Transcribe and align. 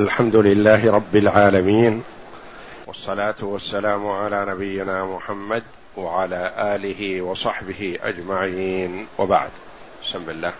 الحمد 0.00 0.36
لله 0.36 0.92
رب 0.92 1.16
العالمين 1.16 2.02
والصلاة 2.86 3.34
والسلام 3.42 4.08
على 4.08 4.46
نبينا 4.48 5.04
محمد 5.04 5.62
وعلى 5.96 6.52
آله 6.58 7.20
وصحبه 7.22 7.98
أجمعين. 8.02 9.06
وبعد. 9.18 9.50
بسم 10.04 10.30
الله. 10.30 10.52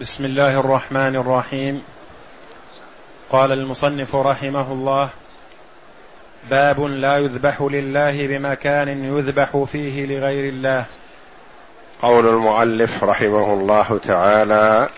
بسم 0.00 0.24
الله 0.24 0.60
الرحمن 0.60 1.16
الرحيم. 1.16 1.82
قال 3.30 3.52
المصنف 3.52 4.16
رحمه 4.16 4.72
الله 4.72 5.08
باب 6.50 6.80
لا 6.80 7.18
يذبح 7.18 7.62
لله 7.62 8.26
بمكان 8.26 9.04
يذبح 9.18 9.56
فيه 9.56 10.06
لغير 10.06 10.52
الله. 10.52 10.84
قول 12.02 12.28
المؤلف 12.28 13.04
رحمه 13.04 13.54
الله 13.54 14.00
تعالى 14.04 14.88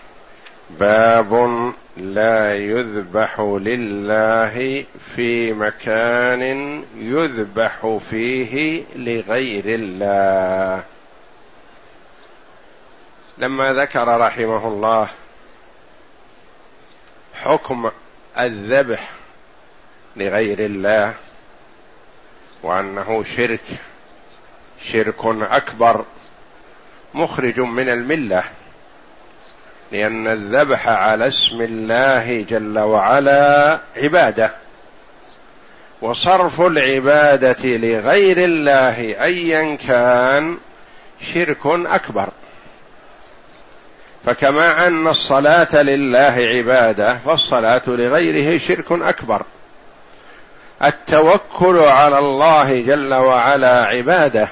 باب 0.80 1.72
لا 1.96 2.56
يذبح 2.56 3.40
لله 3.40 4.84
في 5.14 5.52
مكان 5.52 6.84
يذبح 6.96 7.98
فيه 8.10 8.84
لغير 8.96 9.64
الله. 9.66 10.84
لما 13.38 13.72
ذكر 13.72 14.20
رحمه 14.20 14.68
الله 14.68 15.08
حكم 17.34 17.90
الذبح 18.38 19.10
لغير 20.16 20.58
الله 20.58 21.14
وأنه 22.62 23.24
شرك 23.36 23.64
شرك 24.82 25.24
أكبر 25.26 26.04
مخرج 27.14 27.60
من 27.60 27.88
الملة. 27.88 28.44
لأن 29.92 30.26
الذبح 30.26 30.88
على 30.88 31.28
اسم 31.28 31.60
الله 31.60 32.42
جل 32.48 32.78
وعلا 32.78 33.78
عبادة. 33.96 34.50
وصرف 36.02 36.60
العبادة 36.60 37.56
لغير 37.64 38.38
الله 38.38 39.24
ايا 39.24 39.76
كان 39.76 40.58
شرك 41.34 41.66
أكبر. 41.66 42.28
فكما 44.26 44.86
أن 44.86 45.08
الصلاة 45.08 45.82
لله 45.82 46.34
عبادة 46.56 47.18
فالصلاة 47.18 47.82
لغيره 47.86 48.58
شرك 48.58 48.92
أكبر. 48.92 49.42
التوكل 50.84 51.78
على 51.78 52.18
الله 52.18 52.80
جل 52.80 53.14
وعلا 53.14 53.84
عبادة. 53.84 54.48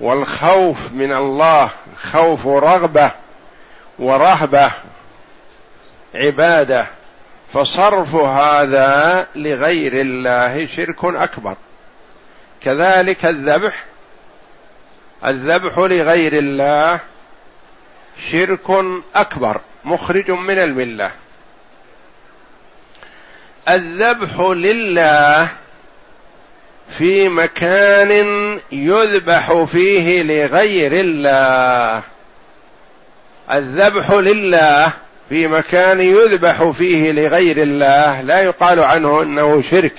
والخوف 0.00 0.92
من 0.92 1.12
الله 1.12 1.70
خوف 2.12 2.46
رغبة. 2.46 3.23
ورهبة 3.98 4.70
عبادة 6.14 6.86
فصرف 7.52 8.14
هذا 8.14 9.26
لغير 9.34 9.92
الله 9.94 10.66
شرك 10.66 11.04
أكبر. 11.04 11.56
كذلك 12.60 13.24
الذبح 13.24 13.84
الذبح 15.26 15.78
لغير 15.78 16.38
الله 16.38 17.00
شرك 18.30 18.70
أكبر 19.14 19.60
مخرج 19.84 20.30
من 20.30 20.58
الملة. 20.58 21.10
الذبح 23.68 24.40
لله 24.40 25.50
في 26.88 27.28
مكان 27.28 28.10
يذبح 28.72 29.62
فيه 29.62 30.22
لغير 30.22 30.92
الله. 30.92 32.02
الذبح 33.52 34.10
لله 34.10 34.92
في 35.28 35.46
مكان 35.46 36.00
يذبح 36.00 36.70
فيه 36.70 37.12
لغير 37.12 37.62
الله 37.62 38.20
لا 38.20 38.40
يقال 38.40 38.80
عنه 38.80 39.22
إنه 39.22 39.60
شرك 39.60 39.94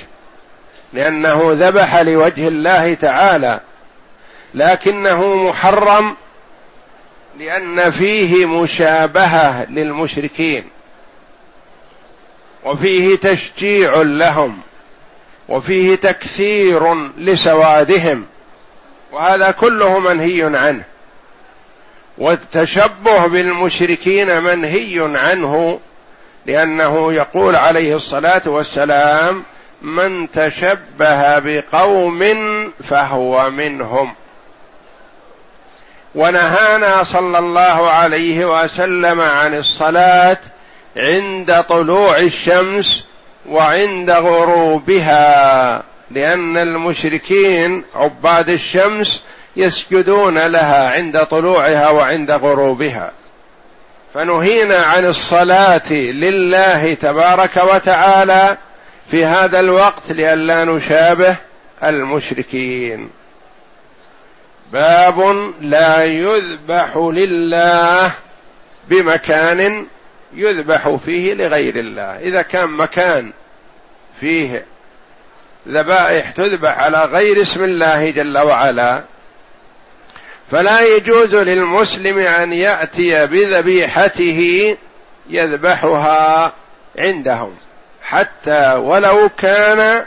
لأنه 0.93 1.41
ذبح 1.51 1.95
لوجه 1.95 2.47
الله 2.47 2.93
تعالى 2.93 3.59
لكنه 4.53 5.35
محرم 5.35 6.15
لأن 7.39 7.91
فيه 7.91 8.45
مشابهة 8.45 9.65
للمشركين 9.71 10.63
وفيه 12.65 13.15
تشجيع 13.15 14.01
لهم 14.01 14.59
وفيه 15.49 15.95
تكثير 15.95 17.09
لسوادهم 17.17 18.25
وهذا 19.11 19.51
كله 19.51 19.99
منهي 19.99 20.43
عنه. 20.57 20.83
والتشبه 22.17 23.27
بالمشركين 23.27 24.43
منهي 24.43 24.99
عنه 24.99 25.79
لأنه 26.45 27.13
يقول 27.13 27.55
عليه 27.55 27.95
الصلاة 27.95 28.41
والسلام 28.45 29.43
من 29.81 30.31
تشبه 30.31 31.39
بقوم 31.39 32.23
فهو 32.83 33.49
منهم. 33.49 34.13
ونهانا 36.15 37.03
صلى 37.03 37.39
الله 37.39 37.89
عليه 37.89 38.63
وسلم 38.63 39.21
عن 39.21 39.57
الصلاة 39.57 40.37
عند 40.97 41.63
طلوع 41.69 42.17
الشمس 42.17 43.05
وعند 43.49 44.11
غروبها 44.11 45.83
لأن 46.11 46.57
المشركين 46.57 47.83
عباد 47.95 48.49
الشمس 48.49 49.23
يسجدون 49.57 50.37
لها 50.37 50.89
عند 50.89 51.25
طلوعها 51.25 51.89
وعند 51.89 52.31
غروبها. 52.31 53.11
فنهينا 54.13 54.77
عن 54.77 55.05
الصلاة 55.05 55.93
لله 55.93 56.93
تبارك 56.93 57.57
وتعالى 57.57 58.57
في 59.11 59.25
هذا 59.25 59.59
الوقت 59.59 60.11
لئلا 60.11 60.63
نشابه 60.63 61.35
المشركين. 61.83 63.09
باب 64.73 65.51
لا 65.61 66.05
يذبح 66.05 66.97
لله 66.97 68.11
بمكان 68.89 69.85
يذبح 70.33 70.89
فيه 70.89 71.33
لغير 71.33 71.75
الله. 71.79 72.19
إذا 72.19 72.41
كان 72.41 72.69
مكان 72.69 73.31
فيه 74.19 74.65
ذبائح 75.67 76.31
تذبح 76.31 76.79
على 76.79 77.05
غير 77.05 77.41
اسم 77.41 77.63
الله 77.63 78.09
جل 78.09 78.37
وعلا 78.37 79.03
فلا 80.51 80.95
يجوز 80.95 81.35
للمسلم 81.35 82.17
أن 82.17 82.53
يأتي 82.53 83.27
بذبيحته 83.27 84.77
يذبحها 85.29 86.53
عندهم 86.99 87.55
حتى 88.03 88.73
ولو 88.73 89.29
كان 89.37 90.05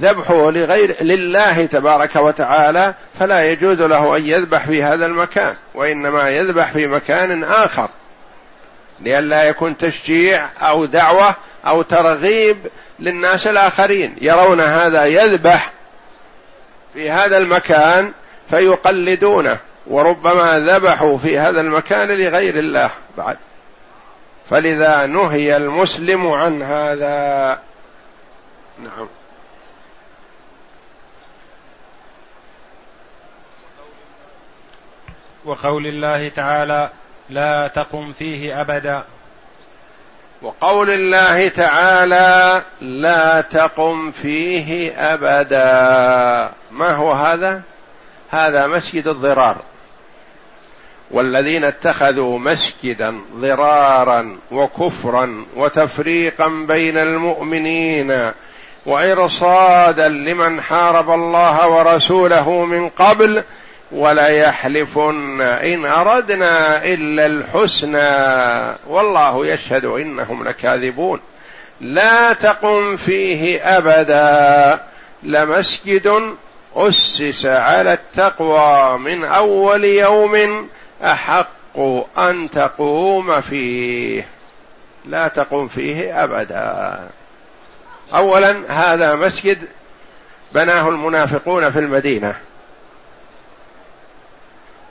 ذبحه 0.00 0.50
لغير 0.50 0.96
لله 1.00 1.66
تبارك 1.66 2.16
وتعالى 2.16 2.94
فلا 3.18 3.50
يجوز 3.50 3.82
له 3.82 4.16
أن 4.16 4.26
يذبح 4.26 4.66
في 4.66 4.82
هذا 4.82 5.06
المكان 5.06 5.54
وإنما 5.74 6.30
يذبح 6.30 6.72
في 6.72 6.86
مكان 6.86 7.44
آخر. 7.44 7.88
لئلا 9.00 9.44
يكون 9.44 9.76
تشجيع 9.76 10.48
أو 10.60 10.84
دعوة 10.84 11.36
أو 11.66 11.82
ترغيب 11.82 12.56
للناس 13.00 13.46
الآخرين. 13.46 14.16
يرون 14.20 14.60
هذا 14.60 15.04
يذبح 15.04 15.72
في 16.94 17.10
هذا 17.10 17.38
المكان 17.38 18.12
فيقلدونه. 18.50 19.58
وربما 19.86 20.60
ذبحوا 20.60 21.18
في 21.18 21.38
هذا 21.38 21.60
المكان 21.60 22.08
لغير 22.08 22.58
الله 22.58 22.90
بعد. 23.18 23.36
فلذا 24.50 25.06
نهي 25.06 25.56
المسلم 25.56 26.26
عن 26.26 26.62
هذا. 26.62 27.58
نعم. 28.82 29.08
وقول 35.44 35.86
الله 35.86 36.28
تعالى 36.28 36.90
لا 37.30 37.68
تقم 37.74 38.12
فيه 38.12 38.60
أبدا. 38.60 39.04
وقول 40.42 40.90
الله 40.90 41.48
تعالى 41.48 42.64
لا 42.80 43.40
تقم 43.40 44.10
فيه 44.10 44.92
أبدا. 45.14 46.52
ما 46.70 46.90
هو 46.90 47.12
هذا؟ 47.12 47.62
هذا 48.30 48.66
مسجد 48.66 49.08
الضرار. 49.08 49.56
والذين 51.10 51.64
اتخذوا 51.64 52.38
مسجدا 52.38 53.20
ضرارا 53.34 54.36
وكفرا 54.52 55.44
وتفريقا 55.56 56.48
بين 56.48 56.98
المؤمنين 56.98 58.32
وإرصادا 58.86 60.08
لمن 60.08 60.60
حارب 60.60 61.10
الله 61.10 61.68
ورسوله 61.68 62.64
من 62.64 62.88
قبل 62.88 63.44
وليحلفن 63.92 65.40
إن 65.40 65.86
أردنا 65.86 66.84
إلا 66.84 67.26
الحسنى. 67.26 68.76
والله 68.88 69.46
يشهد 69.46 69.84
إنهم 69.84 70.48
لكاذبون. 70.48 71.20
لا 71.80 72.32
تقم 72.32 72.96
فيه 72.96 73.60
أبدا. 73.78 74.80
لمسجد 75.22 76.34
أسس 76.76 77.46
على 77.46 77.92
التقوى 77.92 78.98
من 78.98 79.24
أول 79.24 79.84
يوم 79.84 80.68
أحق 81.04 81.78
أن 82.18 82.50
تقوم 82.50 83.40
فيه. 83.40 84.26
لا 85.06 85.28
تقم 85.28 85.68
فيه 85.68 86.24
أبدا. 86.24 87.08
اولا 88.14 88.62
هذا 88.68 89.14
مسجد 89.14 89.68
بناه 90.52 90.88
المنافقون 90.88 91.70
في 91.70 91.78
المدينة. 91.78 92.34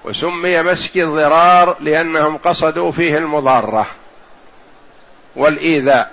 وسمي 0.05 0.63
مسجد 0.63 1.05
ضرار 1.05 1.77
لأنهم 1.79 2.37
قصدوا 2.37 2.91
فيه 2.91 3.17
المضارة 3.17 3.87
والإيذاء 5.35 6.11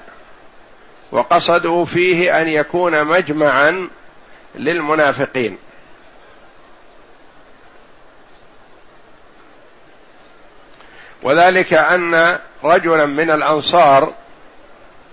وقصدوا 1.12 1.84
فيه 1.84 2.40
أن 2.40 2.48
يكون 2.48 3.04
مجمعا 3.04 3.88
للمنافقين. 4.54 5.58
وذلك 11.22 11.74
أن 11.74 12.38
رجلا 12.64 13.06
من 13.06 13.30
الأنصار 13.30 14.12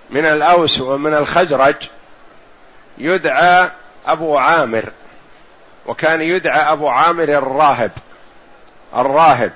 من 0.10 0.26
الأوس 0.26 0.82
ومن 0.82 1.14
الخزرج 1.14 1.76
يدعى 2.98 3.70
أبو 4.08 4.38
عامر 4.38 4.84
وكان 5.86 6.22
يدعى 6.22 6.72
أبو 6.72 6.90
عامر 6.90 7.24
الراهب 7.24 7.92
الراهب. 8.96 9.52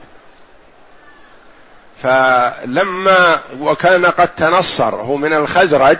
فلما 2.04 3.40
وكان 3.60 4.06
قد 4.06 4.28
تنصر 4.28 4.96
هو 4.96 5.16
من 5.16 5.34
الخزرج 5.34 5.98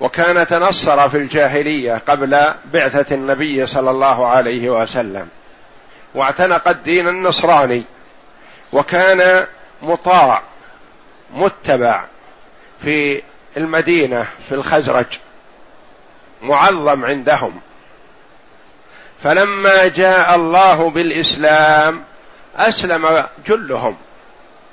وكان 0.00 0.46
تنصر 0.46 1.08
في 1.08 1.16
الجاهلية 1.16 2.00
قبل 2.08 2.54
بعثة 2.72 3.14
النبي 3.14 3.66
صلى 3.66 3.90
الله 3.90 4.26
عليه 4.26 4.70
وسلم 4.82 5.28
واعتنق 6.14 6.68
الدين 6.68 7.08
النصراني. 7.08 7.84
وكان 8.72 9.46
مطاع 9.82 10.42
متبع 11.34 12.04
في 12.82 13.22
المدينة 13.56 14.26
في 14.48 14.54
الخزرج 14.54 15.06
معظم 16.42 17.04
عندهم. 17.04 17.60
فلما 19.22 19.88
جاء 19.88 20.34
الله 20.34 20.90
بالإسلام 20.90 22.04
أسلم 22.56 23.26
جلهم 23.46 23.96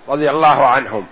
رضي 0.07 0.29
الله 0.29 0.67
عنهم. 0.67 1.07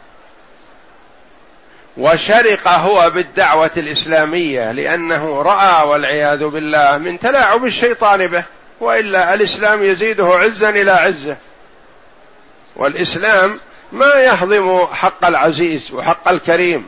وشرق 1.97 2.67
هو 2.67 3.09
بالدعوة 3.09 3.71
الإسلامية 3.77 4.71
لأنه 4.71 5.41
رأى 5.41 5.87
والعياذ 5.87 6.47
بالله 6.47 6.97
من 6.97 7.19
تلاعب 7.19 7.65
الشيطان 7.65 8.27
به 8.27 8.43
وإلا 8.79 9.33
الإسلام 9.33 9.83
يزيده 9.83 10.25
عزا 10.25 10.69
إلى 10.69 10.91
عزه. 10.91 11.37
والإسلام 12.75 13.59
ما 13.91 14.13
يهضم 14.13 14.85
حق 14.85 15.25
العزيز 15.25 15.93
وحق 15.93 16.29
الكريم. 16.29 16.87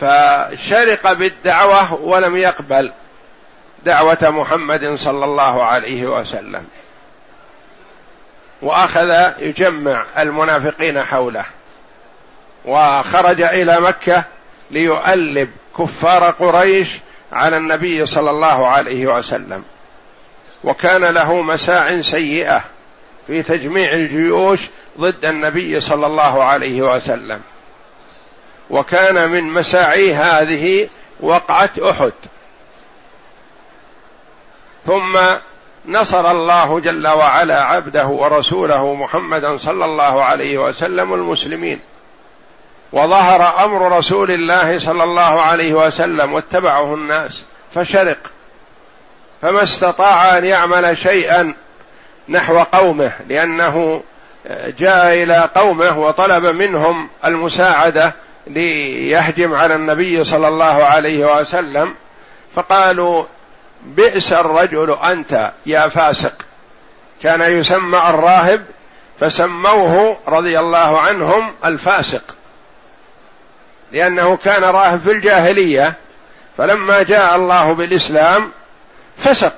فشرق 0.00 1.12
بالدعوة 1.12 1.94
ولم 1.94 2.36
يقبل 2.36 2.92
دعوة 3.84 4.18
محمد 4.22 4.94
صلى 4.94 5.24
الله 5.24 5.64
عليه 5.64 6.06
وسلم. 6.06 6.66
وأخذ 8.62 9.32
يجمع 9.38 10.04
المنافقين 10.18 11.04
حوله. 11.04 11.44
وخرج 12.64 13.40
إلى 13.40 13.80
مكة 13.80 14.24
ليؤلب 14.70 15.50
كفار 15.78 16.30
قريش 16.30 16.98
على 17.32 17.56
النبي 17.56 18.06
صلى 18.06 18.30
الله 18.30 18.66
عليه 18.68 19.06
وسلم. 19.06 19.64
وكان 20.64 21.04
له 21.04 21.42
مساع 21.42 22.00
سيئة 22.00 22.64
في 23.26 23.42
تجميع 23.42 23.92
الجيوش 23.92 24.68
ضد 25.00 25.24
النبي 25.24 25.80
صلى 25.80 26.06
الله 26.06 26.44
عليه 26.44 26.82
وسلم. 26.82 27.40
وكان 28.70 29.30
من 29.30 29.44
مساعي 29.44 30.14
هذه 30.14 30.88
وقعة 31.20 31.70
أحد. 31.90 32.12
ثم 34.86 35.18
نصر 35.86 36.30
الله 36.30 36.80
جل 36.80 37.08
وعلا 37.08 37.62
عبده 37.62 38.06
ورسوله 38.06 38.94
محمدا 38.94 39.56
صلى 39.56 39.84
الله 39.84 40.24
عليه 40.24 40.58
وسلم 40.58 41.14
المسلمين. 41.14 41.80
وظهر 42.92 43.64
أمر 43.64 43.98
رسول 43.98 44.30
الله 44.30 44.78
صلى 44.78 45.04
الله 45.04 45.42
عليه 45.42 45.74
وسلم 45.74 46.32
واتبعه 46.32 46.94
الناس 46.94 47.42
فشرق. 47.74 48.33
فما 49.44 49.62
استطاع 49.62 50.38
أن 50.38 50.44
يعمل 50.44 50.98
شيئا 50.98 51.54
نحو 52.28 52.58
قومه 52.58 53.12
لأنه 53.28 54.02
جاء 54.78 55.22
إلى 55.22 55.48
قومه 55.54 55.98
وطلب 55.98 56.44
منهم 56.46 57.08
المساعدة 57.24 58.14
ليهجم 58.46 59.54
على 59.54 59.74
النبي 59.74 60.24
صلى 60.24 60.48
الله 60.48 60.84
عليه 60.84 61.40
وسلم 61.40 61.94
فقالوا 62.54 63.24
بئس 63.86 64.32
الرجل 64.32 64.96
أنت 65.04 65.52
يا 65.66 65.88
فاسق. 65.88 66.34
كان 67.22 67.40
يسمى 67.40 67.98
الراهب 67.98 68.64
فسموه 69.20 70.16
رضي 70.28 70.58
الله 70.58 71.00
عنهم 71.00 71.54
الفاسق 71.64 72.36
لأنه 73.92 74.36
كان 74.36 74.64
راهب 74.64 75.00
في 75.00 75.10
الجاهلية 75.10 75.94
فلما 76.58 77.02
جاء 77.02 77.36
الله 77.36 77.72
بالإسلام 77.72 78.50
فسق 79.16 79.54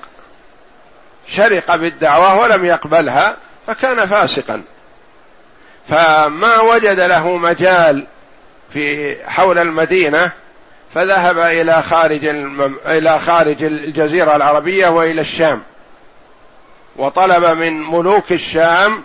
شرق 1.29 1.77
بالدعوة 1.77 2.41
ولم 2.41 2.65
يقبلها 2.65 3.37
فكان 3.67 4.07
فاسقا. 4.07 4.63
فما 5.89 6.61
وجد 6.61 7.01
له 7.01 7.37
مجال 7.37 8.07
في 8.73 9.17
حول 9.31 9.59
المدينة 9.59 10.33
فذهب 10.95 11.39
إلى 11.39 11.83
خارج 11.83 12.25
المم... 12.25 12.77
إلى 12.87 13.19
خارج 13.19 13.65
الجزيرة 13.65 14.37
العربية 14.37 14.89
وإلى 14.89 15.21
الشام. 15.21 15.63
وطلب 16.97 17.45
من 17.45 17.83
ملوك 17.83 18.33
الشام 18.33 19.05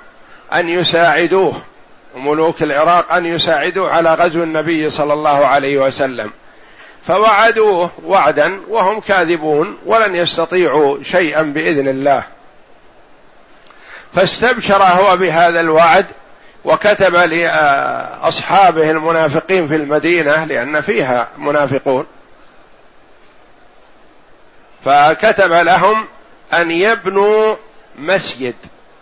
أن 0.54 0.70
يساعدوه 0.70 1.62
وملوك 2.16 2.64
العراق 2.64 3.14
أن 3.14 3.26
يساعدوه 3.26 3.92
على 3.92 4.14
غزو 4.14 4.44
النبي 4.44 4.90
صلى 4.90 5.14
الله 5.14 5.46
عليه 5.48 5.78
وسلم. 5.78 6.32
فوعدوه 7.08 7.92
وعدا 8.06 8.62
وهم 8.68 9.00
كاذبون 9.00 9.78
ولن 9.86 10.16
يستطيعوا 10.16 11.04
شيئا 11.04 11.42
بإذن 11.42 11.88
الله. 11.88 12.24
فاستبشر 14.14 14.84
هو 14.84 15.18
بهذا 15.18 15.60
الوعد 15.60 16.06
وكتب 16.66 17.16
لأصحابه 17.16 18.92
المنافقين 18.92 19.68
في 19.68 19.76
المدينة 19.76 20.46
لأن 20.46 20.82
فيها 20.82 21.28
منافقون. 21.38 22.06
فكتب 24.86 25.52
لهم 25.54 26.06
أن 26.54 26.72
يبنوا 26.72 27.56
مسجد 28.00 28.56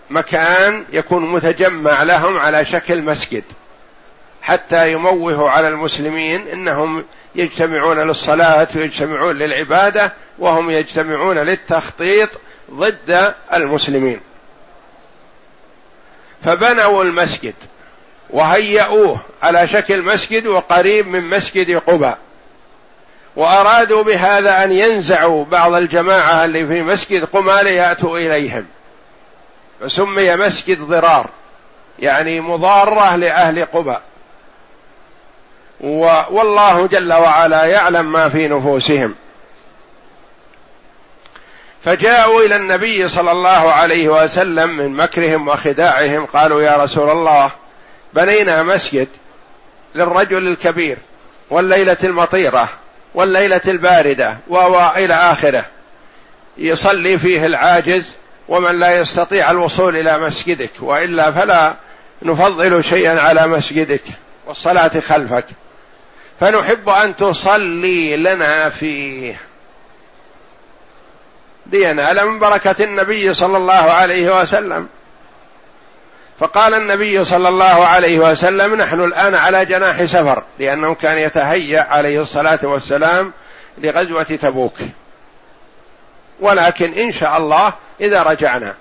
مكان 0.10 0.86
يكون 0.94 1.32
متجمع 1.32 2.04
لهم 2.04 2.38
على 2.38 2.66
شكل 2.66 3.02
مسجد 3.02 3.44
حتى 4.42 4.92
يموهوا 4.92 5.50
على 5.50 5.68
المسلمين 5.68 6.48
إنهم 6.48 7.06
يجتمعون 7.36 8.00
للصلاة 8.00 8.68
ويجتمعون 8.76 9.36
للعبادة 9.36 10.14
وهم 10.40 10.70
يجتمعون 10.70 11.38
للتخطيط 11.38 12.30
ضد 12.72 13.34
المسلمين. 13.54 14.20
فبنوا 16.44 17.04
المسجد 17.04 17.54
وهيئوه 18.30 19.20
على 19.44 19.68
شكل 19.68 20.02
مسجد 20.02 20.48
وقريب 20.48 21.08
من 21.08 21.24
مسجد 21.30 21.78
قباء. 21.78 22.18
وأرادوا 23.36 24.04
بهذا 24.04 24.64
أن 24.64 24.72
ينزعوا 24.72 25.46
بعض 25.46 25.74
الجماعة 25.74 26.46
اللي 26.46 26.68
في 26.68 26.84
مسجد 26.84 27.26
قباء 27.26 27.64
ليأتوا 27.64 28.18
إليهم. 28.18 28.66
فسمي 29.82 30.36
مسجد 30.36 30.82
ضرار 30.82 31.30
يعني 32.00 32.42
مضارة 32.42 33.16
لأهل 33.16 33.66
قباء. 33.66 34.02
والله 35.80 36.88
جل 36.88 37.14
وعلا 37.14 37.66
يعلم 37.66 38.12
ما 38.12 38.30
في 38.30 38.48
نفوسهم. 38.48 39.16
فجاءوا 41.84 42.42
إلى 42.42 42.56
النبي 42.56 43.08
صلى 43.08 43.32
الله 43.32 43.72
عليه 43.72 44.10
وسلم 44.10 44.78
من 44.78 44.90
مكرهم 44.90 45.48
وخداعهم 45.48 46.26
قالوا 46.26 46.62
يا 46.62 46.78
رسول 46.78 47.10
الله 47.10 47.52
بنينا 48.14 48.64
مسجد 48.64 49.08
للرجل 49.96 50.48
الكبير 50.48 50.98
والليلة 51.50 51.98
المطيرة 52.04 52.70
والليلة 53.14 53.62
الباردة 53.68 54.38
والى 54.48 55.14
آخره. 55.14 55.66
يصلي 56.58 57.18
فيه 57.18 57.46
العاجز 57.46 58.14
ومن 58.48 58.80
لا 58.80 58.98
يستطيع 58.98 59.52
الوصول 59.52 59.96
إلى 59.96 60.18
مسجدك 60.18 60.72
وإلا 60.80 61.32
فلا 61.32 61.76
نفضل 62.22 62.84
شيئا 62.84 63.20
على 63.22 63.48
مسجدك 63.48 64.04
والصلاة 64.48 65.00
خلفك. 65.00 65.46
فنحب 66.40 66.90
أن 66.90 67.16
تصلي 67.16 68.18
لنا 68.18 68.70
فيه. 68.70 69.42
لينال 71.72 72.26
من 72.26 72.40
بركة 72.40 72.84
النبي 72.84 73.34
صلى 73.34 73.58
الله 73.58 73.74
عليه 73.74 74.42
وسلم. 74.42 74.88
فقال 76.40 76.74
النبي 76.74 77.26
صلى 77.26 77.50
الله 77.50 77.86
عليه 77.86 78.20
وسلم 78.20 78.76
نحن 78.76 79.04
الآن 79.04 79.36
على 79.36 79.66
جناح 79.66 80.04
سفر 80.04 80.44
لأنه 80.60 80.96
كان 80.96 81.18
يتهيأ 81.18 81.82
عليه 81.82 82.22
الصلاة 82.22 82.60
والسلام 82.64 83.34
لغزوة 83.78 84.24
تبوك. 84.24 84.78
ولكن 86.40 86.94
إن 86.94 87.12
شاء 87.12 87.38
الله 87.38 87.74
إذا 88.02 88.24
رجعنا 88.24 88.76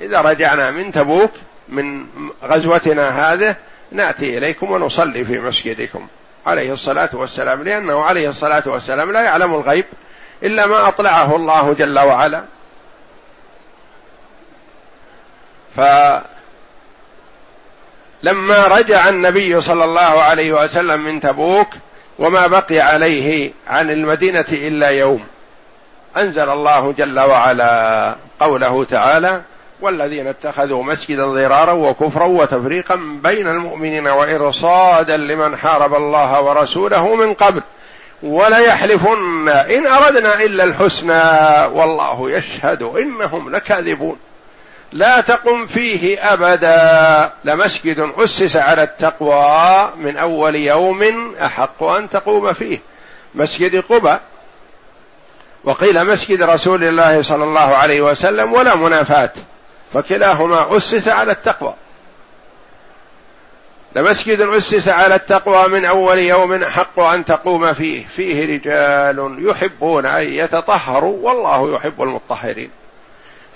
إذا 0.00 0.20
رجعنا 0.20 0.70
من 0.70 0.92
تبوك 0.92 1.30
من 1.68 2.06
غزوتنا 2.44 3.32
هذه 3.32 3.56
نأتي 3.92 4.38
إليكم 4.38 4.70
ونصلي 4.70 5.24
في 5.24 5.38
مسجدكم. 5.40 6.06
عليه 6.46 6.72
الصلاة 6.72 7.08
والسلام 7.12 7.62
لأنه 7.62 8.02
عليه 8.02 8.28
الصلاة 8.28 8.62
والسلام 8.66 9.12
لا 9.12 9.20
يعلم 9.20 9.54
الغيب 9.54 9.84
إلا 10.42 10.66
ما 10.66 10.88
أطلعه 10.88 11.36
الله 11.36 11.72
جل 11.72 11.98
وعلا. 11.98 12.44
فلما 15.76 16.26
رجع 18.66 19.08
النبي 19.08 19.60
صلى 19.60 19.84
الله 19.84 20.22
عليه 20.22 20.52
وسلم 20.52 21.00
من 21.00 21.20
تبوك 21.20 21.68
وما 22.18 22.46
بقي 22.46 22.80
عليه 22.80 23.52
عن 23.66 23.90
المدينة 23.90 24.46
إلا 24.52 24.88
يوم 24.88 25.24
أنزل 26.16 26.50
الله 26.50 26.92
جل 26.92 27.20
وعلا 27.20 28.16
قوله 28.40 28.84
تعالى 28.84 29.42
والذين 29.80 30.26
اتخذوا 30.26 30.82
مسجدا 30.82 31.26
ضرارا 31.26 31.72
وكفرا 31.72 32.26
وتفريقا 32.26 32.96
بين 33.22 33.48
المؤمنين 33.48 34.06
وإرصادا 34.06 35.16
لمن 35.16 35.56
حارب 35.56 35.94
الله 35.94 36.40
ورسوله 36.40 37.14
من 37.14 37.34
قبل. 37.34 37.62
وليحلفن 38.22 39.48
إن 39.48 39.86
أردنا 39.86 40.34
إلا 40.34 40.64
الحسنى. 40.64 41.22
والله 41.74 42.30
يشهد 42.30 42.82
إنهم 42.82 43.50
لكاذبون. 43.50 44.16
لا 44.92 45.20
تقم 45.20 45.66
فيه 45.66 46.32
أبدا. 46.32 47.32
لمسجد 47.44 48.12
أسس 48.16 48.56
على 48.56 48.82
التقوى 48.82 49.90
من 49.96 50.16
أول 50.16 50.56
يوم 50.56 51.34
أحق 51.44 51.82
أن 51.82 52.10
تقوم 52.10 52.52
فيه. 52.52 52.78
مسجد 53.34 53.80
قبى. 53.80 54.16
وقيل 55.64 56.04
مسجد 56.04 56.42
رسول 56.42 56.84
الله 56.84 57.22
صلى 57.22 57.44
الله 57.44 57.76
عليه 57.76 58.00
وسلم 58.00 58.52
ولا 58.52 58.74
منافاة. 58.74 59.32
فكلاهما 59.92 60.76
أسس 60.76 61.08
على 61.08 61.32
التقوى. 61.32 61.74
لمسجد 63.96 64.40
أسس 64.40 64.88
على 64.88 65.14
التقوى 65.14 65.68
من 65.68 65.84
أول 65.84 66.18
يوم 66.18 66.64
حق 66.64 67.00
أن 67.00 67.24
تقوم 67.24 67.72
فيه. 67.72 68.06
فيه 68.06 68.56
رجال 68.56 69.48
يحبون 69.48 70.06
أن 70.06 70.22
يتطهروا 70.22 71.18
والله 71.22 71.74
يحب 71.74 72.02
المطهرين. 72.02 72.70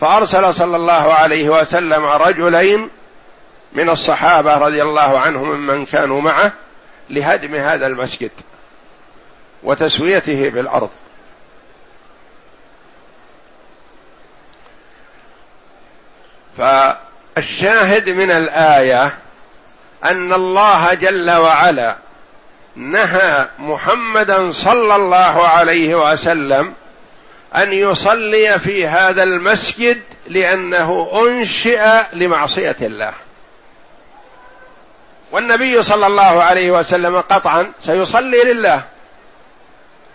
فأرسل 0.01 0.55
صلى 0.55 0.77
الله 0.77 1.13
عليه 1.13 1.49
وسلم 1.49 2.05
رجلين 2.05 2.91
من 3.73 3.89
الصحابة 3.89 4.57
رضي 4.57 4.83
الله 4.83 5.19
عنهم 5.19 5.51
ممن 5.51 5.85
كانوا 5.85 6.21
معه 6.21 6.53
لهدم 7.11 7.55
هذا 7.55 7.87
المسجد 7.87 8.31
وتسويته 9.63 10.49
بالأرض. 10.49 10.91
فالشاهد 16.59 18.09
من 18.09 18.31
الآية 18.31 19.13
أن 20.05 20.33
الله 20.33 20.95
جل 20.95 21.31
وعلا 21.31 21.97
نهى 22.77 23.49
محمدا 23.59 24.53
صلى 24.53 24.97
الله 24.97 25.49
عليه 25.49 26.13
وسلم 26.13 26.75
أن 27.57 27.73
يصلي 27.73 28.59
في 28.59 28.87
هذا 28.87 29.23
المسجد 29.23 30.01
لأنه 30.29 31.11
أنشئ 31.23 32.03
لمعصية 32.13 32.77
الله. 32.81 33.13
والنبي 35.33 35.83
صلى 35.83 36.07
الله 36.07 36.43
عليه 36.43 36.71
وسلم 36.71 37.21
قطعا 37.21 37.73
سيصلي 37.81 38.45
لله 38.45 38.83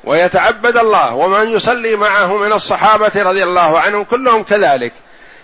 ويتعبد 0.04 0.78
الله 0.78 1.14
ومن 1.14 1.50
يصلي 1.50 1.96
معه 1.96 2.38
من 2.38 2.54
الصحابة 2.54 3.12
رضي 3.16 3.44
الله 3.44 3.80
عنهم 3.80 4.04
كلهم 4.04 4.44
كذلك. 4.44 4.94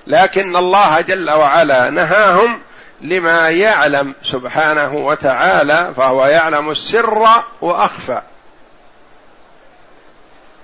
لكن 0.08 0.56
الله 0.56 1.02
جل 1.02 1.32
وعلا 1.32 1.90
نهاهم 1.90 2.60
لما 3.02 3.50
يعلم 3.50 4.16
سبحانه 4.24 4.94
وتعالى 4.94 5.94
فهو 5.98 6.26
يعلم 6.26 6.70
السر 6.72 7.28
وأخفى. 7.62 8.22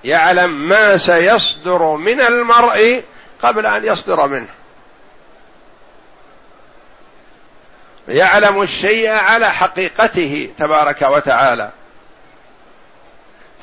يعلم 0.04 0.68
ما 0.68 0.98
سيصدر 0.98 1.96
من 1.96 2.22
المرء 2.22 3.04
قبل 3.44 3.66
أن 3.66 3.86
يصدر 3.86 4.28
منه. 4.28 4.48
يعلم 8.08 8.62
الشيء 8.62 9.10
على 9.10 9.52
حقيقته 9.52 10.50
تبارك 10.58 11.02
وتعالى. 11.02 11.70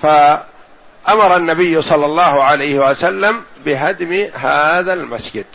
فأمر 0.02 1.36
النبي 1.36 1.82
صلى 1.82 2.06
الله 2.06 2.44
عليه 2.44 2.90
وسلم 2.90 3.44
بهدم 3.64 4.28
هذا 4.34 4.92
المسجد. 4.92 5.46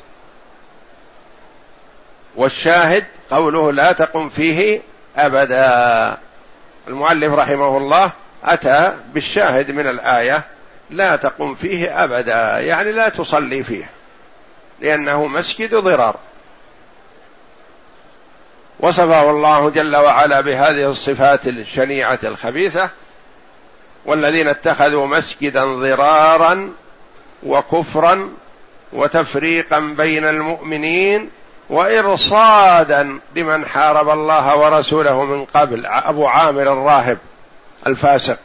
والشاهد 2.39 3.05
قوله 3.31 3.71
لا 3.71 3.91
تقم 3.91 4.29
فيه 4.29 4.81
أبدا. 5.17 6.17
المؤلف 6.87 7.33
رحمه 7.33 7.77
الله 7.77 8.11
أتى 8.43 8.97
بالشاهد 9.13 9.71
من 9.71 9.87
الآية 9.87 10.43
لا 10.89 11.15
تقم 11.15 11.55
فيه 11.55 12.03
أبدا 12.03 12.59
يعني 12.59 12.91
لا 12.91 13.09
تصلي 13.09 13.63
فيه 13.63 13.89
لأنه 14.81 15.27
مسجد 15.27 15.75
ضرار. 15.75 16.15
وصفه 18.79 19.29
الله 19.29 19.69
جل 19.69 19.95
وعلا 19.95 20.41
بهذه 20.41 20.89
الصفات 20.89 21.47
الشنيعة 21.47 22.19
الخبيثة 22.23 22.89
والذين 24.05 24.47
اتخذوا 24.47 25.07
مسجدا 25.07 25.65
ضرارا 25.65 26.73
وكفرا 27.43 28.29
وتفريقا 28.93 29.79
بين 29.79 30.25
المؤمنين 30.25 31.29
وإرصادا 31.69 33.19
لمن 33.35 33.65
حارب 33.65 34.09
الله 34.09 34.55
ورسوله 34.57 35.25
من 35.25 35.45
قبل 35.45 35.85
أبو 35.85 36.27
عامر 36.27 36.61
الراهب 36.61 37.17
الفاسق. 37.87 38.37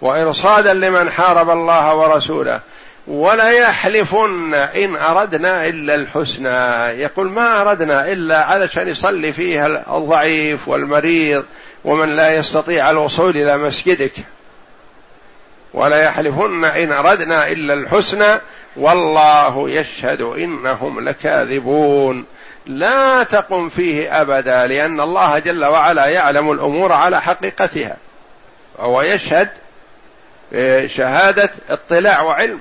وإرصادا 0.00 0.74
لمن 0.74 1.10
حارب 1.10 1.50
الله 1.50 1.94
ورسوله 1.94 2.60
ولا 3.06 3.50
يحلفن 3.50 4.54
إن 4.54 4.96
أردنا 4.96 5.66
إلا 5.66 5.94
الحسنى. 5.94 6.48
يقول 7.02 7.30
ما 7.30 7.60
أردنا 7.60 8.12
إلا 8.12 8.44
علشان 8.44 8.88
يصلي 8.88 9.32
فيها 9.32 9.96
الضعيف 9.96 10.68
والمريض 10.68 11.44
ومن 11.84 12.16
لا 12.16 12.34
يستطيع 12.36 12.90
الوصول 12.90 13.36
إلى 13.36 13.56
مسجدك. 13.56 14.12
ولا 15.74 16.02
يحلفن 16.02 16.64
إن 16.64 16.92
أردنا 16.92 17.48
إلا 17.48 17.74
الحسنى 17.74 18.40
والله 18.76 19.70
يشهد 19.70 20.20
إنهم 20.20 21.08
لكاذبون. 21.08 22.24
لا 22.66 23.22
تقم 23.22 23.68
فيه 23.68 24.20
أبدا 24.20 24.66
لأن 24.66 25.00
الله 25.00 25.38
جل 25.38 25.64
وعلا 25.64 26.06
يعلم 26.06 26.52
الأمور 26.52 26.92
على 26.92 27.22
حقيقتها. 27.22 27.96
وهو 28.78 29.02
يشهد 29.02 29.48
شهادة 30.86 31.50
اطلاع 31.68 32.22
وعلم. 32.22 32.60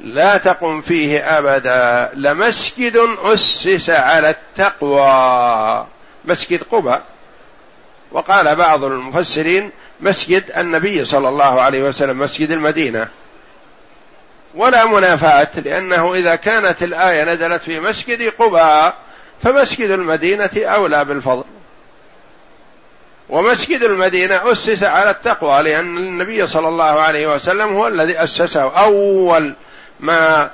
لا 0.00 0.36
تقم 0.36 0.80
فيه 0.80 1.38
أبدا. 1.38 2.10
لمسجد 2.14 2.96
أسس 3.18 3.90
على 3.90 4.30
التقوى. 4.30 5.86
مسجد 6.24 6.62
قبى 6.62 6.96
وقال 8.12 8.56
بعض 8.56 8.84
المفسرين 8.84 9.70
مسجد 10.00 10.44
النبي 10.56 11.04
صلى 11.04 11.28
الله 11.28 11.60
عليه 11.60 11.82
وسلم 11.82 12.18
مسجد 12.18 12.50
المدينة. 12.50 13.08
ولا 14.54 14.84
منافاة 14.84 15.48
لأنه 15.64 16.14
إذا 16.14 16.36
كانت 16.36 16.82
الآية 16.82 17.24
نزلت 17.24 17.62
في 17.62 17.80
مسجد 17.80 18.32
قباء 18.38 18.94
فمسجد 19.42 19.90
المدينة 19.90 20.50
أولى 20.56 21.04
بالفضل. 21.04 21.44
ومسجد 23.28 23.82
المدينة 23.82 24.52
أسس 24.52 24.84
على 24.84 25.10
التقوى 25.10 25.62
لأن 25.62 25.98
النبي 25.98 26.46
صلى 26.46 26.68
الله 26.68 26.84
عليه 26.84 27.34
وسلم 27.34 27.76
هو 27.76 27.88
الذي 27.88 28.22
أسسه. 28.22 28.78
أول 28.78 29.54
ما 30.00 30.50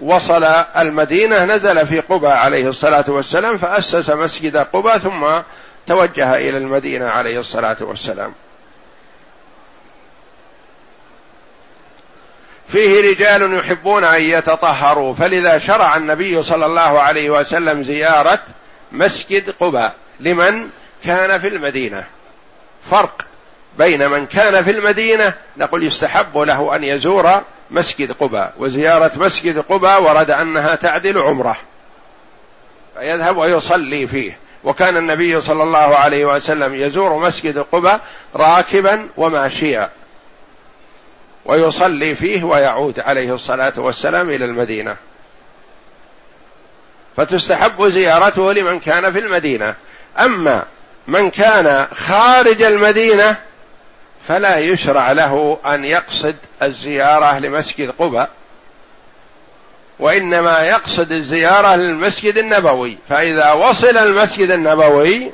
وصل 0.00 0.44
المدينة 0.76 1.44
نزل 1.44 1.86
في 1.86 2.00
قباء 2.00 2.36
عليه 2.36 2.68
الصلاة 2.68 3.04
والسلام 3.08 3.56
فأسس 3.56 4.10
مسجد 4.10 4.56
قباء 4.56 4.98
ثم 4.98 5.26
توجه 5.86 6.36
إلى 6.36 6.58
المدينة 6.58 7.06
عليه 7.06 7.40
الصلاة 7.40 7.76
والسلام. 7.80 8.34
فيه 12.72 13.10
رجال 13.10 13.58
يحبون 13.58 14.04
أن 14.04 14.22
يتطهروا 14.22 15.14
فلذا 15.14 15.58
شرع 15.58 15.96
النبي 15.96 16.42
صلى 16.42 16.66
الله 16.66 17.00
عليه 17.00 17.30
وسلم 17.30 17.82
زيارة 17.82 18.38
مسجد 18.92 19.50
قباء. 19.50 19.94
لمن 20.20 20.68
كان 21.04 21.38
في 21.38 21.48
المدينة. 21.48 22.04
فرق 22.90 23.22
بين 23.78 24.10
من 24.10 24.26
كان 24.26 24.62
في 24.62 24.70
المدينة 24.70 25.34
نقول 25.56 25.82
يستحب 25.82 26.38
له 26.38 26.76
أن 26.76 26.84
يزور 26.84 27.40
مسجد 27.70 28.12
قباء. 28.12 28.52
وزيارة 28.58 29.10
مسجد 29.16 29.58
قباء 29.58 30.02
ورد 30.02 30.30
أنها 30.30 30.74
تعدل 30.74 31.18
عمرة. 31.18 31.56
فيذهب 32.98 33.36
ويصلي 33.36 34.06
فيه. 34.06 34.38
وكان 34.64 34.96
النبي 34.96 35.40
صلى 35.40 35.62
الله 35.62 35.96
عليه 35.96 36.24
وسلم 36.24 36.74
يزور 36.74 37.18
مسجد 37.18 37.58
قباء 37.58 38.00
راكبا 38.36 39.08
وماشيا. 39.16 39.90
ويصلي 41.44 42.14
فيه 42.14 42.44
ويعود 42.44 43.00
عليه 43.00 43.34
الصلاة 43.34 43.72
والسلام 43.76 44.30
إلى 44.30 44.44
المدينة. 44.44 44.96
فتستحب 47.16 47.86
زيارته 47.86 48.52
لمن 48.52 48.80
كان 48.80 49.12
في 49.12 49.18
المدينة. 49.18 49.74
أما 50.18 50.64
من 51.06 51.30
كان 51.30 51.86
خارج 51.92 52.62
المدينة 52.62 53.36
فلا 54.28 54.58
يشرع 54.58 55.12
له 55.12 55.58
أن 55.66 55.84
يقصد 55.84 56.36
الزيارة 56.62 57.38
لمسجد 57.38 57.90
قباء 57.90 58.30
وإنما 59.98 60.60
يقصد 60.60 61.12
الزيارة 61.12 61.76
للمسجد 61.76 62.38
النبوي. 62.38 62.98
فإذا 63.08 63.52
وصل 63.52 63.96
المسجد 63.96 64.50
النبوي 64.50 65.32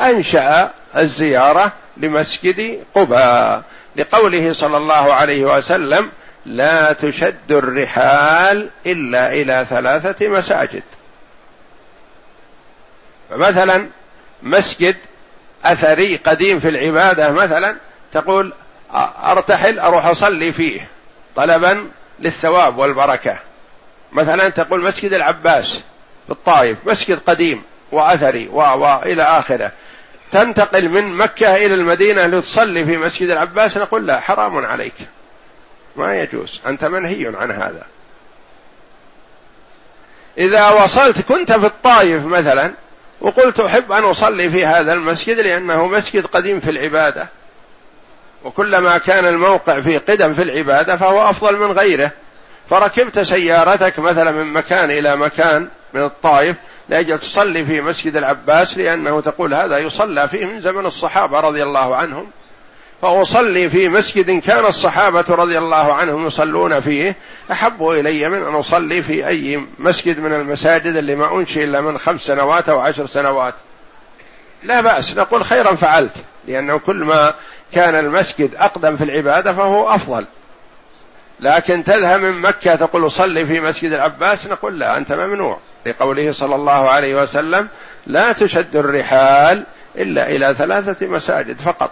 أنشأ 0.00 0.70
الزيارة 0.96 1.72
لمسجد 1.96 2.84
قباء. 2.94 3.62
لقوله 3.96 4.52
صلى 4.52 4.76
الله 4.76 5.14
عليه 5.14 5.44
وسلم 5.44 6.10
لا 6.46 6.92
تشد 6.92 7.52
الرحال 7.52 8.68
إلا 8.86 9.32
إلى 9.32 9.66
ثلاثة 9.70 10.28
مساجد. 10.28 10.82
فمثلا 13.30 13.86
مسجد 14.42 14.96
أثري 15.64 16.16
قديم 16.16 16.58
في 16.58 16.68
العبادة 16.68 17.30
مثلا 17.30 17.76
تقول 18.12 18.52
أرتحل 19.24 19.78
أروح 19.78 20.06
أصلي 20.06 20.52
فيه 20.52 20.88
طلبا 21.36 21.86
للثواب 22.20 22.78
والبركة. 22.78 23.38
مثلا 24.12 24.48
تقول 24.48 24.82
مسجد 24.82 25.12
العباس 25.12 25.82
في 26.26 26.32
الطائف 26.32 26.78
مسجد 26.86 27.18
قديم 27.18 27.62
وأثري 27.92 28.48
والى 28.48 29.22
آخره. 29.22 29.72
تنتقل 30.34 30.88
من 30.88 31.12
مكة 31.12 31.56
إلى 31.56 31.74
المدينة 31.74 32.26
لتصلي 32.26 32.84
في 32.84 32.96
مسجد 32.96 33.30
العباس 33.30 33.76
نقول 33.78 34.06
لا 34.06 34.20
حرام 34.20 34.66
عليك. 34.66 34.94
ما 35.96 36.20
يجوز. 36.20 36.60
أنت 36.66 36.84
منهي 36.84 37.32
عن 37.36 37.50
هذا. 37.50 37.86
إذا 40.38 40.70
وصلت 40.70 41.20
كنت 41.20 41.52
في 41.52 41.66
الطائف 41.66 42.26
مثلا 42.26 42.72
وقلت 43.20 43.60
أحب 43.60 43.92
أن 43.92 44.04
أصلي 44.04 44.50
في 44.50 44.66
هذا 44.66 44.92
المسجد 44.92 45.40
لأنه 45.40 45.86
مسجد 45.86 46.26
قديم 46.26 46.60
في 46.60 46.70
العبادة. 46.70 47.28
وكلما 48.44 48.98
كان 48.98 49.26
الموقع 49.26 49.80
في 49.80 49.98
قدم 49.98 50.32
في 50.32 50.42
العبادة 50.42 50.96
فهو 50.96 51.30
أفضل 51.30 51.56
من 51.56 51.72
غيره. 51.72 52.10
فركبت 52.70 53.20
سيارتك 53.20 53.98
مثلا 53.98 54.32
من 54.32 54.52
مكان 54.52 54.90
إلى 54.90 55.16
مكان 55.16 55.68
من 55.94 56.04
الطائف 56.04 56.56
لأجل 56.88 57.18
تصلي 57.18 57.64
في 57.64 57.80
مسجد 57.80 58.16
العباس 58.16 58.78
لأنه 58.78 59.20
تقول 59.20 59.54
هذا 59.54 59.78
يصلى 59.78 60.28
فيه 60.28 60.44
من 60.44 60.60
زمن 60.60 60.86
الصحابة 60.86 61.40
رضي 61.40 61.62
الله 61.62 61.96
عنهم. 61.96 62.26
فأصلي 63.02 63.70
في 63.70 63.88
مسجد 63.88 64.40
كان 64.40 64.66
الصحابة 64.66 65.24
رضي 65.28 65.58
الله 65.58 65.94
عنهم 65.94 66.26
يصلون 66.26 66.80
فيه. 66.80 67.16
أحب 67.52 67.88
إلي 67.88 68.28
من 68.28 68.42
أن 68.42 68.54
أصلي 68.54 69.02
في 69.02 69.26
أي 69.26 69.66
مسجد 69.78 70.18
من 70.20 70.32
المساجد 70.34 70.96
اللي 70.96 71.14
ما 71.14 71.38
أنشئ 71.38 71.64
إلا 71.64 71.80
من 71.80 71.98
خمس 71.98 72.20
سنوات 72.20 72.68
أو 72.68 72.80
عشر 72.80 73.06
سنوات. 73.06 73.54
لا 74.62 74.80
بأس 74.80 75.16
نقول 75.16 75.44
خيرا 75.44 75.74
فعلت 75.74 76.16
لأنه 76.48 76.78
كل 76.78 76.96
ما 76.96 77.34
كان 77.72 77.94
المسجد 77.94 78.54
أقدم 78.54 78.96
في 78.96 79.04
العبادة 79.04 79.52
فهو 79.52 79.88
أفضل. 79.88 80.24
لكن 81.40 81.84
تذهب 81.84 82.20
من 82.20 82.40
مكة 82.40 82.74
تقول 82.74 83.10
صلي 83.10 83.46
في 83.46 83.60
مسجد 83.60 83.92
العباس 83.92 84.46
نقول 84.46 84.78
لا 84.78 84.96
أنت 84.96 85.12
ممنوع. 85.12 85.58
لقوله 85.86 86.32
صلى 86.32 86.54
الله 86.54 86.90
عليه 86.90 87.22
وسلم 87.22 87.68
لا 88.06 88.32
تشد 88.32 88.76
الرحال 88.76 89.64
إلا 89.96 90.28
إلى 90.28 90.54
ثلاثة 90.54 91.06
مساجد 91.06 91.60
فقط. 91.60 91.90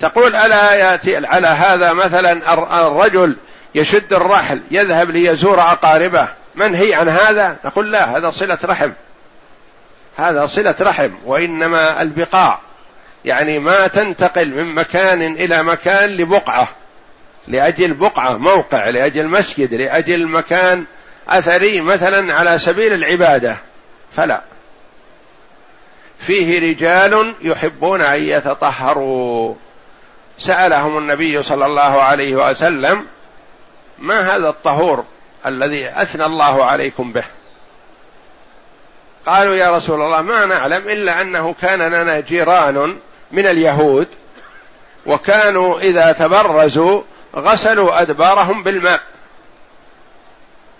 تقول 0.00 0.36
ألا 0.36 0.74
يأتي 0.74 1.26
على 1.26 1.46
هذا 1.46 1.92
مثلا 1.92 2.54
الرجل 2.86 3.36
يشد 3.74 4.12
الرحل 4.12 4.60
يذهب 4.70 5.10
ليزور 5.10 5.60
أقاربه 5.60 6.28
منهي 6.54 6.94
عن 6.94 7.08
هذا؟ 7.08 7.56
نقول 7.64 7.92
لا 7.92 8.16
هذا 8.16 8.30
صلة 8.30 8.58
رحم. 8.64 8.92
هذا 10.16 10.46
صلة 10.46 10.74
رحم 10.80 11.10
وإنما 11.24 12.02
البقاع. 12.02 12.58
يعني 13.24 13.58
ما 13.58 13.86
تنتقل 13.86 14.50
من 14.50 14.74
مكان 14.74 15.22
إلى 15.22 15.62
مكان 15.62 16.10
لبقعة. 16.10 16.68
لأجل 17.48 17.94
بقعة 17.94 18.36
موقع 18.36 18.88
لأجل 18.88 19.28
مسجد 19.28 19.74
لأجل 19.74 20.28
مكان 20.28 20.84
أثري 21.28 21.80
مثلا 21.80 22.34
على 22.34 22.58
سبيل 22.58 22.92
العبادة. 22.92 23.56
فلا. 24.12 24.42
فيه 26.18 26.70
رجال 26.70 27.34
يحبون 27.42 28.00
أن 28.00 28.22
يتطهروا. 28.22 29.54
سألهم 30.38 30.98
النبي 30.98 31.42
صلى 31.42 31.66
الله 31.66 32.02
عليه 32.02 32.50
وسلم 32.50 33.06
ما 33.98 34.36
هذا 34.36 34.48
الطهور 34.48 35.04
الذي 35.46 35.88
أثنى 35.88 36.26
الله 36.26 36.64
عليكم 36.64 37.12
به؟ 37.12 37.24
قالوا 39.26 39.54
يا 39.54 39.70
رسول 39.70 40.02
الله 40.02 40.22
ما 40.22 40.46
نعلم 40.46 40.88
إلا 40.88 41.20
أنه 41.20 41.54
كان 41.60 41.82
لنا 41.82 42.20
جيران 42.20 42.96
من 43.32 43.46
اليهود 43.46 44.08
وكانوا 45.06 45.80
إذا 45.80 46.12
تبرزوا 46.12 47.02
غسلوا 47.36 48.00
أدبارهم 48.00 48.62
بالماء. 48.62 49.00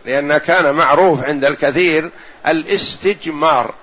لأن 0.04 0.38
كان 0.38 0.74
معروف 0.74 1.24
عند 1.24 1.44
الكثير 1.44 2.10
الاستجمار. 2.46 3.74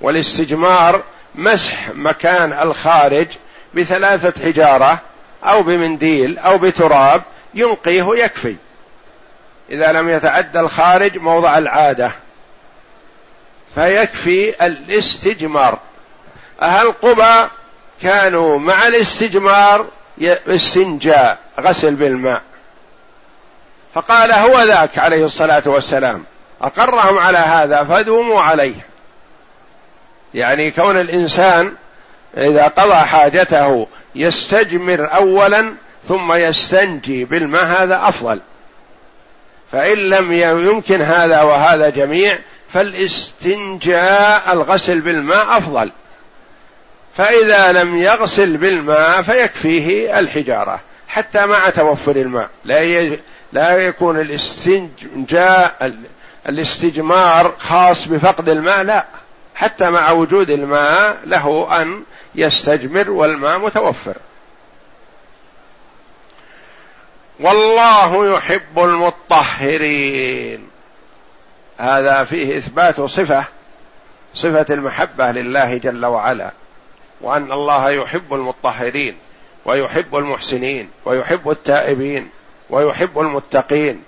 والاستجمار 0.00 1.02
مسح 1.34 1.90
مكان 1.94 2.52
الخارج 2.52 3.26
بثلاثة 3.74 4.44
حجارة 4.44 5.00
أو 5.44 5.62
بمنديل 5.62 6.38
أو 6.38 6.58
بتراب 6.58 7.22
ينقيه 7.54 8.06
يكفي 8.24 8.56
إذا 9.70 9.92
لم 9.92 10.08
يتعدى 10.08 10.60
الخارج 10.60 11.18
موضع 11.18 11.58
العادة. 11.58 12.12
فيكفي 13.74 14.66
الاستجمار. 14.66 15.78
أهل 16.62 16.92
قبى 16.92 17.48
كانوا 18.02 18.58
مع 18.58 18.88
الاستجمار 18.88 19.86
استنجاء 20.22 21.38
غسل 21.60 21.94
بالماء. 21.94 22.42
فقال 23.94 24.32
هو 24.32 24.60
ذاك 24.60 24.98
عليه 24.98 25.24
الصلاة 25.24 25.62
والسلام. 25.66 26.24
أقرهم 26.62 27.18
على 27.18 27.38
هذا 27.38 27.84
فدوموا 27.84 28.40
عليه. 28.40 28.86
يعني 30.34 30.70
كون 30.70 31.00
الإنسان 31.00 31.72
إذا 32.36 32.68
قضى 32.68 32.94
حاجته 32.94 33.86
يستجمر 34.14 35.14
اولا 35.14 35.74
ثم 36.08 36.32
يستنجي 36.32 37.24
بالماء 37.24 37.64
هذا 37.64 38.08
أفضل. 38.08 38.40
فإن 39.72 39.98
لم 39.98 40.32
يمكن 40.32 41.02
هذا 41.02 41.42
وهذا 41.42 41.88
جميع 41.88 42.38
فالاستنجاء 42.68 44.52
الغسل 44.52 45.00
بالماء 45.00 45.58
أفضل. 45.58 45.90
فإذا 47.18 47.72
لم 47.72 47.96
يغسل 47.96 48.56
بالماء 48.56 49.22
فيكفيه 49.22 50.18
الحجارة 50.18 50.80
حتى 51.08 51.46
مع 51.46 51.70
توفر 51.70 52.16
الماء. 52.16 52.50
لا 52.64 53.16
لا 53.52 53.76
يكون 53.76 54.20
الاستنجاء 54.20 55.92
الاستجمار 56.48 57.54
خاص 57.58 58.08
بفقد 58.08 58.48
الماء 58.48 58.82
لا. 58.82 59.06
حتى 59.54 59.90
مع 59.90 60.10
وجود 60.10 60.50
الماء 60.50 61.20
له 61.24 61.80
أن 61.82 62.02
يستجمر 62.34 63.10
والماء 63.10 63.58
متوفر. 63.58 64.16
والله 67.40 68.36
يحب 68.36 68.78
المطهرين. 68.78 70.68
هذا 71.78 72.24
فيه 72.24 72.58
إثبات 72.58 73.00
صفة 73.00 73.44
صفة 74.34 74.66
المحبة 74.70 75.30
لله 75.30 75.76
جل 75.76 76.06
وعلا. 76.06 76.52
وأن 77.20 77.52
الله 77.52 77.90
يحب 77.90 78.34
المطهرين 78.34 79.16
ويحب 79.64 80.16
المحسنين 80.16 80.90
ويحب 81.04 81.50
التائبين 81.50 82.30
ويحب 82.70 83.18
المتقين. 83.18 84.02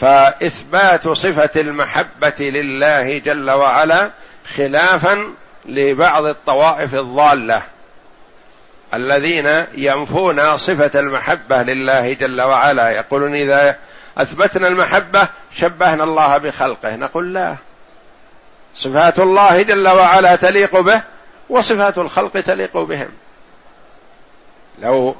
فإثبات 0.00 1.08
صفة 1.08 1.60
المحبة 1.60 2.34
لله 2.40 3.18
جل 3.18 3.50
وعلا 3.50 4.10
خلافا 4.56 5.34
لبعض 5.66 6.24
الطوائف 6.24 6.94
الضالة 6.94 7.62
الذين 8.94 9.64
ينفون 9.74 10.58
صفة 10.58 11.00
المحبة 11.00 11.62
لله 11.62 12.12
جل 12.12 12.40
وعلا. 12.40 12.90
يقولون 12.90 13.34
إذا 13.34 13.76
أثبتنا 14.18 14.68
المحبة 14.68 15.28
شبهنا 15.54 16.04
الله 16.04 16.38
بخلقه. 16.38 16.96
نقول 16.96 17.34
لا. 17.34 17.56
صفات 18.76 19.18
الله 19.18 19.62
جل 19.62 19.88
وعلا 19.88 20.36
تليق 20.36 20.80
به 20.80 21.02
وصفات 21.48 21.98
الخلق 21.98 22.40
تليق 22.40 22.78
بهم. 22.78 23.08
لو 24.82 25.16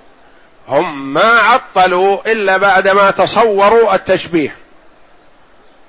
هم 0.68 1.14
ما 1.14 1.28
عطلوا 1.28 2.32
إلا 2.32 2.56
بعدما 2.56 3.10
تصوروا 3.10 3.94
التشبيه. 3.94 4.54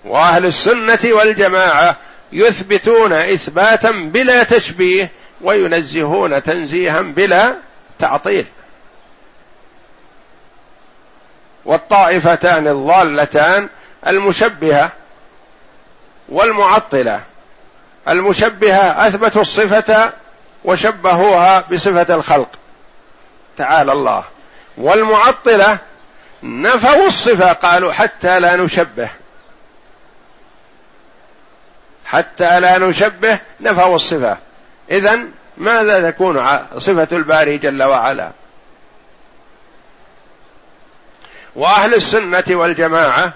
وأهل 0.05 0.45
السنة 0.45 0.99
والجماعة 1.03 1.95
يثبتون 2.31 3.13
إثباتا 3.13 3.91
بلا 3.91 4.43
تشبيه 4.43 5.11
وينزهون 5.41 6.43
تنزيها 6.43 7.01
بلا 7.01 7.55
تعطيل. 7.99 8.45
والطائفتان 11.65 12.67
الضالتان 12.67 13.69
المشبهة 14.07 14.91
والمعطلة. 16.29 17.21
المشبهة 18.07 19.07
اثبتوا 19.07 19.41
الصفة 19.41 20.13
وشبهوها 20.65 21.59
بصفة 21.59 22.15
الخلق. 22.15 22.49
تعالى 23.57 23.91
الله. 23.91 24.23
والمعطلة 24.77 25.79
نفوا 26.43 27.07
الصفة 27.07 27.53
قالوا 27.53 27.91
حتى 27.91 28.39
لا 28.39 28.55
نشبه. 28.55 29.09
حتى 32.05 32.59
لا 32.59 32.77
نشبه 32.77 33.39
نفوا 33.61 33.95
الصفة. 33.95 34.37
اذا 34.91 35.19
ماذا 35.57 36.11
تكون 36.11 36.59
صفة 36.77 37.07
الباري 37.11 37.57
جل 37.57 37.83
وعلا؟ 37.83 38.31
وأهل 41.55 41.93
السنة 41.93 42.43
والجماعة 42.49 43.33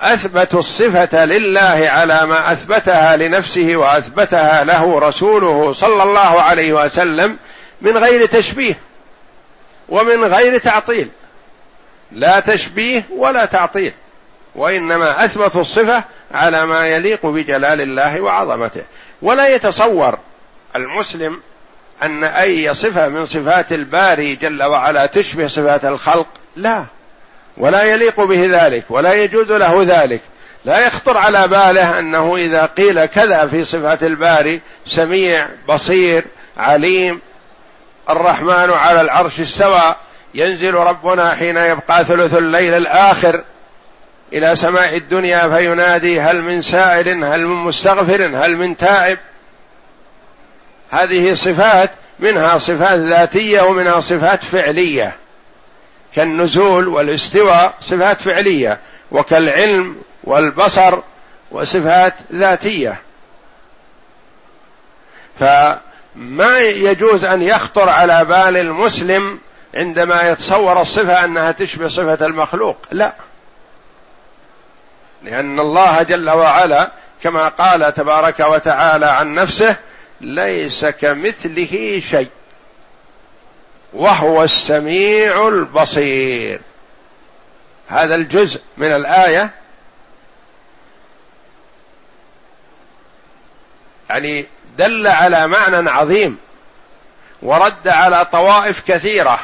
اثبتوا 0.00 0.60
الصفة 0.60 1.24
لله 1.24 1.88
على 1.90 2.26
ما 2.26 2.52
أثبتها 2.52 3.16
لنفسه 3.16 3.76
وأثبتها 3.76 4.64
له 4.64 4.98
رسوله 4.98 5.72
صلى 5.72 6.02
الله 6.02 6.42
عليه 6.42 6.72
وسلم 6.72 7.36
من 7.80 7.98
غير 7.98 8.26
تشبيه 8.26 8.78
ومن 9.88 10.24
غير 10.24 10.58
تعطيل. 10.58 11.08
لا 12.12 12.40
تشبيه 12.40 13.06
ولا 13.16 13.44
تعطيل. 13.44 13.92
وإنما 14.54 15.24
اثبتوا 15.24 15.60
الصفة 15.60 16.04
على 16.34 16.66
ما 16.66 16.86
يليق 16.86 17.26
بجلال 17.26 17.80
الله 17.80 18.20
وعظمته. 18.20 18.82
ولا 19.22 19.48
يتصور 19.48 20.18
المسلم 20.76 21.40
أن 22.02 22.24
أي 22.24 22.74
صفة 22.74 23.08
من 23.08 23.26
صفات 23.26 23.72
الباري 23.72 24.36
جل 24.36 24.62
وعلا 24.62 25.06
تشبه 25.06 25.46
صفات 25.46 25.84
الخلق. 25.84 26.26
لا. 26.56 26.86
ولا 27.60 27.82
يليق 27.82 28.20
به 28.20 28.48
ذلك 28.50 28.84
ولا 28.90 29.14
يجوز 29.14 29.52
له 29.52 29.82
ذلك. 29.82 30.20
لا 30.64 30.86
يخطر 30.86 31.18
على 31.18 31.48
باله 31.48 31.98
أنه 31.98 32.36
إذا 32.36 32.66
قيل 32.66 33.06
كذا 33.06 33.46
في 33.46 33.64
صفات 33.64 34.02
الباري 34.02 34.60
سميع 34.86 35.46
بصير 35.68 36.24
عليم 36.56 37.20
الرحمن 38.10 38.70
على 38.70 39.00
العرش 39.00 39.40
استوى 39.40 39.94
ينزل 40.34 40.74
ربنا 40.74 41.34
حين 41.34 41.56
يبقى 41.56 42.04
ثلث 42.04 42.34
الليل 42.34 42.74
الآخر 42.74 43.44
إلى 44.32 44.56
سماء 44.56 44.96
الدنيا 44.96 45.56
فينادي 45.56 46.20
هل 46.20 46.42
من 46.42 46.62
سائل 46.62 47.24
هل 47.24 47.46
من 47.46 47.56
مستغفر 47.56 48.26
هل 48.44 48.56
من 48.56 48.76
تائب. 48.76 49.18
هذه 50.90 51.34
صفات 51.34 51.90
منها 52.18 52.58
صفات 52.58 52.98
ذاتية 52.98 53.62
ومنها 53.62 54.00
صفات 54.00 54.44
فعلية. 54.44 55.16
كالنزول 56.14 56.88
والاستواء 56.88 57.74
صفات 57.80 58.20
فعلية 58.20 58.80
وكالعلم 59.10 59.96
والبصر 60.24 60.98
وصفات 61.50 62.14
ذاتية. 62.32 63.00
فما 65.38 66.58
يجوز 66.58 67.24
أن 67.24 67.42
يخطر 67.42 67.88
على 67.88 68.24
بال 68.24 68.56
المسلم 68.56 69.38
عندما 69.74 70.28
يتصور 70.28 70.80
الصفة 70.80 71.24
أنها 71.24 71.52
تشبه 71.52 71.88
صفة 71.88 72.26
المخلوق. 72.26 72.76
لا. 72.90 73.14
لأن 75.22 75.60
الله 75.60 76.02
جل 76.02 76.30
وعلا 76.30 76.90
كما 77.22 77.48
قال 77.48 77.94
تبارك 77.94 78.40
وتعالى 78.40 79.06
عن 79.06 79.34
نفسه 79.34 79.76
ليس 80.20 80.84
كمثله 80.84 82.00
شيء. 82.10 82.28
وهو 83.92 84.42
السميع 84.42 85.48
البصير. 85.48 86.60
هذا 87.88 88.14
الجزء 88.14 88.60
من 88.76 88.92
الآية. 88.92 89.50
يعني 94.10 94.46
دل 94.78 95.06
على 95.06 95.46
معنى 95.46 95.90
عظيم 95.90 96.38
ورد 97.42 97.88
على 97.88 98.24
طوائف 98.24 98.88
كثيرة. 98.88 99.40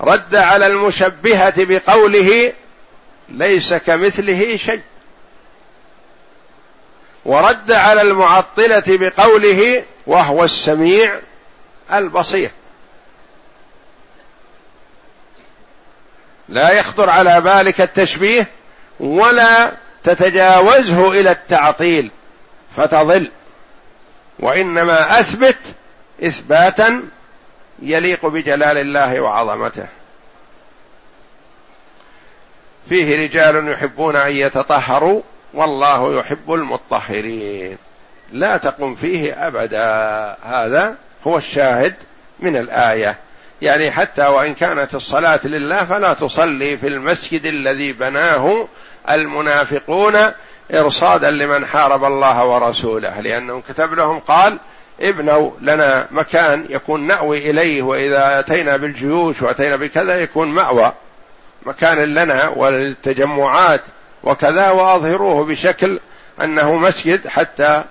رد 0.00 0.34
على 0.34 0.66
المشبهة 0.66 1.54
بقوله 1.56 2.52
ليس 3.28 3.74
كمثله 3.74 4.56
شيء. 4.56 4.82
ورد 7.24 7.72
على 7.72 8.02
المعطلة 8.02 8.82
بقوله 8.88 9.84
وهو 10.06 10.44
السميع 10.44 11.20
البصير. 11.92 12.50
لا 16.50 16.70
يخطر 16.70 17.10
على 17.10 17.40
بالك 17.40 17.80
التشبيه 17.80 18.46
ولا 19.00 19.72
تتجاوزه 20.04 21.20
إلى 21.20 21.30
التعطيل 21.30 22.10
فتضل. 22.76 23.30
وإنما 24.38 25.20
أثبت 25.20 25.58
إثباتا 26.24 27.02
يليق 27.82 28.26
بجلال 28.26 28.78
الله 28.78 29.20
وعظمته. 29.20 29.86
فيه 32.88 33.16
رجال 33.16 33.68
يحبون 33.68 34.16
أن 34.16 34.32
يتطهروا 34.32 35.22
والله 35.54 36.18
يحب 36.18 36.52
المطهرين. 36.52 37.78
لا 38.32 38.56
تقم 38.56 38.94
فيه 38.94 39.46
أبدا. 39.46 39.84
هذا 40.42 40.96
هو 41.26 41.38
الشاهد 41.38 41.94
من 42.40 42.56
الآية. 42.56 43.18
يعني 43.62 43.90
حتى 43.90 44.26
وإن 44.26 44.54
كانت 44.54 44.94
الصلاة 44.94 45.40
لله 45.44 45.84
فلا 45.84 46.12
تصلي 46.12 46.76
في 46.76 46.86
المسجد 46.86 47.46
الذي 47.46 47.92
بناه 47.92 48.68
المنافقون 49.10 50.16
إرصادا 50.74 51.30
لمن 51.30 51.66
حارب 51.66 52.04
الله 52.04 52.44
ورسوله 52.44 53.20
لأنه 53.20 53.62
كتب 53.68 53.94
لهم 53.94 54.18
قال 54.18 54.58
ابنوا 55.00 55.50
لنا 55.60 56.06
مكان 56.10 56.66
يكون 56.68 57.06
نأوي 57.06 57.50
إليه 57.50 57.82
وإذا 57.82 58.38
أتينا 58.38 58.76
بالجيوش 58.76 59.42
وأتينا 59.42 59.76
بكذا 59.76 60.20
يكون 60.20 60.48
مأوى. 60.48 60.92
مكان 61.66 61.98
لنا 61.98 62.48
وللتجمعات 62.48 63.80
وكذا 64.22 64.70
وأظهروه 64.70 65.44
بشكل 65.44 66.00
أنه 66.42 66.74
مسجد 66.74 67.28
حتى 67.28 67.84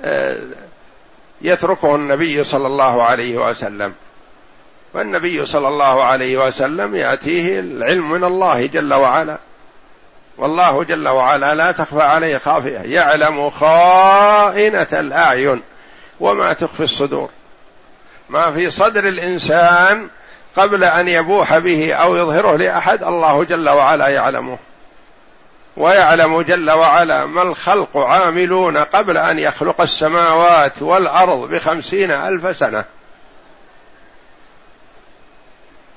آه، 0.00 0.38
يتركه 1.42 1.94
النبي 1.94 2.44
صلى 2.44 2.66
الله 2.66 3.02
عليه 3.02 3.36
وسلم. 3.36 3.92
والنبي 4.94 5.46
صلى 5.46 5.68
الله 5.68 6.04
عليه 6.04 6.46
وسلم 6.46 6.96
يأتيه 6.96 7.60
العلم 7.60 8.10
من 8.10 8.24
الله 8.24 8.66
جل 8.66 8.94
وعلا. 8.94 9.38
والله 10.38 10.84
جل 10.84 11.08
وعلا 11.08 11.54
لا 11.54 11.72
تخفى 11.72 12.02
عليه 12.02 12.38
خافية. 12.38 12.78
يعلم 12.78 13.50
خائنة 13.50 14.86
الأعين 14.92 15.62
وما 16.20 16.52
تخفي 16.52 16.82
الصدور. 16.82 17.28
ما 18.28 18.50
في 18.50 18.70
صدر 18.70 19.08
الإنسان 19.08 20.08
قبل 20.56 20.84
أن 20.84 21.08
يبوح 21.08 21.58
به 21.58 21.94
أو 21.94 22.16
يظهره 22.16 22.56
لأحد 22.56 23.02
الله 23.02 23.44
جل 23.44 23.68
وعلا 23.68 24.08
يعلمه. 24.08 24.58
ويعلم 25.76 26.42
جل 26.42 26.70
وعلا 26.70 27.26
ما 27.26 27.42
الخلق 27.42 27.96
عاملون 27.96 28.76
قبل 28.76 29.16
أن 29.16 29.38
يخلق 29.38 29.80
السماوات 29.80 30.82
والأرض 30.82 31.48
بخمسين 31.48 32.10
ألف 32.10 32.56
سنة. 32.56 32.84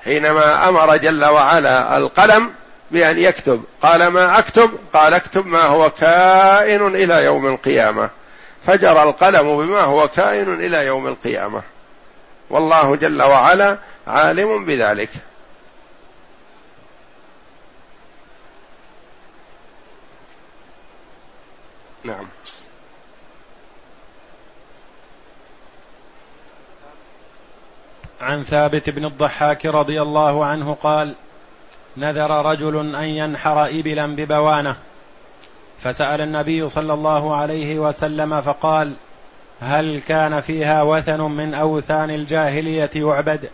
حينما 0.10 0.70
أمر 0.70 0.98
جل 0.98 1.26
وعلا 1.26 1.98
القلم 1.98 2.54
بأن 2.92 3.20
يكتب. 3.20 3.64
قال 3.82 4.08
ما 4.08 4.40
أكتب؟ 4.40 4.72
قال 4.94 5.14
اكتب 5.14 5.46
ما 5.46 5.62
هو 5.62 5.90
كائن 5.90 6.96
إلى 6.96 7.24
يوم 7.24 7.48
القيامة. 7.48 8.10
فجر 8.66 9.04
القلم 9.04 9.58
بما 9.58 9.82
هو 9.82 10.08
كائن 10.08 10.54
إلى 10.54 10.86
يوم 10.86 11.08
القيامة. 11.08 11.62
والله 12.50 12.96
جل 12.96 13.24
وعلا 13.24 13.78
عالم 14.08 14.66
بذلك. 14.66 15.10
نعم. 22.04 22.26
عن 28.22 28.44
ثابت 28.44 28.90
بن 28.90 29.06
الضحاك 29.06 29.66
رضي 29.66 30.02
الله 30.02 30.46
عنه 30.46 30.74
قال 30.84 31.16
نذر 31.98 32.46
رجل 32.46 32.96
أن 32.96 33.04
ينحر 33.04 33.66
إبلا 33.66 34.16
ببوانة. 34.16 34.76
فسأل 35.80 36.22
النبي 36.22 36.70
صلى 36.70 36.94
الله 36.94 37.36
عليه 37.36 37.80
وسلم 37.80 38.42
فقال 38.42 38.94
هل 39.62 40.02
كان 40.02 40.42
فيها 40.42 40.84
وثن 40.84 41.22
من 41.22 41.54
أوثان 41.54 42.10
الجاهلية 42.10 42.90
يعبد؟ 42.96 43.50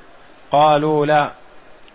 قالوا 0.51 1.05
لا. 1.05 1.31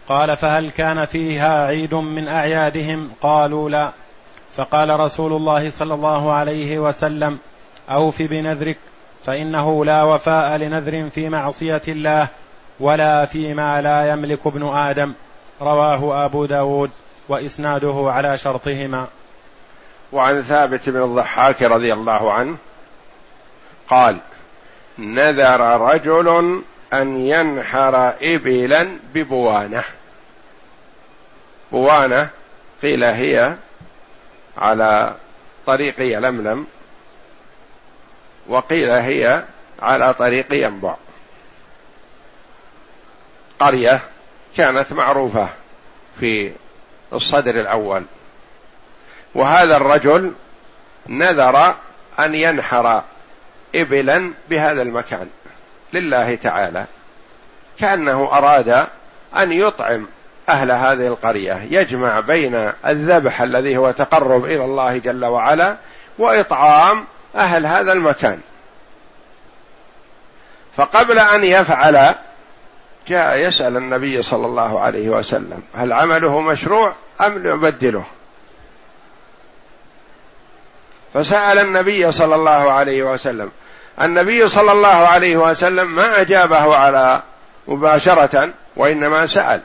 قال 0.08 0.36
فهل 0.36 0.70
كان 0.70 1.04
فيها 1.04 1.66
عيد 1.66 1.94
من 1.94 2.28
أعيادهم؟ 2.28 3.10
قالوا 3.20 3.70
لا. 3.70 3.92
فقال 4.56 5.00
رسول 5.00 5.32
الله 5.32 5.70
صلى 5.70 5.94
الله 5.94 6.32
عليه 6.32 6.78
وسلم 6.78 7.38
أوف 7.90 8.22
بنذرك 8.22 8.78
فإنه 9.24 9.84
لا 9.84 10.02
وفاء 10.02 10.56
لنذر 10.56 11.10
في 11.10 11.28
معصية 11.28 11.82
الله. 11.88 12.28
ولا 12.80 13.24
فيما 13.24 13.82
لا 13.82 14.10
يملك 14.10 14.46
ابن 14.46 14.68
آدم 14.68 15.12
رواه 15.60 16.24
أبو 16.24 16.46
داود 16.46 16.90
وإسناده 17.28 18.04
على 18.06 18.38
شرطهما. 18.38 19.06
وعن 20.12 20.42
ثابت 20.42 20.88
بن 20.88 21.02
الضحاك 21.02 21.62
رضي 21.62 21.92
الله 21.92 22.32
عنه 22.32 22.56
قال 23.88 24.16
نذر 24.98 25.80
رجل 25.80 26.62
أن 26.92 27.18
ينحر 27.18 28.12
إبلا 28.22 28.96
ببوانة. 29.14 29.84
بوانة 31.72 32.30
قيل 32.82 33.04
هي 33.04 33.54
على 34.58 35.14
طريق 35.66 35.94
يلملم 36.00 36.66
وقيل 38.48 38.90
هي 38.90 39.44
على 39.82 40.14
طريق 40.14 40.54
ينبع. 40.54 40.94
قرية 43.60 44.00
كانت 44.56 44.92
معروفة 44.92 45.48
في 46.20 46.52
الصدر 47.12 47.60
الأول. 47.60 48.04
وهذا 49.34 49.76
الرجل 49.76 50.32
نذر 51.08 51.74
أن 52.18 52.34
ينحر 52.34 53.02
إبلا 53.74 54.32
بهذا 54.50 54.82
المكان 54.82 55.28
لله 55.92 56.34
تعالى. 56.34 56.86
كأنه 57.78 58.28
أراد 58.32 58.86
أن 59.36 59.52
يطعم 59.52 60.06
أهل 60.48 60.70
هذه 60.70 61.06
القرية 61.06 61.66
يجمع 61.70 62.20
بين 62.20 62.72
الذبح 62.86 63.42
الذي 63.42 63.76
هو 63.76 63.90
تقرب 63.90 64.44
إلى 64.44 64.64
الله 64.64 64.96
جل 64.96 65.24
وعلا 65.24 65.76
وإطعام 66.18 67.04
أهل 67.36 67.66
هذا 67.66 67.92
المكان. 67.92 68.40
فقبل 70.76 71.18
أن 71.18 71.44
يفعل 71.44 72.14
جاء 73.08 73.38
يسأل 73.38 73.76
النبي 73.76 74.22
صلى 74.22 74.46
الله 74.46 74.80
عليه 74.80 75.08
وسلم 75.08 75.62
هل 75.74 75.92
عمله 75.92 76.40
مشروع 76.40 76.92
أم 77.20 77.48
نبدله؟ 77.48 78.04
فسأل 81.14 81.58
النبي 81.58 82.12
صلى 82.12 82.34
الله 82.34 82.72
عليه 82.72 83.02
وسلم 83.02 83.50
النبي 84.02 84.48
صلى 84.48 84.72
الله 84.72 84.88
عليه 84.88 85.36
وسلم 85.36 85.94
ما 85.94 86.20
أجابه 86.20 86.76
على 86.76 87.22
مباشرة 87.68 88.50
وإنما 88.76 89.26
سأل. 89.26 89.60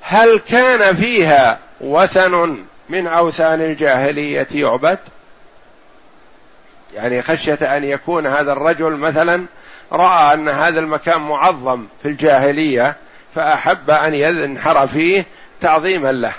هل 0.00 0.38
كان 0.38 0.96
فيها 0.96 1.58
وثن 1.80 2.64
من 2.88 3.06
أوثان 3.06 3.60
الجاهلية 3.60 4.46
يعبد؟ 4.54 4.98
يعني 6.94 7.22
خشية 7.22 7.76
أن 7.76 7.84
يكون 7.84 8.26
هذا 8.26 8.52
الرجل 8.52 8.96
مثلا 8.96 9.46
رأى 9.92 10.34
أن 10.34 10.48
هذا 10.48 10.80
المكان 10.80 11.20
معظم 11.20 11.86
في 12.02 12.08
الجاهلية 12.08 12.96
فأحب 13.34 13.90
أن 13.90 14.14
ينحر 14.14 14.86
فيه 14.86 15.24
تعظيما 15.60 16.12
له. 16.12 16.32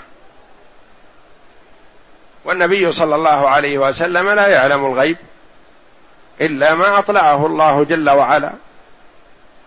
والنبي 2.44 2.92
صلى 2.92 3.14
الله 3.14 3.48
عليه 3.48 3.78
وسلم 3.78 4.28
لا 4.28 4.46
يعلم 4.46 4.84
الغيب 4.84 5.16
إلا 6.40 6.74
ما 6.74 6.98
أطلعه 6.98 7.46
الله 7.46 7.84
جل 7.84 8.10
وعلا. 8.10 8.52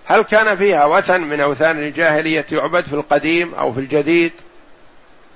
هل 0.06 0.22
كان 0.22 0.56
فيها 0.56 0.86
وثن 0.86 1.22
من 1.22 1.42
أوثان 1.42 1.80
الجاهلية 1.80 2.46
يعبد 2.52 2.84
في 2.84 2.94
القديم 2.94 3.56
أو 3.56 3.74
في 3.74 3.80
الجديد؟ 3.80 4.32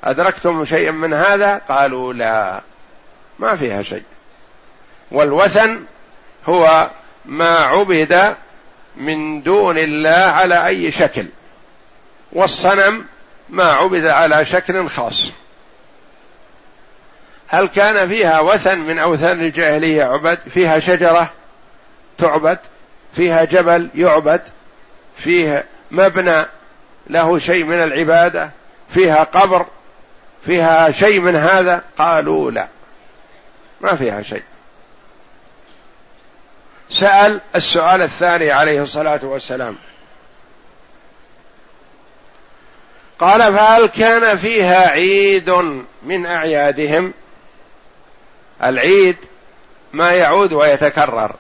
أدركتم 0.04 0.66
شيئا 0.66 0.92
من 0.92 1.14
هذا؟ 1.14 1.58
قالوا 1.58 2.14
لا 2.14 2.62
ما 3.40 3.56
فيها 3.56 3.82
شيء. 3.82 4.04
والوثن 5.12 5.84
هو 6.46 6.90
ما 7.26 7.60
عبد 7.60 8.36
من 8.96 9.42
دون 9.42 9.78
الله 9.78 10.10
على 10.10 10.68
أي 10.68 10.92
شكل 10.92 11.26
والصنم 12.32 13.06
ما 13.50 13.72
عبد 13.72 14.06
على 14.06 14.46
شكل 14.46 14.90
خاص. 14.90 15.32
هل 17.48 17.68
كان 17.68 18.08
فيها 18.08 18.40
وثن 18.40 18.80
من 18.80 19.00
أوثان 19.00 19.42
الجاهلية 19.42 20.04
عبد؟ 20.04 20.40
فيها 20.50 20.80
شجرة 20.80 21.34
تعبد 22.18 22.60
فيها 23.14 23.44
جبل 23.44 23.90
يعبد 23.96 24.42
فيه 25.18 25.66
مبنى 25.92 26.46
له 27.08 27.40
شيء 27.40 27.66
من 27.66 27.84
العبادة 27.84 28.52
فيها 28.90 29.24
قبر 29.24 29.66
فيها 30.46 30.92
شيء 30.92 31.20
من 31.20 31.36
هذا؟ 31.36 31.84
قالوا 31.98 32.52
لا 32.52 32.68
ما 33.82 33.96
فيها 33.96 34.22
شيء. 34.22 34.44
سأل 36.90 37.42
السؤال 37.56 38.02
الثاني 38.02 38.52
عليه 38.52 38.82
الصلاة 38.82 39.20
والسلام. 39.24 39.76
قال 43.20 43.54
فهل 43.54 43.86
كان 43.86 44.36
فيها 44.36 44.90
عيد 44.90 45.50
من 46.04 46.26
أعيادهم؟ 46.26 47.14
العيد 48.64 49.18
ما 49.94 50.12
يعود 50.12 50.54
ويتكرر. 50.54 51.36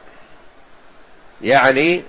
يعني 1.42 2.04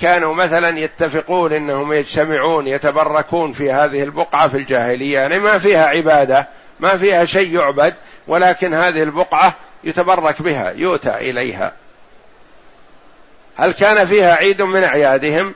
كانوا 0.00 0.34
مثلا 0.34 0.78
يتفقون 0.78 1.52
إنهم 1.52 1.92
يجتمعون 1.92 2.66
يتبركون 2.66 3.52
في 3.52 3.72
هذه 3.72 4.02
البقعة 4.02 4.48
في 4.48 4.56
الجاهلية. 4.56 5.18
يعني 5.18 5.38
ما 5.38 5.58
فيها 5.58 5.86
عبادة 5.86 6.48
ما 6.80 6.96
فيها 6.96 7.24
شيء 7.24 7.54
يعبد 7.54 7.94
ولكن 8.26 8.74
هذه 8.74 9.02
البقعة 9.02 9.54
يتبرك 9.84 10.42
بها 10.42 10.70
يؤتى 10.70 11.14
إليها. 11.14 11.72
هل 13.58 13.72
كان 13.72 14.04
فيها 14.06 14.34
عيد 14.34 14.62
من 14.62 14.84
أعيادهم؟ 14.84 15.54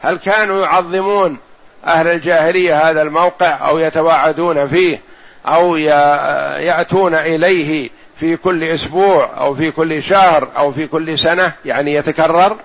هل 0.00 0.18
كانوا 0.18 0.62
يعظمون 0.62 1.38
أهل 1.86 2.08
الجاهلية 2.08 2.90
هذا 2.90 3.02
الموقع 3.02 3.68
أو 3.68 3.78
يتواعدون 3.78 4.66
فيه 4.66 5.00
أو 5.46 5.76
يأتون 5.76 7.14
إليه 7.14 7.90
في 8.16 8.36
كل 8.36 8.64
أسبوع 8.64 9.30
أو 9.38 9.54
في 9.54 9.70
كل 9.70 10.02
شهر 10.02 10.48
أو 10.56 10.72
في 10.72 10.86
كل 10.86 11.18
سنة؟ 11.18 11.52
يعني 11.64 11.94
يتكرر؟ 11.94 12.56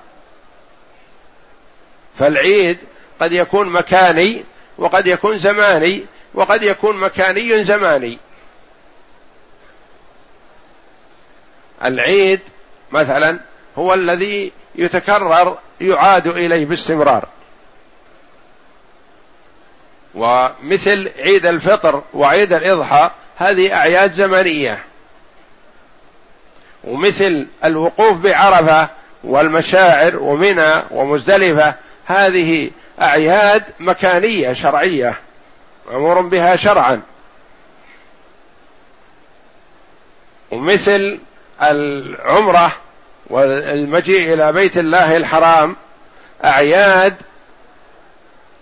فالعيد 2.20 2.78
قد 3.22 3.32
يكون 3.32 3.70
مكاني 3.70 4.44
وقد 4.78 5.08
يكون 5.08 5.38
زماني 5.38 6.06
وقد 6.34 6.64
يكون 6.64 6.98
مكاني 6.98 7.64
زماني. 7.64 8.20
العيد 11.86 12.40
مثلا 12.92 13.40
هو 13.78 13.94
الذي 13.94 14.52
يتكرر 14.76 15.58
يعاد 15.82 16.28
إليه 16.28 16.66
باستمرار. 16.66 17.28
ومثل 20.16 21.12
عيد 21.20 21.46
الفطر 21.46 22.04
وعيد 22.14 22.54
الإضحى 22.54 23.12
هذه 23.38 23.74
أعياد 23.74 24.12
زمنية. 24.12 24.84
ومثل 26.84 27.48
الوقوف 27.66 28.18
بعرفة 28.18 28.90
والمشاعر 29.24 30.18
ومنى 30.18 30.84
ومزدلفة 30.92 31.76
هذه 32.06 32.72
أعياد 33.02 33.64
مكانية 33.80 34.54
شرعية. 34.54 35.20
مأمور 35.88 36.22
بها 36.22 36.56
شرعا. 36.56 37.02
ومثل 40.52 41.20
العمرة 41.62 42.72
والمجيء 43.30 44.34
إلى 44.34 44.52
بيت 44.54 44.78
الله 44.78 45.18
الحرام 45.18 45.76
أعياد 46.46 47.16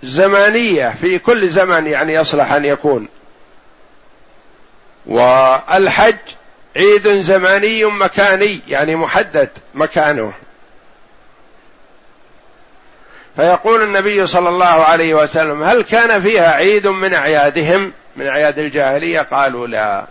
زمانية 0.04 0.95
في 1.01 1.19
كل 1.19 1.49
زمن 1.49 1.88
يعني 1.88 2.13
يصلح 2.13 2.54
أن 2.54 2.65
يكون. 2.65 3.08
والحج 5.06 6.15
عيد 6.78 7.21
زماني 7.21 7.86
مكاني 7.86 8.60
يعني 8.67 8.95
محدد 8.95 9.49
مكانه. 9.73 10.34
فيقول 13.36 13.82
النبي 13.82 14.28
صلى 14.28 14.49
الله 14.49 14.65
عليه 14.65 15.13
وسلم 15.13 15.63
هل 15.63 15.84
كان 15.84 16.21
فيها 16.21 16.51
عيد 16.51 16.88
من 16.88 17.13
أعيادهم؟ 17.13 17.93
من 18.15 18.28
أعياد 18.28 18.60
الجاهلية؟ 18.60 19.21
قالوا 19.21 19.67
لا. 19.67 20.06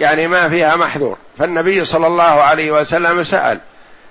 يعني 0.00 0.28
ما 0.28 0.48
فيها 0.48 0.76
محذور. 0.76 1.16
فالنبي 1.38 1.84
صلى 1.84 2.06
الله 2.06 2.22
عليه 2.22 2.70
وسلم 2.70 3.24
سأل 3.24 3.60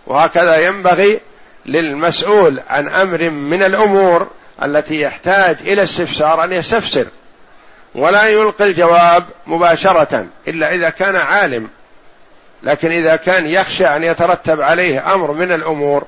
وهكذا 0.07 0.57
ينبغي 0.57 1.19
للمسؤول 1.65 2.61
عن 2.69 2.89
أمر 2.89 3.29
من 3.29 3.63
الأمور 3.63 4.27
التي 4.63 5.01
يحتاج 5.01 5.57
إلى 5.61 5.83
استفسار 5.83 6.43
أن 6.43 6.53
يستفسر 6.53 7.07
ولا 7.95 8.27
يلقي 8.27 8.65
الجواب 8.65 9.23
مباشرة 9.47 10.25
إلا 10.47 10.73
إذا 10.73 10.89
كان 10.89 11.15
عالم. 11.15 11.69
لكن 12.63 12.91
إذا 12.91 13.15
كان 13.15 13.47
يخشى 13.47 13.87
أن 13.87 14.03
يترتب 14.03 14.61
عليه 14.61 15.13
أمر 15.13 15.31
من 15.31 15.51
الأمور 15.51 16.03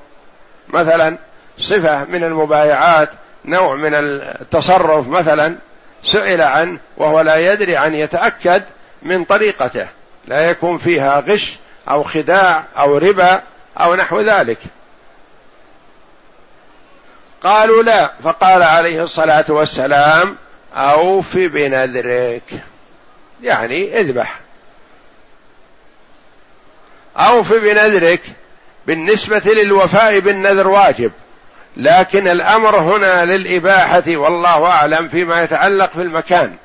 مثلا 0.68 1.16
صفة 1.58 2.04
من 2.04 2.24
المبايعات 2.24 3.08
نوع 3.44 3.74
من 3.74 3.94
التصرف 3.94 5.08
مثلا 5.08 5.56
سئل 6.04 6.42
عنه 6.42 6.78
وهو 6.96 7.20
لا 7.20 7.52
يدري 7.52 7.76
عن 7.76 7.94
يتأكد 7.94 8.62
من 9.02 9.24
طريقته. 9.24 9.86
لا 10.26 10.50
يكون 10.50 10.78
فيها 10.78 11.20
غش 11.20 11.58
أو 11.90 12.02
خداع 12.02 12.64
أو 12.78 12.98
ربا 12.98 13.42
أو 13.78 13.94
نحو 13.94 14.20
ذلك. 14.20 14.58
قالوا 17.42 17.82
لا 17.82 18.12
فقال 18.24 18.62
عليه 18.62 19.02
الصلاة 19.02 19.44
والسلام 19.48 20.36
أوف 20.74 21.36
بنذرك. 21.36 22.42
يعني 23.42 24.00
اذبح. 24.00 24.40
أوف 27.16 27.52
بنذرك. 27.52 28.22
بالنسبة 28.86 29.42
للوفاء 29.44 30.18
بالنذر 30.18 30.68
واجب. 30.68 31.12
لكن 31.76 32.28
الأمر 32.28 32.78
هنا 32.78 33.24
للإباحة 33.24 34.02
والله 34.08 34.66
أعلم 34.66 35.08
فيما 35.08 35.42
يتعلق 35.42 35.90
في 35.90 36.00
المكان. 36.00 36.56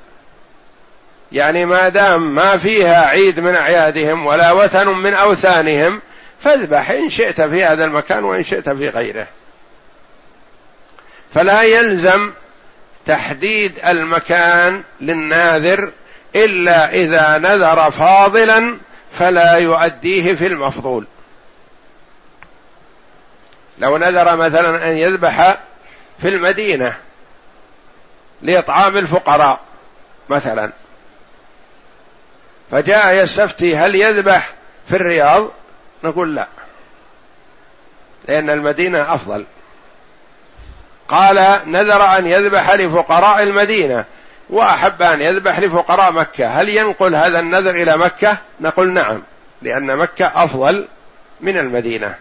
يعني 1.32 1.66
ما 1.66 1.90
دام 1.90 2.36
ما 2.36 2.58
فيها 2.58 3.06
عيد 3.06 3.40
من 3.40 3.56
أعيادهم 3.56 4.26
ولا 4.26 4.52
وثن 4.52 4.88
من 4.88 5.14
أوثانهم 5.14 6.02
فاذبح 6.40 6.90
إن 6.90 7.10
شئت 7.10 7.42
في 7.42 7.66
هذا 7.66 7.86
المكان 7.86 8.24
وإن 8.24 8.44
شئت 8.44 8.70
في 8.70 8.90
غيره. 8.90 9.28
فلا 11.34 11.64
يلزم 11.64 12.32
تحديد 13.06 13.80
المكان 13.86 14.84
للناذر 15.02 15.92
إلا 16.36 16.94
إذا 16.94 17.38
نذر 17.38 17.92
فاضلا 17.92 18.78
فلا 19.12 19.54
يؤديه 19.54 20.36
في 20.36 20.48
المفضول. 20.48 21.06
لو 23.78 23.98
نذر 23.98 24.36
مثلا 24.36 24.92
أن 24.92 24.98
يذبح 24.98 25.58
في 26.20 26.28
المدينة 26.28 26.98
لإطعام 28.42 28.98
الفقراء 28.98 29.60
مثلا 30.30 30.72
فجاء 32.72 33.24
يستفتي 33.24 33.78
هل 33.78 33.96
يذبح 33.96 34.54
في 34.88 34.96
الرياض؟ 34.96 35.52
نقول 36.04 36.36
لا. 36.36 36.48
لأن 38.28 38.50
المدينة 38.50 39.14
أفضل. 39.14 39.46
قال 41.08 41.60
نذر 41.66 42.18
أن 42.18 42.26
يذبح 42.28 42.72
لفقراء 42.72 43.44
المدينة 43.44 44.06
وأحب 44.50 45.02
أن 45.02 45.22
يذبح 45.22 45.60
لفقراء 45.60 46.12
مكة. 46.12 46.48
هل 46.48 46.70
ينقل 46.70 47.16
هذا 47.16 47.40
النذر 47.40 47.70
إلى 47.70 47.98
مكة؟ 47.98 48.38
نقول 48.62 48.94
نعم 48.94 49.22
لأن 49.62 49.98
مكة 49.98 50.32
أفضل 50.36 50.88
من 51.42 51.58
المدينة. 51.58 52.16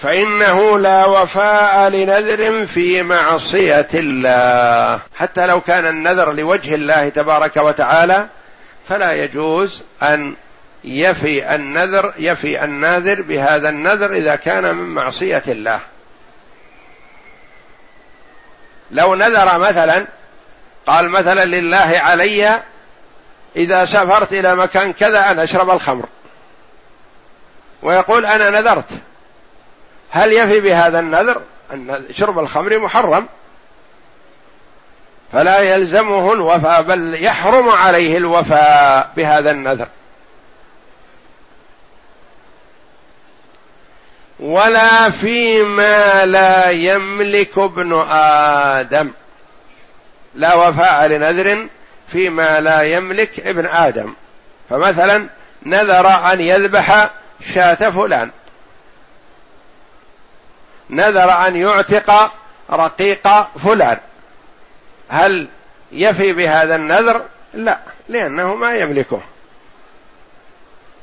فإنه 0.00 0.78
لا 0.78 1.04
وفاء 1.04 1.88
لنذر 1.88 2.66
في 2.66 3.02
معصية 3.02 3.88
الله. 3.94 5.00
حتى 5.16 5.46
لو 5.46 5.60
كان 5.60 5.86
النذر 5.86 6.32
لوجه 6.32 6.74
الله 6.74 7.08
تبارك 7.08 7.56
وتعالى 7.56 8.26
فلا 8.88 9.12
يجوز 9.12 9.82
أن 10.02 10.34
يفي 10.84 11.54
النذر 11.54 12.14
يفي 12.18 12.64
الناذر 12.64 13.22
بهذا 13.22 13.68
النذر 13.68 14.12
إذا 14.12 14.36
كان 14.36 14.74
من 14.74 14.94
معصية 14.94 15.42
الله. 15.48 15.80
لو 18.90 19.14
نذر 19.14 19.58
مثلا 19.58 20.06
قال 20.86 21.08
مثلا 21.08 21.44
لله 21.44 22.00
علي 22.04 22.62
إذا 23.56 23.84
سافرت 23.84 24.32
إلى 24.32 24.54
مكان 24.54 24.92
كذا 24.92 25.30
ان 25.30 25.38
أشرب 25.38 25.70
الخمر. 25.70 26.06
ويقول 27.82 28.26
أنا 28.26 28.50
نذرت. 28.50 28.90
هل 30.10 30.32
يفي 30.32 30.60
بهذا 30.60 30.98
النذر 30.98 31.40
أن 31.72 32.04
شرب 32.12 32.38
الخمر 32.38 32.78
محرم؟ 32.78 33.26
فلا 35.32 35.60
يلزمه 35.60 36.32
الوفاء 36.32 36.82
بل 36.82 37.24
يحرم 37.24 37.68
عليه 37.68 38.16
الوفاء 38.16 39.12
بهذا 39.16 39.50
النذر. 39.50 39.88
ولا 44.40 45.10
فيما 45.10 46.26
لا 46.26 46.70
يملك 46.70 47.58
ابن 47.58 48.00
آدم. 48.10 49.10
لا 50.34 50.54
وفاء 50.54 51.06
لنذر 51.06 51.68
فيما 52.12 52.60
لا 52.60 52.82
يملك 52.82 53.40
ابن 53.40 53.66
آدم. 53.66 54.14
فمثلا 54.70 55.26
نذر 55.62 56.32
أن 56.32 56.40
يذبح 56.40 57.10
شاة 57.54 57.90
فلان. 57.90 58.30
نذر 60.90 61.46
أن 61.46 61.56
يعتق 61.56 62.32
رقيق 62.70 63.28
فلان. 63.58 63.98
هل 65.08 65.48
يفي 65.92 66.32
بهذا 66.32 66.76
النذر؟ 66.76 67.22
لا 67.54 67.78
لأنه 68.08 68.54
ما 68.54 68.74
يملكه. 68.74 69.20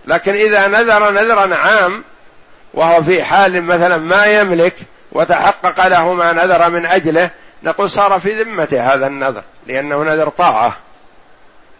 لكن 0.07 0.33
إذا 0.33 0.67
نذر 0.67 1.11
نذرا 1.11 1.55
عام 1.55 2.03
وهو 2.73 3.03
في 3.03 3.23
حال 3.23 3.63
مثلا 3.63 3.97
ما 3.97 4.25
يملك 4.25 4.75
وتحقق 5.11 5.87
له 5.87 6.13
ما 6.13 6.33
نذر 6.33 6.69
من 6.69 6.85
أجله 6.85 7.29
نقول 7.63 7.91
صار 7.91 8.19
في 8.19 8.43
ذمته 8.43 8.93
هذا 8.93 9.07
النذر 9.07 9.43
لأنه 9.67 10.03
نذر 10.03 10.29
طاعة. 10.29 10.77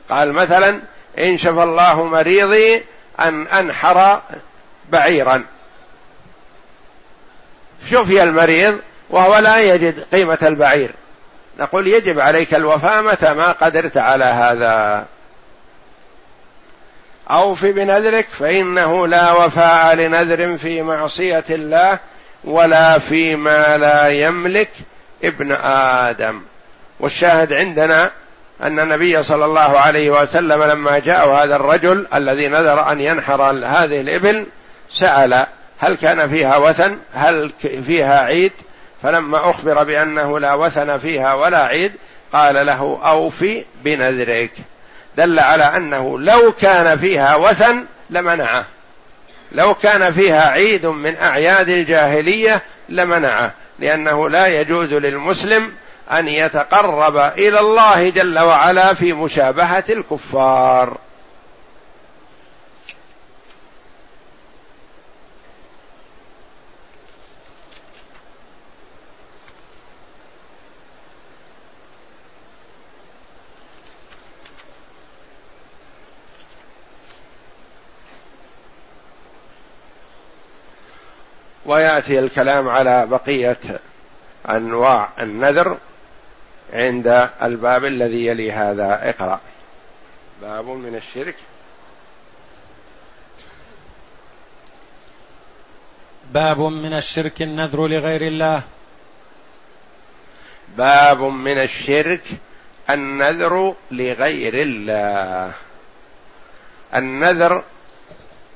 قال 0.10 0.34
مثلا 0.34 0.80
إن 1.20 1.38
شفى 1.38 1.64
الله 1.64 2.04
مريضي 2.04 2.84
أن 3.20 3.48
أنحر 3.48 4.22
بعيرا. 4.90 5.44
شفي 7.86 8.24
المريض 8.24 8.80
وهو 9.10 9.38
لا 9.38 9.60
يجد 9.60 10.04
قيمة 10.12 10.38
البعير. 10.44 10.92
نقول 11.60 11.88
يجب 11.88 12.20
عليك 12.20 12.56
الوفاء 12.56 13.04
متى 13.04 13.34
ما 13.34 13.52
قدرت 13.52 13.98
على 13.98 14.26
هذا. 14.26 15.06
أوف 17.32 17.66
بنذرك 17.66 18.28
فإنه 18.40 19.08
لا 19.08 19.32
وفاء 19.32 19.96
لنذر 19.96 20.58
في 20.58 20.82
معصية 20.82 21.44
الله 21.50 22.00
ولا 22.44 23.00
فيما 23.00 23.78
لا 23.78 24.10
يملك 24.10 24.70
ابن 25.24 25.52
آدم. 25.52 26.42
والشاهد 27.00 27.54
عندنا 27.54 28.12
أن 28.62 28.80
النبي 28.80 29.24
صلى 29.24 29.46
الله 29.46 29.80
عليه 29.80 30.10
وسلم 30.10 30.64
لما 30.64 31.00
جاء 31.00 31.30
هذا 31.30 31.56
الرجل 31.56 32.08
الذي 32.14 32.48
نذر 32.48 32.92
أن 32.92 33.02
ينحر 33.02 33.42
هذه 33.66 34.02
الإبل 34.02 34.46
سأل 34.92 35.46
هل 35.86 35.98
كان 35.98 36.30
فيها 36.30 36.58
وثن؟ 36.58 36.98
هل 37.14 37.52
فيها 37.88 38.20
عيد؟ 38.20 38.52
فلما 39.04 39.50
أخبر 39.50 39.84
بأنه 39.84 40.40
لا 40.40 40.54
وثن 40.54 40.98
فيها 40.98 41.34
ولا 41.34 41.66
عيد 41.66 41.92
قال 42.34 42.66
له 42.66 43.00
أوفي 43.04 43.66
بنذرك. 43.84 44.52
دل 45.18 45.40
على 45.40 45.64
أنه 45.64 46.20
لو 46.20 46.52
كان 46.52 46.98
فيها 46.98 47.36
وثن 47.36 47.86
لمنعه. 48.10 48.66
لو 49.52 49.74
كان 49.74 50.12
فيها 50.12 50.50
عيد 50.50 50.86
من 50.86 51.16
أعياد 51.18 51.70
الجاهلية 51.70 52.62
لمنعه 52.90 53.52
لأنه 53.80 54.30
لا 54.30 54.48
يجوز 54.48 54.94
للمسلم 54.94 55.72
أن 56.12 56.28
يتقرب 56.28 57.18
إلى 57.18 57.60
الله 57.60 58.10
جل 58.10 58.40
وعلا 58.40 58.94
في 58.94 59.14
مشابهة 59.14 59.84
الكفار. 59.90 60.98
ويأتي 81.66 82.20
الكلام 82.20 82.70
على 82.70 83.06
بقية 83.06 83.60
أنواع 84.50 85.10
النذر 85.20 85.78
عند 86.74 87.30
الباب 87.42 87.86
الذي 87.86 88.26
يلي 88.26 88.52
هذا 88.52 89.10
اقرأ. 89.10 89.40
باب 90.42 90.66
من 90.66 90.96
الشرك. 90.96 91.36
باب 96.32 96.60
من 96.60 96.94
الشرك 96.94 97.42
النذر 97.42 97.88
لغير 97.88 98.22
الله. 98.22 98.62
باب 100.78 101.22
من 101.22 101.58
الشرك 101.58 102.24
النذر 102.90 103.76
لغير 103.92 104.54
الله. 104.54 105.54
النذر 106.96 107.64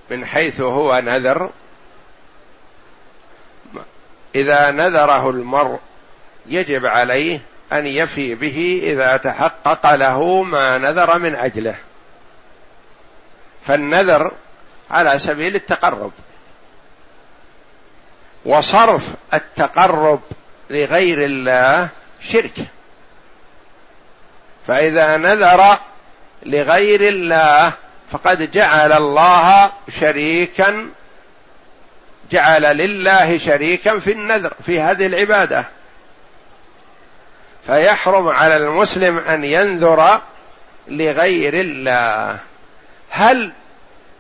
من 0.10 0.26
حيث 0.26 0.62
هو 0.62 1.00
نذر 1.00 1.50
إذا 4.36 4.72
نذره 4.72 5.30
المرء 5.30 5.80
يجب 6.46 6.86
عليه 6.86 7.40
أن 7.74 7.88
يفي 7.88 8.36
به 8.36 8.82
إذا 8.84 9.18
تحقق 9.18 9.96
له 9.96 10.44
ما 10.44 10.78
نذر 10.78 11.20
من 11.20 11.36
أجله. 11.36 11.76
فالنذر 13.66 14.32
على 14.92 15.20
سبيل 15.20 15.56
التقرب. 15.56 16.12
وصرف 18.46 19.08
التقرب 19.34 20.22
لغير 20.70 21.26
الله 21.26 21.90
شرك. 22.24 22.54
فإذا 24.68 25.18
نذر 25.18 25.78
لغير 26.46 27.02
الله 27.02 27.74
فقد 28.12 28.52
جعل 28.52 28.94
الله 28.94 29.72
شريكا 30.00 30.90
جعل 32.32 32.78
لله 32.78 33.38
شريكا 33.38 34.00
في 34.00 34.12
النذر 34.12 34.54
في 34.66 34.82
هذه 34.82 35.06
العبادة. 35.06 35.66
فيحرم 37.66 38.28
على 38.28 38.58
المسلم 38.58 39.18
أن 39.18 39.44
ينذر 39.44 40.22
لغير 40.88 41.54
الله. 41.54 42.40
هل 43.10 43.52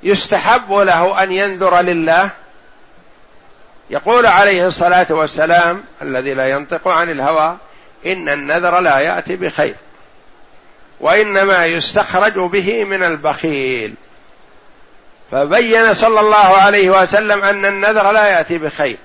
يستحب 0.03 0.72
له 0.72 1.24
أن 1.24 1.32
ينذر 1.32 1.82
لله؟ 1.82 2.30
يقول 3.89 4.26
عليه 4.26 4.68
الصلاة 4.68 5.07
والسلام 5.10 5.84
الذي 6.01 6.34
لا 6.34 6.49
ينطق 6.49 6.88
عن 6.88 7.10
الهوى 7.10 7.57
إن 8.05 8.30
النذر 8.30 8.80
لا 8.80 8.99
يأتي 8.99 9.36
بخير 9.36 9.76
وإنما 10.99 11.66
يستخرج 11.66 12.39
به 12.39 12.84
من 12.84 13.03
البخيل. 13.03 13.93
فبين 15.32 15.93
صلى 15.93 16.19
الله 16.19 16.57
عليه 16.57 16.89
وسلم 16.89 17.43
أن 17.43 17.65
النذر 17.65 18.11
لا 18.11 18.27
يأتي 18.27 18.57
بخير. 18.57 18.97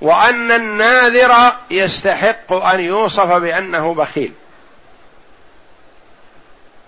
وأن 0.00 0.52
الناذر 0.52 1.52
يستحق 1.70 2.52
أن 2.52 2.80
يوصف 2.80 3.32
بأنه 3.32 3.94
بخيل. 3.94 4.32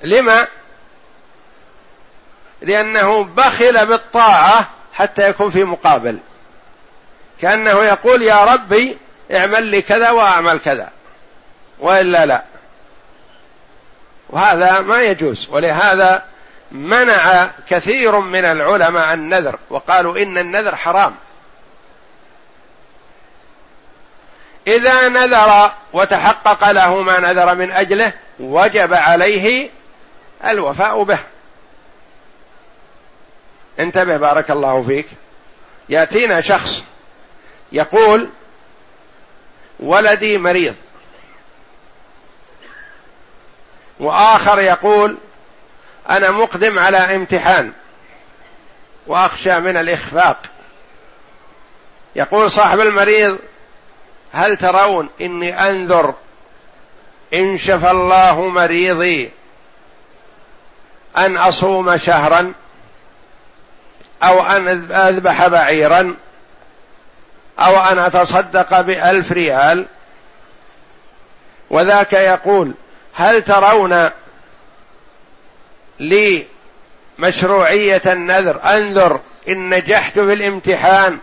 لما؟ 0.03 0.47
لأنه 2.63 3.25
بخل 3.25 3.87
بالطاعة 3.87 4.69
حتى 4.93 5.29
يكون 5.29 5.51
في 5.51 5.65
مقابل. 5.65 6.19
كأنه 7.41 7.85
يقول 7.85 8.23
يا 8.23 8.45
ربي 8.45 8.99
اعمل 9.33 9.65
لي 9.65 9.83
كذا 9.83 10.11
وأعمل 10.11 10.61
كذا. 10.61 10.91
وإلا 11.79 12.27
لا. 12.27 12.43
وهذا 14.31 14.81
ما 14.81 15.03
يجوز. 15.03 15.49
ولهذا 15.51 16.34
منع 16.75 17.51
كثير 17.69 18.21
من 18.21 18.45
العلماء 18.45 19.15
النذر 19.15 19.59
وقالوا 19.71 20.19
إن 20.19 20.39
النذر 20.39 20.77
حرام. 20.77 21.15
إذا 24.67 25.09
نذر 25.09 25.73
وتحقق 25.93 26.71
له 26.71 27.03
ما 27.03 27.21
نذر 27.21 27.55
من 27.55 27.71
أجله 27.71 28.13
وجب 28.41 28.95
عليه 28.95 29.71
الوفاء 30.49 31.03
به. 31.03 31.19
انتبه 33.81 34.17
بارك 34.17 34.51
الله 34.51 34.83
فيك. 34.83 35.07
يأتينا 35.89 36.41
شخص 36.41 36.85
يقول 37.73 38.29
ولدي 39.81 40.39
مريض. 40.39 40.75
وآخر 44.01 44.59
يقول 44.59 45.19
أنا 46.11 46.31
مقدم 46.31 46.79
على 46.79 46.97
امتحان 46.97 47.73
وأخشى 49.07 49.61
من 49.61 49.77
الإخفاق. 49.77 50.39
يقول 52.17 52.51
صاحب 52.51 52.81
المريض 52.81 53.39
هل 54.33 54.57
ترون 54.57 55.09
إني 55.21 55.71
أنذر 55.71 56.15
إن 57.35 57.59
شفى 57.59 57.91
الله 57.91 58.41
مريضي 58.41 59.31
أن 61.17 61.37
أصوم 61.37 61.97
شهرا 61.97 62.53
أو 64.23 64.43
أن 64.43 64.93
أذبح 64.93 65.47
بعيرا 65.47 66.17
أو 67.59 67.81
أن 67.81 67.99
أتصدق 67.99 68.81
بألف 68.81 69.33
ريال؟ 69.33 69.87
وذاك 71.71 72.13
يقول 72.13 72.75
هل 73.15 73.43
ترون 73.43 74.11
لي 76.01 76.47
مشروعية 77.19 78.03
النذر. 78.07 78.61
أنذر 78.65 79.21
إن 79.49 79.75
نجحت 79.75 80.13
في 80.13 80.33
الامتحان 80.33 81.19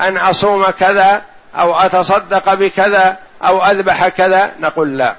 أن 0.00 0.16
أصوم 0.16 0.64
كذا 0.64 1.22
أو 1.54 1.74
أتصدق 1.76 2.54
بكذا 2.54 3.16
أو 3.42 3.64
أذبح 3.64 4.08
كذا. 4.08 4.54
نقول 4.58 4.98
لا. 4.98 5.16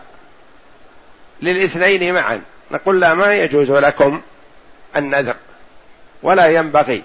للاثنين 1.42 2.14
معا. 2.14 2.42
نقول 2.72 3.02
لا 3.02 3.14
ما 3.14 3.34
يجوز 3.34 3.72
لكم 3.72 4.22
النذر. 4.96 5.36
ولا 6.24 6.48
ينبغي. 6.48 7.04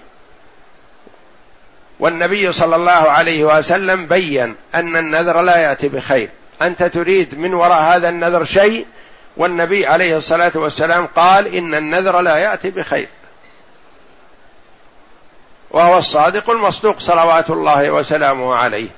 والنبي 1.99 2.51
صلى 2.51 2.75
الله 2.75 2.91
عليه 2.91 3.43
وسلم 3.43 4.05
بين 4.07 4.55
أن 4.75 4.97
النذر 4.97 5.41
لا 5.41 5.57
يأتي 5.57 5.87
بخير. 5.89 6.29
أنت 6.61 6.83
تريد 6.83 7.39
من 7.39 7.53
وراء 7.53 7.81
هذا 7.81 8.09
النذر 8.09 8.43
شيء 8.43 8.85
والنبي 9.37 9.87
عليه 9.87 10.17
الصلاة 10.17 10.51
والسلام 10.55 11.07
قال 11.07 11.55
إن 11.55 11.75
النذر 11.75 12.19
لا 12.19 12.37
يأتي 12.37 12.69
بخير. 12.69 13.07
وهو 15.71 15.97
الصادق 15.97 16.49
المصدوق 16.49 16.99
صلوات 16.99 17.49
الله 17.49 17.91
وسلامه 17.91 18.55
عليه. 18.55 18.89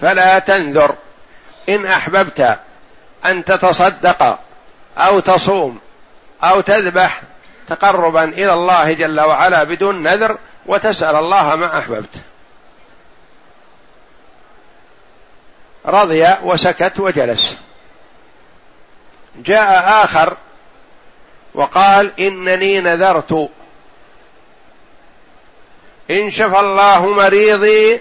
فلا 0.00 0.38
تنذر. 0.38 0.94
إن 1.68 1.86
أحببت 1.86 2.58
أن 3.24 3.44
تتصدق 3.44 4.38
أو 4.98 5.20
تصوم 5.20 5.78
أو 6.42 6.60
تذبح 6.60 7.22
تقربا 7.68 8.24
إلى 8.24 8.52
الله 8.52 8.92
جل 8.92 9.20
وعلا 9.20 9.64
بدون 9.64 10.02
نذر 10.02 10.38
وتسأل 10.66 11.16
الله 11.16 11.54
ما 11.54 11.78
أحببت. 11.78 12.14
رضي 15.86 16.26
وسكت 16.42 17.00
وجلس. 17.00 17.58
جاء 19.36 20.04
آخر 20.04 20.36
وقال 21.54 22.20
إنني 22.20 22.80
نذرت. 22.80 23.50
إن 26.10 26.30
شفى 26.30 26.60
الله 26.60 27.06
مريضي 27.06 28.00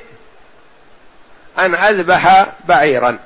أن 1.57 1.75
أذبح 1.75 2.53
بعيرا. 2.65 3.19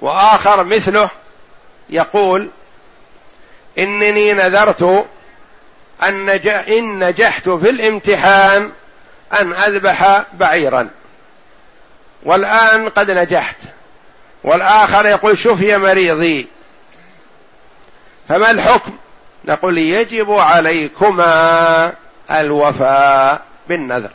وآخر 0.00 0.64
مثله 0.64 1.10
يقول 1.88 2.48
إنني 3.78 4.32
نذرت 4.32 5.06
أن 6.02 6.26
نجحت 6.98 7.48
في 7.48 7.70
الامتحان 7.70 8.72
أن 9.32 9.52
أذبح 9.52 10.24
بعيرا. 10.34 10.90
والآن 12.24 12.88
قد 12.88 13.10
نجحت. 13.10 13.56
والآخر 14.44 15.06
يقول 15.06 15.38
شفي 15.38 15.76
مريضي. 15.76 16.46
فما 18.28 18.50
الحكم؟ 18.50 18.92
نقول 19.44 19.78
يجب 19.78 20.32
عليكما 20.32 21.92
الوفاء 22.30 23.42
بالنذر. 23.68 24.10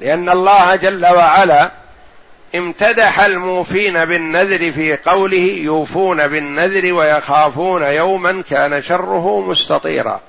لأن 0.00 0.30
الله 0.30 0.76
جل 0.76 1.06
وعلا 1.06 1.70
امتدح 2.54 3.20
الموفين 3.20 4.04
بالنذر 4.04 4.72
في 4.72 4.96
قوله 4.96 5.58
يوفون 5.62 6.28
بالنذر 6.28 6.92
ويخافون 6.92 7.82
يوما 7.82 8.42
كان 8.42 8.82
شره 8.82 9.40
مستطيرا. 9.40 10.20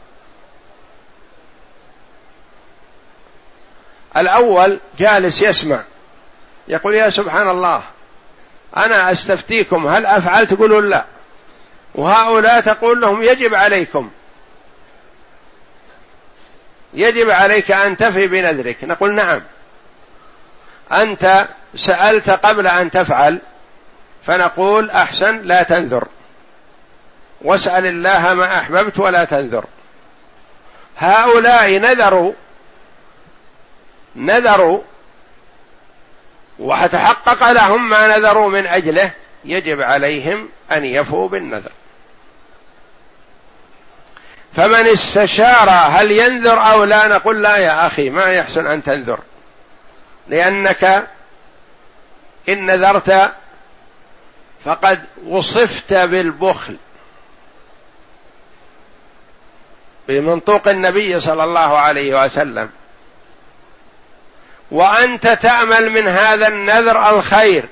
الأول 4.17 4.79
جالس 4.99 5.41
يسمع. 5.41 5.83
يقول 6.67 6.93
يا 6.93 7.09
سبحان 7.09 7.49
الله 7.49 7.83
أنا 8.77 9.11
أستفتيكم 9.11 9.87
هل 9.87 10.05
افعل 10.05 10.47
تقولون 10.47 10.89
لا. 10.89 11.05
وهؤلاء 11.95 12.61
تقول 12.61 13.01
لهم 13.01 13.23
يجب 13.23 13.55
عليكم. 13.55 14.11
يجب 16.93 17.29
عليك 17.29 17.71
أن 17.71 17.97
تفي 17.97 18.27
بنذرك. 18.27 18.83
نقول 18.83 19.15
نعم. 19.15 19.41
أنت 20.91 21.47
سألت 21.75 22.29
قبل 22.29 22.67
أن 22.67 22.91
تفعل 22.91 23.39
فنقول 24.25 24.89
أحسن 24.89 25.41
لا 25.41 25.63
تنذر. 25.63 26.07
واسأل 27.41 27.85
الله 27.85 28.33
ما 28.33 28.59
أحببت 28.59 28.99
ولا 28.99 29.25
تنذر. 29.25 29.65
هؤلاء 30.97 31.79
نذروا 31.79 32.33
نذروا 34.15 34.81
وتحقق 36.59 37.51
لهم 37.51 37.89
ما 37.89 38.17
نذروا 38.17 38.49
من 38.49 38.67
أجله 38.67 39.11
يجب 39.45 39.81
عليهم 39.81 40.49
أن 40.71 40.85
يفوا 40.85 41.29
بالنذر. 41.29 41.71
فمن 44.55 44.87
استشار 44.87 45.69
هل 45.69 46.11
ينذر 46.11 46.71
أو 46.71 46.83
لا 46.83 47.07
نقول 47.07 47.43
لا 47.43 47.57
يا 47.57 47.87
أخي 47.87 48.09
ما 48.09 48.25
يحسن 48.25 48.67
أن 48.67 48.83
تنذر. 48.83 49.19
لأنك 50.27 51.07
إن 52.49 52.65
نذرت 52.65 53.33
فقد 54.65 55.03
وصفت 55.25 55.93
بالبخل. 55.93 56.77
بمنطوق 60.07 60.67
النبي 60.67 61.19
صلى 61.19 61.43
الله 61.43 61.77
عليه 61.77 62.25
وسلم. 62.25 62.69
وأنت 64.71 65.27
تأمل 65.27 65.89
من 65.89 66.07
هذا 66.07 66.47
النذر 66.47 67.09
الخير. 67.09 67.65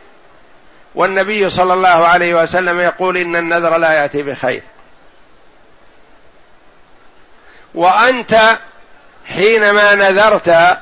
والنبي 0.95 1.49
صلى 1.49 1.73
الله 1.73 2.07
عليه 2.07 2.35
وسلم 2.35 2.79
يقول 2.79 3.17
إن 3.17 3.35
النذر 3.35 3.77
لا 3.77 3.93
يأتي 3.93 4.23
بخير. 4.23 4.61
وأنت 7.75 8.57
حينما 9.25 9.95
نذرت 9.95 10.77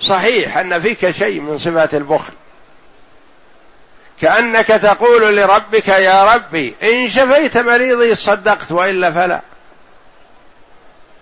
صحيح 0.00 0.56
أن 0.56 0.80
فيك 0.80 1.10
شيء 1.10 1.40
من 1.40 1.58
صفات 1.58 1.94
البخل. 1.94 2.32
كأنك 4.20 4.66
تقول 4.66 5.36
لربك 5.36 5.88
يا 5.88 6.34
ربي 6.34 6.74
إن 6.82 7.08
شفيت 7.08 7.58
مريضي 7.58 8.14
صدقت 8.14 8.72
وإلا 8.72 9.12
فلا. 9.12 9.40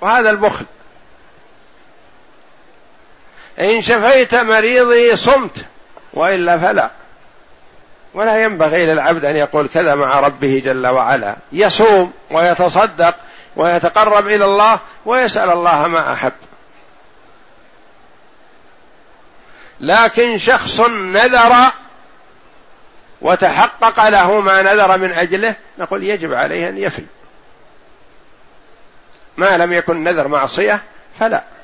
وهذا 0.00 0.30
البخل. 0.30 0.64
إن 3.60 3.82
شفيت 3.82 4.34
مريضي 4.34 5.16
صمت 5.16 5.66
وإلا 6.14 6.58
فلا. 6.58 6.90
ولا 8.14 8.44
ينبغي 8.44 8.86
للعبد 8.86 9.24
أن 9.24 9.36
يقول 9.36 9.68
كذا 9.68 9.94
مع 9.94 10.20
ربه 10.20 10.62
جل 10.64 10.86
وعلا. 10.86 11.36
يصوم 11.52 12.12
ويتصدق 12.30 13.14
ويتقرب 13.56 14.28
إلى 14.28 14.44
الله 14.44 14.78
ويسأل 15.06 15.50
الله 15.50 15.86
ما 15.86 16.12
أحب. 16.12 16.32
لكن 19.80 20.38
شخص 20.38 20.80
نذر 20.80 21.52
وتحقق 23.20 24.08
له 24.08 24.40
ما 24.40 24.62
نذر 24.62 24.98
من 24.98 25.12
أجله 25.12 25.54
نقول 25.78 26.04
يجب 26.04 26.34
عليه 26.34 26.68
أن 26.68 26.78
يفي. 26.78 27.04
ما 29.36 29.56
لم 29.56 29.72
يكن 29.72 30.04
نذر 30.04 30.28
معصية 30.28 30.82
فلا. 31.20 31.55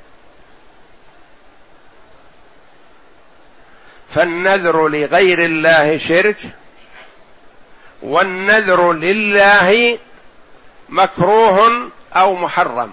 فالنذر 4.14 4.88
لغير 4.88 5.38
الله 5.38 5.98
شرك 5.98 6.36
والنذر 8.02 8.92
لله 8.92 9.98
مكروه 10.88 11.88
أو 12.12 12.34
محرم. 12.34 12.92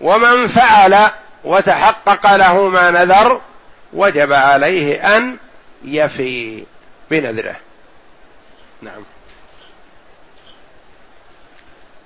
ومن 0.00 0.46
فعل 0.46 1.10
وتحقق 1.44 2.36
له 2.36 2.68
ما 2.68 2.90
نذر 2.90 3.40
وجب 3.92 4.32
عليه 4.32 5.16
أن 5.16 5.36
يفي 5.84 6.64
بنذره. 7.10 7.56
نعم. 8.82 9.02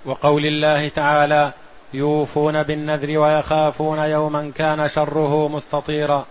وقول 0.04 0.46
الله 0.46 0.88
تعالى 0.88 1.52
يوفون 1.92 2.62
بالنذر 2.62 3.18
ويخافون 3.18 3.98
يوما 3.98 4.52
كان 4.56 4.88
شره 4.88 5.48
مستطيرا. 5.48 6.26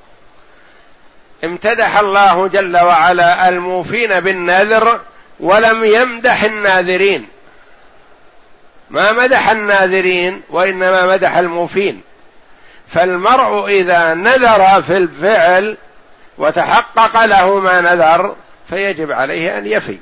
امتدح 1.44 2.00
الله 2.00 2.48
جل 2.48 2.78
وعلا 2.78 3.50
الموفين 3.50 4.20
بالنذر 4.20 5.02
ولم 5.40 5.84
يمدح 5.84 6.44
الناذرين. 6.44 7.28
ما 8.90 9.12
مدح 9.12 9.50
الناذرين 9.50 10.42
وإنما 10.50 11.06
مدح 11.06 11.38
الموفين. 11.38 12.02
فالمرء 12.88 13.68
إذا 13.68 14.14
نذر 14.14 14.82
في 14.82 14.98
الفعل 14.98 15.78
وتحقق 16.38 17.26
له 17.26 17.60
ما 17.60 17.82
نذر 17.82 18.36
فيجب 18.70 19.12
عليه 19.12 19.58
أن 19.58 19.66
يفي. 19.66 19.98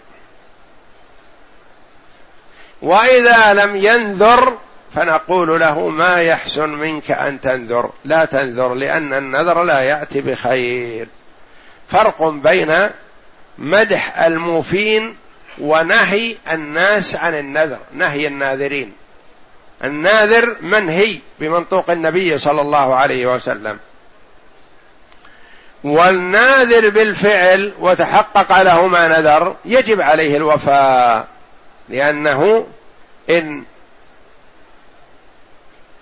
وإذا 2.82 3.54
لم 3.54 3.76
ينذر 3.76 4.58
فنقول 4.96 5.60
له 5.60 5.88
ما 5.88 6.18
يحسن 6.18 6.70
منك 6.70 7.12
أن 7.12 7.42
تنذر. 7.42 7.92
لا 8.06 8.26
تنذر 8.26 8.74
لأن 8.74 9.14
النذر 9.14 9.64
لا 9.64 9.82
يأتي 9.82 10.22
بخير. 10.22 11.08
فرق 11.90 12.24
بين 12.24 12.90
مدح 13.58 14.20
الموفين 14.20 15.18
ونهي 15.60 16.36
الناس 16.52 17.16
عن 17.16 17.38
النذر 17.38 17.80
نهي 17.94 18.28
الناذرين. 18.28 18.94
الناذر 19.84 20.58
منهي 20.62 21.20
بمنطوق 21.40 21.90
النبي 21.90 22.38
صلى 22.38 22.62
الله 22.62 22.96
عليه 22.96 23.36
وسلم. 23.36 23.80
والناذر 25.84 26.90
بالفعل 26.90 27.74
وتحقق 27.80 28.62
له 28.62 28.88
ما 28.88 29.08
نذر 29.08 29.56
يجب 29.66 30.02
عليه 30.02 30.38
الوفاء 30.38 31.28
لأنه 31.90 32.68
إن 33.30 33.64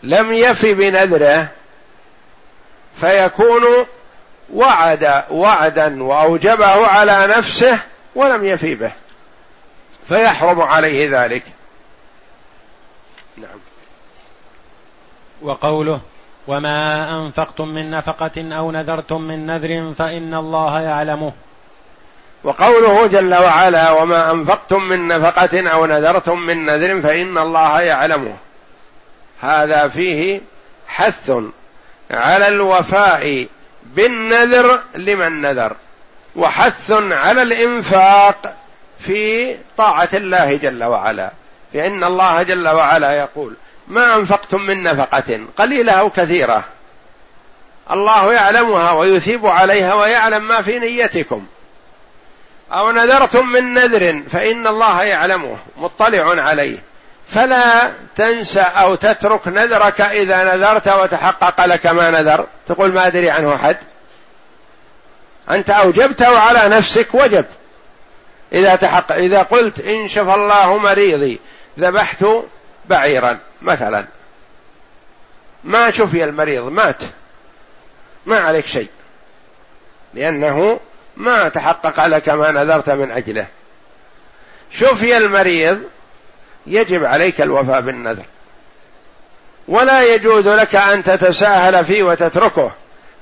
لم 0.04 0.34
يف 0.34 0.66
بنذره 0.66 1.50
فيكون 3.02 3.64
وعد 4.54 5.24
وعدا 5.30 6.04
وأوجبه 6.04 6.88
على 6.88 7.28
نفسه 7.38 7.80
ولم 8.16 8.46
يفي 8.46 8.76
به. 8.76 8.92
فيحرم 10.08 10.62
عليه 10.62 11.24
ذلك. 11.24 11.44
نعم. 13.38 13.60
وقوله 15.42 16.00
وما 16.48 17.10
انفقتم 17.26 17.68
من 17.68 17.92
نفقه 17.92 18.56
أو 18.58 18.72
نذرتم 18.72 19.22
من 19.22 19.46
نذر 19.46 19.94
فان 19.98 20.34
الله 20.34 20.82
يعلمه. 20.82 21.34
وقوله 22.44 23.08
جل 23.08 23.36
وعلا 23.36 23.92
وما 23.92 24.32
انفقتم 24.32 24.84
من 24.84 25.08
نفقه 25.08 25.70
أو 25.70 25.86
نذرتم 25.86 26.40
من 26.40 26.66
نذر 26.66 27.02
فان 27.02 27.38
الله 27.38 27.82
يعلمه. 27.82 28.36
هذا 29.42 29.88
فيه 29.88 30.42
حث 30.88 31.32
على 32.12 32.48
الوفاء 32.48 33.48
بالنذر 33.96 34.80
لمن 34.96 35.42
نذر. 35.42 35.76
وحث 36.36 36.92
على 36.92 37.42
الإنفاق 37.42 38.56
في 39.00 39.56
طاعة 39.78 40.10
الله 40.14 40.56
جل 40.56 40.84
وعلا. 40.84 41.32
لأن 41.74 42.04
الله 42.04 42.44
جل 42.44 42.68
وعلا 42.68 43.12
يقول 43.12 43.56
ما 43.88 44.16
أنفقتم 44.16 44.62
من 44.62 44.84
نفقة 44.84 45.40
قليلة 45.58 45.92
أو 45.92 46.10
كثيرة. 46.10 46.64
الله 47.92 48.34
يعلمها 48.34 48.92
ويثيب 48.92 49.46
عليها 49.46 49.94
ويعلم 49.94 50.48
ما 50.48 50.62
في 50.62 50.80
نيتكم. 50.80 51.46
أو 52.72 52.92
نذرتم 52.92 53.48
من 53.48 53.74
نذر 53.74 54.24
فإن 54.32 54.68
الله 54.68 55.04
يعلمه. 55.04 55.58
مطلع 55.78 56.42
عليه. 56.42 56.78
فلا 57.28 57.94
تنسى 58.16 58.62
أو 58.62 58.96
تترك 58.96 59.48
نذرك 59.48 60.02
إذا 60.02 60.56
نذرت 60.56 60.88
وتحقق 60.88 61.66
لك 61.66 61.88
ما 61.88 62.10
نذر. 62.10 62.48
تقول 62.68 62.94
ما 62.94 63.08
أدري 63.08 63.30
عنه 63.30 63.56
أحد. 63.56 63.78
أنت 65.50 65.70
أوجبته 65.70 66.40
على 66.40 66.76
نفسك 66.78 67.16
وجب. 67.16 67.46
إذا 68.54 68.76
تحقق 68.76 69.16
إذا 69.16 69.42
قلت 69.42 69.80
إن 69.80 70.08
شفى 70.08 70.34
الله 70.34 70.78
مريضي 70.78 71.40
ذبحت 71.80 72.26
بعيرا 72.86 73.40
مثلا. 73.62 74.06
ما 75.64 75.92
شفي 75.92 76.24
المريض 76.24 76.64
مات. 76.64 77.04
ما 78.26 78.40
عليك 78.40 78.68
شيء. 78.68 78.90
لأنه 80.14 80.80
ما 81.18 81.50
تحقق 81.50 82.06
لك 82.06 82.30
ما 82.30 82.52
نذرت 82.52 82.90
من 82.90 83.12
أجله. 83.12 83.48
شفي 84.72 85.18
المريض 85.18 85.84
يجب 86.68 87.06
عليك 87.06 87.42
الوفاء 87.42 87.82
بالنذر. 87.82 88.26
ولا 89.68 90.14
يجوز 90.16 90.48
لك 90.48 90.76
أن 90.76 91.04
تتساهل 91.04 91.86
فيه 91.86 92.04
وتتركه 92.04 92.72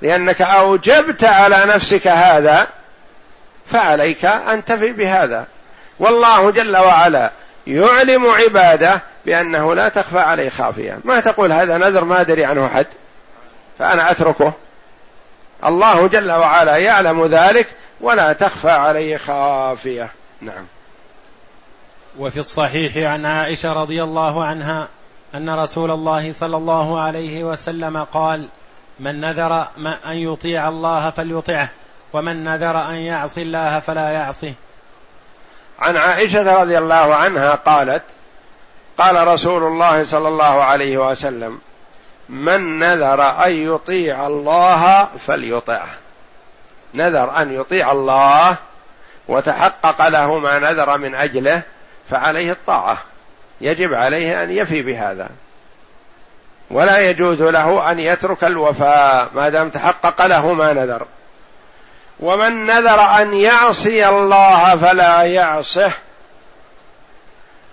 لأنك 0.01 0.41
أوجبت 0.41 1.23
على 1.23 1.63
نفسك 1.65 2.07
هذا 2.07 2.67
فعليك 3.65 4.25
أن 4.25 4.65
تفي 4.65 4.91
بهذا. 4.91 5.47
والله 5.99 6.51
جل 6.51 6.77
وعلا 6.77 7.31
يعلم 7.67 8.25
عباده 8.25 9.01
بأنه 9.25 9.75
لا 9.75 9.89
تخفى 9.89 10.19
عليه 10.19 10.49
خافية. 10.49 10.99
ما 11.03 11.19
تقول 11.19 11.51
هذا 11.51 11.77
نذر 11.77 12.03
ما 12.05 12.21
أدري 12.21 12.45
عنه 12.45 12.67
حد 12.67 12.87
فأنا 13.79 14.11
أتركه. 14.11 14.53
الله 15.65 16.07
جل 16.07 16.31
وعلا 16.31 16.77
يعلم 16.77 17.25
ذلك 17.25 17.67
ولا 18.01 18.33
تخفى 18.33 18.71
عليه 18.71 19.17
خافية. 19.17 20.09
نعم. 20.41 20.65
وفي 22.19 22.39
الصحيح 22.39 22.97
عن 23.11 23.25
عائشة 23.25 23.73
رضي 23.73 24.03
الله 24.03 24.45
عنها 24.45 24.87
أن 25.35 25.49
رسول 25.49 25.91
الله 25.91 26.33
صلى 26.33 26.57
الله 26.57 26.99
عليه 26.99 27.43
وسلم 27.43 28.03
قال 28.03 28.47
من 28.99 29.21
نذر 29.21 29.67
أن 30.05 30.13
يطيع 30.13 30.69
الله 30.69 31.09
فليطعه 31.09 31.69
ومن 32.13 32.43
نذر 32.43 32.89
أن 32.89 32.95
يعصي 32.95 33.41
الله 33.41 33.79
فلا 33.79 34.09
يعصه 34.09 34.53
عن 35.79 35.97
عائشة 35.97 36.61
رضي 36.61 36.77
الله 36.77 37.15
عنها 37.15 37.55
قالت 37.55 38.03
قال 38.97 39.27
رسول 39.27 39.63
الله 39.63 40.03
صلى 40.03 40.27
الله 40.27 40.63
عليه 40.63 40.97
وسلم 40.97 41.59
من 42.29 42.79
نذر 42.79 43.45
أن 43.45 43.51
يطيع 43.51 44.27
الله 44.27 45.05
فليطعه. 45.05 45.87
نذر 46.93 47.41
أن 47.41 47.53
يطيع 47.53 47.91
الله 47.91 48.57
وتحقق 49.27 50.07
له 50.07 50.39
ما 50.39 50.59
نذر 50.59 50.97
من 50.97 51.15
أجله 51.15 51.63
فعليه 52.13 52.51
الطاعة. 52.51 52.97
يجب 53.61 53.93
عليه 53.93 54.43
أن 54.43 54.51
يفي 54.51 54.81
بهذا. 54.81 55.29
ولا 56.71 57.09
يجوز 57.09 57.41
له 57.41 57.91
أن 57.91 57.99
يترك 57.99 58.43
الوفاء. 58.43 59.29
ما 59.35 59.49
دام 59.49 59.69
تحقق 59.69 60.25
له 60.25 60.53
ما 60.53 60.73
نذر. 60.73 61.05
ومن 62.19 62.65
نذر 62.65 63.01
أن 63.01 63.33
يعصي 63.33 64.09
الله 64.09 64.75
فلا 64.75 65.21
يعصه. 65.23 65.91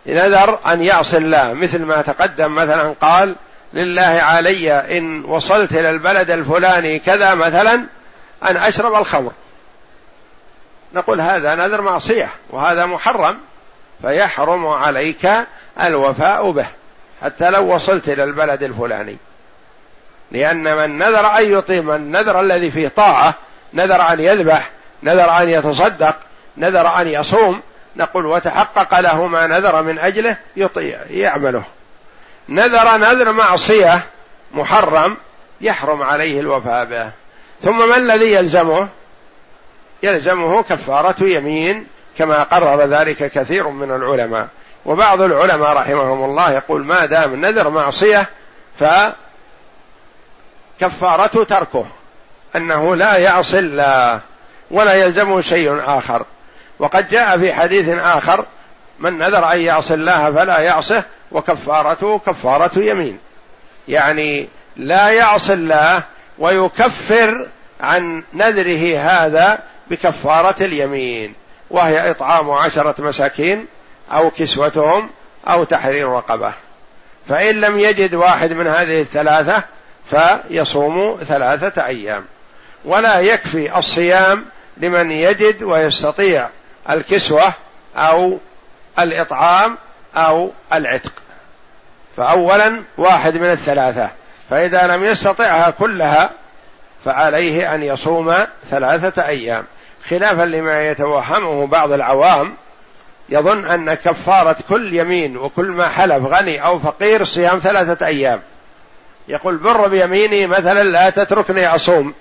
نذر 0.07 0.59
أن 0.67 0.83
يعصي 0.83 1.17
الله. 1.17 1.53
مثل 1.53 1.83
ما 1.83 2.03
تقدم 2.03 2.55
مثلا 2.55 2.95
قال 3.01 3.35
لله 3.73 4.03
علي 4.03 4.73
إن 4.99 5.25
وصلت 5.25 5.73
إلى 5.73 5.91
البلد 5.91 6.31
الفلاني 6.31 6.99
كذا 6.99 7.35
مثلا 7.35 7.75
أن 8.49 8.57
أشرب 8.57 8.95
الخمر. 8.95 9.33
نقول 10.95 11.21
هذا 11.21 11.55
نذر 11.55 11.81
معصية 11.81 12.29
وهذا 12.51 12.87
محرم. 12.87 13.39
فيحرم 14.03 14.67
عليك 14.67 15.29
الوفاء 15.81 16.51
به 16.51 16.67
حتى 17.23 17.51
لو 17.51 17.75
وصلت 17.75 18.09
إلى 18.09 18.25
البلد 18.25 18.63
الفلاني. 18.63 19.17
لأن 20.31 20.77
من 20.77 20.99
نذر 20.99 21.27
أن 21.39 21.53
يطيم 21.53 21.91
النذر 21.91 22.41
الذي 22.41 22.71
فيه 22.71 22.89
طاعة 22.89 23.35
نذر 23.75 24.13
أن 24.13 24.21
يذبح 24.21 24.71
نذر 25.03 25.31
أن 25.31 25.49
يتصدق 25.49 26.17
نذر 26.57 27.01
أن 27.01 27.09
يصوم 27.09 27.61
نقول 27.97 28.27
وتحقق 28.27 29.01
له 29.01 29.27
ما 29.27 29.47
نذر 29.47 29.83
من 29.83 29.99
أجله 29.99 30.37
يطيع 30.57 30.99
يعمله. 31.11 31.63
نذر 32.49 32.97
نذر 32.97 33.33
معصية 33.33 34.01
محرم 34.53 35.17
يحرم 35.61 36.03
عليه 36.03 36.41
الوفاء 36.41 36.85
به. 36.85 37.13
ثم 37.63 37.89
ما 37.89 37.97
الذي 37.97 38.33
يلزمه؟ 38.33 38.89
يلزمه 40.03 40.63
كفارة 40.63 41.25
يمين 41.25 41.87
كما 42.19 42.43
قرر 42.43 42.85
ذلك 42.85 43.17
كثير 43.17 43.69
من 43.69 43.91
العلماء. 43.91 44.49
وبعض 44.87 45.21
العلماء 45.21 45.73
رحمهم 45.73 46.25
الله 46.25 46.53
يقول 46.53 46.85
ما 46.85 47.07
دام 47.07 47.47
نذر 47.47 47.69
معصية 47.69 48.27
فكفارته 50.81 51.45
تركه 51.45 51.87
أنه 52.57 52.97
لا 52.97 53.17
يعصي 53.17 53.59
الله 53.59 54.21
ولا 54.71 54.95
يلزمه 54.95 55.41
شيء 55.41 55.81
آخر. 55.87 56.25
وقد 56.79 57.09
جاء 57.09 57.39
في 57.39 57.53
حديث 57.53 57.89
آخر 57.89 58.45
من 58.99 59.19
نذر 59.19 59.53
أن 59.53 59.61
يعصي 59.61 59.95
الله 59.95 60.33
فلا 60.33 60.59
يعصه 60.59 61.05
وكفارته 61.33 62.19
كفارة 62.19 62.79
يمين. 62.79 63.19
يعني 63.89 64.49
لا 64.77 65.09
يعصي 65.09 65.53
الله 65.53 66.03
ويكفر 66.39 67.49
عن 67.81 68.23
نذره 68.35 68.99
هذا 68.99 69.59
بكفارة 69.91 70.55
اليمين. 70.61 71.35
وهي 71.71 72.11
إطعام 72.11 72.51
عشرة 72.51 72.95
مساكين 72.99 73.67
أو 74.13 74.31
كسوتهم 74.31 75.11
أو 75.49 75.65
تحرير 75.65 76.09
رقبة. 76.09 76.53
فإن 77.29 77.55
لم 77.55 77.79
يجد 77.79 78.15
واحد 78.15 78.53
من 78.53 78.67
هذه 78.67 79.01
الثلاثة 79.01 79.65
فيصوم 80.11 81.19
ثلاثة 81.25 81.87
أيام. 81.87 82.25
ولا 82.85 83.19
يكفي 83.21 83.79
الصيام 83.79 84.45
لمن 84.77 85.11
يجد 85.11 85.63
ويستطيع 85.63 86.49
الكسوة 86.91 87.53
أو 87.97 88.39
الإطعام 88.99 89.79
أو 90.17 90.51
العتق. 90.73 91.13
فاولا 92.17 92.83
واحد 92.99 93.35
من 93.35 93.51
الثلاثة. 93.51 94.11
فإذا 94.51 94.87
لم 94.87 95.05
يستطعها 95.05 95.71
كلها 95.71 96.31
فعليه 97.05 97.75
أن 97.75 97.83
يصوم 97.83 98.35
ثلاثة 98.71 99.27
أيام. 99.27 99.65
خلافا 100.09 100.43
لما 100.43 100.89
يتوهمه 100.89 101.67
بعض 101.67 101.93
العوام 101.93 102.55
يظن 103.29 103.67
أن 103.67 103.95
كفارة 103.95 104.57
كل 104.69 104.95
يمين 104.95 105.37
وكل 105.37 105.67
ما 105.67 105.89
حلف 105.89 106.25
غني 106.25 106.65
أو 106.65 106.79
فقير 106.79 107.25
صيام 107.25 107.59
ثلاثة 107.59 108.07
أيام. 108.07 108.41
يقول 109.29 109.57
بر 109.57 109.89
بيميني 109.89 110.47
مثلا 110.47 110.85
لا 110.85 111.11
تتركني 111.11 111.67
أصوم. 111.67 112.15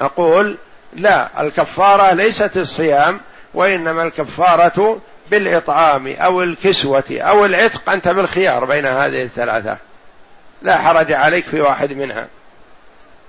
أقول 0.00 0.56
لا 0.92 1.40
الكفارة 1.40 2.12
ليست 2.12 2.56
الصيام 2.56 3.20
وإنما 3.54 4.02
الكفارة 4.02 5.00
بالإطعام 5.30 6.14
أو 6.18 6.42
الكسوة 6.42 7.04
أو 7.10 7.44
العتق. 7.44 7.90
أنت 7.90 8.08
بالخيار 8.08 8.64
بين 8.64 8.86
هذه 8.86 9.22
الثلاثة. 9.22 9.76
لا 10.62 10.78
حرج 10.78 11.12
عليك 11.12 11.44
في 11.44 11.60
واحد 11.60 11.92
منها. 11.92 12.26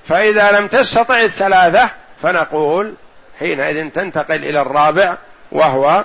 فإذا 0.08 0.52
لم 0.52 0.68
تستطع 0.68 1.22
الثلاثة 1.22 1.90
فنقول 2.22 2.93
حينئذ 3.39 3.89
تنتقل 3.89 4.36
إلى 4.36 4.61
الرابع 4.61 5.18
وهو 5.51 6.03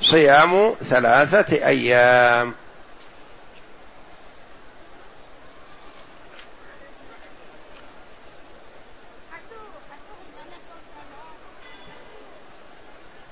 صيام 0.00 0.74
ثلاثة 0.88 1.66
أيام. 1.66 2.54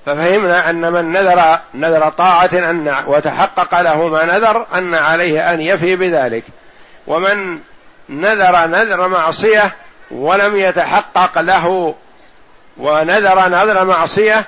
ففهمنا 0.05 0.69
أن 0.69 0.93
من 0.93 1.11
نذر 1.11 1.59
نذر 1.73 2.09
طاعة 2.09 2.49
أن 2.53 3.03
وتحقق 3.07 3.81
له 3.81 4.07
ما 4.07 4.25
نذر 4.25 4.67
أن 4.73 4.93
عليه 4.93 5.53
أن 5.53 5.61
يفي 5.61 5.95
بذلك. 5.95 6.43
ومن 7.07 7.59
نذر 8.09 8.67
نذر 8.67 9.07
معصية 9.07 9.75
ولم 10.11 10.55
يتحقق 10.55 11.39
له 11.39 11.95
ونذر 12.77 13.47
نذر 13.47 13.85
معصية 13.85 14.45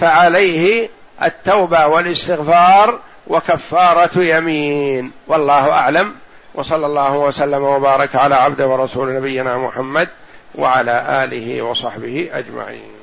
فعليه 0.00 0.88
التوبة 1.22 1.86
والاستغفار 1.86 2.98
وكفارة 3.26 4.18
يمين. 4.18 5.12
والله 5.26 5.72
أعلم. 5.72 6.14
وصلى 6.54 6.86
الله 6.86 7.16
وسلم 7.16 7.62
وبارك 7.62 8.16
على 8.16 8.34
عبده 8.34 8.66
ورسول 8.66 9.16
نبينا 9.16 9.56
محمد 9.56 10.08
وعلى 10.54 11.24
آله 11.24 11.62
وصحبه 11.62 12.30
أجمعين. 12.32 12.97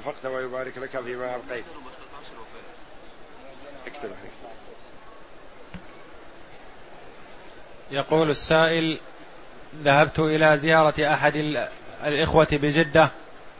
انفقت 0.00 0.26
ويبارك 0.26 0.78
لك 0.78 0.88
فيما 0.88 1.34
أبقيت. 1.34 1.64
اكتب. 3.86 4.10
يقول 7.90 8.30
السائل 8.30 8.98
ذهبت 9.82 10.18
إلى 10.18 10.58
زيارة 10.58 11.14
أحد 11.14 11.66
الإخوة 12.04 12.48
بجدة 12.52 13.08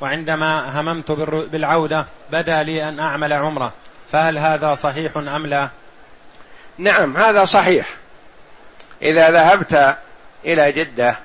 وعندما 0.00 0.80
هممت 0.80 1.12
بالعودة 1.52 2.06
بدا 2.32 2.62
لي 2.62 2.88
أن 2.88 3.00
أعمل 3.00 3.32
عمرة. 3.32 3.72
فهل 4.12 4.38
هذا 4.38 4.74
صحيح 4.74 5.16
أم 5.16 5.46
لا؟ 5.46 5.68
نعم 6.78 7.16
هذا 7.16 7.44
صحيح. 7.44 7.96
إذا 9.02 9.30
ذهبت 9.30 9.96
إلى 10.44 10.72
جدة 10.72 11.18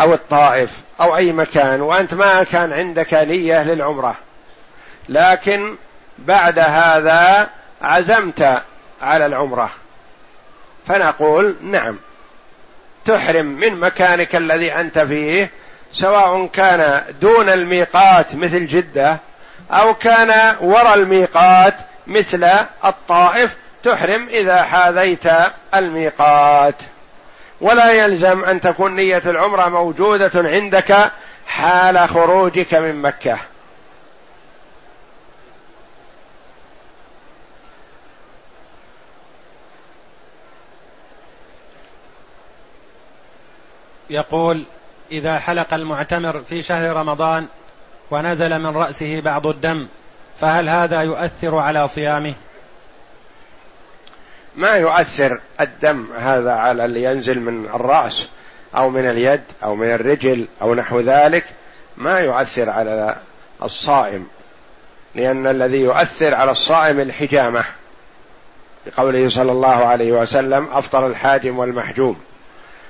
أو 0.00 0.14
الطائف 0.14 0.70
أو 1.00 1.16
أي 1.16 1.32
مكان 1.32 1.80
وأنت 1.80 2.14
ما 2.14 2.42
كان 2.44 2.72
عندك 2.72 3.14
نية 3.14 3.62
للعمرة. 3.62 4.14
لكن 5.08 5.76
بعد 6.18 6.58
هذا 6.58 7.50
عزمت 7.82 8.62
على 9.02 9.26
العمرة. 9.26 9.70
فنقول 10.86 11.56
نعم 11.62 11.98
تحرم 13.04 13.46
من 13.46 13.80
مكانك 13.80 14.36
الذي 14.36 14.72
أنت 14.72 14.98
فيه 14.98 15.50
سواء 15.92 16.46
كان 16.46 17.02
دون 17.20 17.48
الميقات 17.48 18.34
مثل 18.34 18.66
جدة 18.66 19.18
أو 19.70 19.94
كان 19.94 20.56
وراء 20.60 20.94
الميقات 20.94 21.74
مثل 22.06 22.44
الطائف 22.84 23.56
تحرم 23.84 24.28
إذا 24.28 24.62
حاذيت 24.62 25.24
الميقات. 25.74 26.74
ولا 27.60 27.92
يلزم 27.92 28.44
أن 28.44 28.60
تكون 28.60 28.96
نية 28.96 29.22
العمرة 29.26 29.68
موجودة 29.68 30.30
عندك 30.34 31.12
حال 31.46 32.08
خروجك 32.08 32.74
من 32.74 33.02
مكة 33.02 33.38
يقول 44.10 44.64
إذا 45.12 45.38
حلق 45.38 45.74
المعتمر 45.74 46.42
في 46.48 46.62
شهر 46.62 46.96
رمضان 46.96 47.46
ونزل 48.10 48.58
من 48.58 48.76
رأسه 48.76 49.20
بعض 49.20 49.46
الدم 49.46 49.88
فهل 50.40 50.68
هذا 50.68 51.02
يؤثر 51.02 51.58
على 51.58 51.88
صيامه؟ 51.88 52.34
ما 54.56 54.76
يؤثر 54.76 55.40
الدم 55.60 56.06
هذا 56.18 56.52
على 56.52 56.84
اللي 56.84 57.02
ينزل 57.02 57.40
من 57.40 57.66
الرأس 57.74 58.28
أو 58.76 58.90
من 58.90 59.10
اليد 59.10 59.40
أو 59.64 59.74
من 59.74 59.90
الرجل 59.90 60.46
أو 60.62 60.74
نحو 60.74 61.00
ذلك 61.00 61.44
ما 61.96 62.20
يؤثر 62.20 62.70
على 62.70 63.16
الصائم 63.62 64.26
لأن 65.14 65.46
الذي 65.46 65.80
يؤثر 65.80 66.34
على 66.34 66.50
الصائم 66.50 67.00
الحجامة 67.00 67.64
بقوله 68.86 69.28
صلى 69.28 69.52
الله 69.52 69.68
عليه 69.68 70.12
وسلم 70.12 70.68
أفطر 70.72 71.06
الحاجم 71.06 71.58
والمحجوم. 71.58 72.20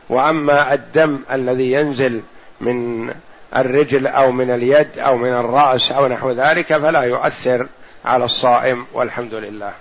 وأما 0.09 0.75
الدم 0.75 1.19
الذي 1.33 1.73
ينزل 1.73 2.23
من 2.61 3.09
الرجل 3.57 4.07
أو 4.07 4.33
من 4.33 4.51
اليد 4.51 4.99
أو 4.99 5.17
من 5.17 5.35
الرأس 5.35 5.93
أو 5.93 6.09
نحو 6.09 6.31
ذلك 6.31 6.67
فلا 6.67 7.01
يؤثر 7.03 7.67
على 8.05 8.25
الصائم 8.25 8.87
والحمد 8.93 9.35
لله. 9.35 9.73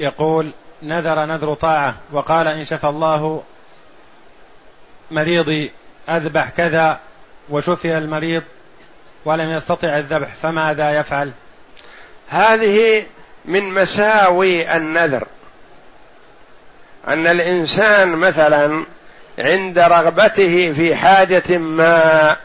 يقول 0.00 0.50
نذر 0.82 1.24
نذر 1.24 1.54
طاعة 1.54 1.94
وقال 2.12 2.48
إن 2.48 2.64
شفى 2.64 2.86
الله 2.86 3.42
مريضي 5.10 5.70
أذبح 6.08 6.48
كذا 6.48 6.98
وشفي 7.50 7.98
المريض 7.98 8.42
ولم 9.24 9.50
يستطع 9.50 9.98
الذبح 9.98 10.28
فماذا 10.34 10.90
يفعل؟ 10.90 11.32
هذه 12.28 13.06
من 13.44 13.74
مساوي 13.74 14.76
النذر. 14.76 15.26
أن 17.08 17.26
الإنسان 17.26 18.08
مثلا 18.08 18.84
عند 19.38 19.78
رغبته 19.78 20.72
في 20.72 20.94
حاجة 20.94 21.58
ما 21.58 22.36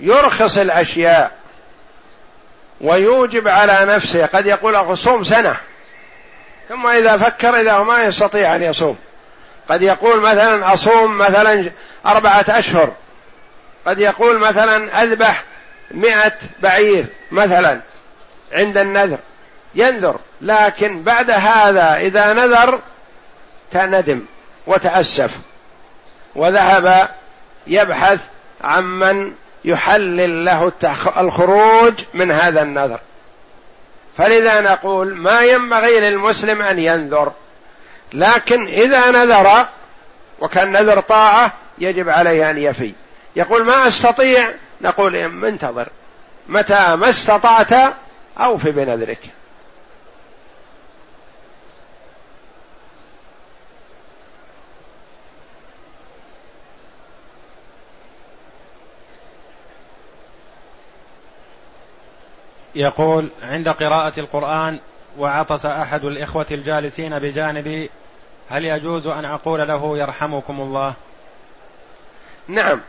يرخص 0.00 0.58
الأشياء 0.58 1.43
ويوجب 2.84 3.48
على 3.48 3.94
نفسه 3.94 4.26
قد 4.26 4.46
يقول 4.46 4.76
اصوم 4.76 5.24
سنة. 5.24 5.56
ثم 6.68 6.86
إذا 6.86 7.16
فكر 7.16 7.60
اذا 7.60 7.78
ما 7.78 8.02
يستطيع 8.02 8.56
أن 8.56 8.62
يصوم. 8.62 8.96
قد 9.68 9.82
يقول 9.82 10.20
مثلا 10.20 10.72
أصوم 10.72 11.18
مثلا 11.18 11.70
أربعة 12.06 12.44
أشهر. 12.48 12.92
قد 13.86 13.98
يقول 13.98 14.38
مثلا 14.38 15.02
أذبح 15.02 15.44
مئة 15.90 16.32
بعير 16.62 17.04
مثلا 17.30 17.80
عند 18.52 18.78
النذر. 18.78 19.18
ينذر 19.74 20.18
لكن 20.40 21.02
بعد 21.02 21.30
هذا 21.30 21.96
إذا 21.96 22.32
نذر 22.32 22.80
تندم 23.72 24.20
وتأسف. 24.66 25.38
وذهب 26.34 27.08
يبحث 27.66 28.20
عمن 28.64 29.32
يحلل 29.64 30.44
له 30.44 30.72
الخروج 31.16 31.94
من 32.14 32.32
هذا 32.32 32.62
النذر. 32.62 33.00
فلذا 34.18 34.60
نقول 34.60 35.16
ما 35.16 35.40
ينبغي 35.40 36.00
للمسلم 36.00 36.62
أن 36.62 36.78
ينذر. 36.78 37.32
لكن 38.12 38.66
إذا 38.66 39.10
نذر 39.10 39.66
وكان 40.40 40.72
نذر 40.72 41.00
طاعة 41.00 41.52
يجب 41.78 42.08
عليه 42.08 42.50
أن 42.50 42.58
يفي. 42.58 42.92
يقول 43.36 43.64
ما 43.64 43.88
أستطيع؟ 43.88 44.50
نقول 44.80 45.16
انتظر. 45.16 45.88
متى 46.48 46.96
ما 46.96 47.08
استطعت 47.08 47.72
أوف 48.38 48.66
بنذرك. 48.66 49.18
يقول 62.76 63.28
عند 63.42 63.68
قراءة 63.68 64.20
القرآن 64.20 64.78
وعطس 65.18 65.66
أحد 65.66 66.04
الإخوة 66.04 66.46
الجالسين 66.50 67.18
بجانبي 67.18 67.90
هل 68.50 68.64
يجوز 68.64 69.06
أن 69.06 69.24
أقول 69.24 69.68
له 69.68 69.98
يرحمكم 69.98 70.60
الله؟ 70.60 70.94
نعم. 72.48 72.80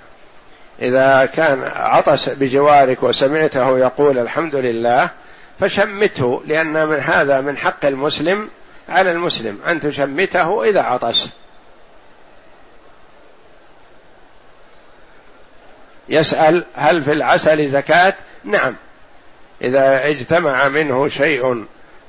إذا 0.82 1.26
كان 1.26 1.64
عطس 1.76 2.30
بجوارك 2.30 3.04
وسمعته 3.04 3.78
يقول 3.78 4.18
الحمد 4.18 4.56
لله 4.56 5.12
فشمته 5.60 6.42
لأن 6.46 6.88
من 6.88 7.00
هذا 7.00 7.42
من 7.42 7.58
حق 7.58 7.86
المسلم 7.86 8.50
على 8.90 9.12
المسلم 9.12 9.60
أن 9.68 9.80
تشمته 9.80 10.64
إذا 10.64 10.82
عطس. 10.82 11.30
يسأل 16.10 16.64
هل 16.76 17.04
في 17.04 17.12
العسل 17.12 17.68
زكاة؟ 17.68 18.14
نعم. 18.44 18.76
إذا 19.62 20.10
اجتمع 20.10 20.68
منه 20.68 21.08
شيء 21.08 21.66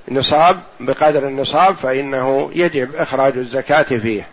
نصاب 0.09 0.61
بقدر 0.81 1.29
النصاب 1.29 1.75
فإنه 1.75 2.51
يجب 2.55 2.95
إخراج 2.95 3.37
الزكاة 3.39 3.83
فيه 3.83 4.29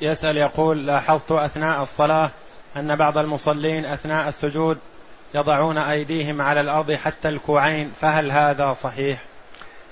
يسأل 0.00 0.36
يقول 0.36 0.86
لاحظت 0.86 1.32
أثناء 1.32 1.82
الصلاة 1.82 2.30
أن 2.76 2.96
بعض 2.96 3.18
المصلين 3.18 3.84
أثناء 3.84 4.28
السجود 4.28 4.78
يضعون 5.34 5.78
أيديهم 5.78 6.42
على 6.42 6.60
الأرض 6.60 6.92
حتى 6.92 7.28
الكوعين 7.28 7.92
فهل 8.00 8.30
هذا 8.30 8.72
صحيح؟ 8.72 9.18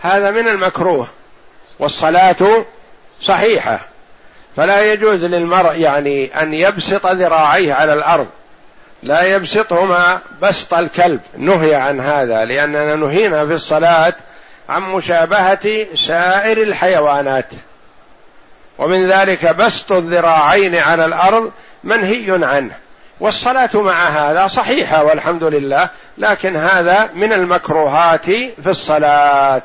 هذا 0.00 0.30
من 0.30 0.48
المكروه 0.48 1.08
والصلاة 1.78 2.64
صحيحة. 3.20 3.80
فلا 4.56 4.92
يجوز 4.92 5.24
للمرء 5.24 5.76
يعني 5.76 6.42
أن 6.42 6.54
يبسط 6.54 7.06
ذراعيه 7.06 7.74
على 7.74 7.94
الأرض. 7.94 8.26
لا 9.02 9.22
يبسطهما 9.22 10.18
بسط 10.42 10.74
الكلب. 10.74 11.20
نهي 11.38 11.74
عن 11.74 12.00
هذا 12.00 12.44
لأننا 12.44 12.94
نهينا 12.94 13.46
في 13.46 13.52
الصلاة 13.52 14.14
عن 14.68 14.82
مشابهة 14.82 15.86
سائر 15.94 16.62
الحيوانات. 16.62 17.46
ومن 18.78 19.06
ذلك 19.06 19.46
بسط 19.46 19.92
الذراعين 19.92 20.74
على 20.74 21.04
الأرض 21.04 21.52
منهي 21.84 22.44
عنه. 22.44 22.74
والصلاة 23.20 23.70
مع 23.74 24.08
هذا 24.08 24.46
صحيحة 24.46 25.04
والحمد 25.04 25.44
لله 25.44 25.88
لكن 26.18 26.56
هذا 26.56 27.10
من 27.14 27.32
المكروهات 27.32 28.24
في 28.30 28.66
الصلاة. 28.66 29.62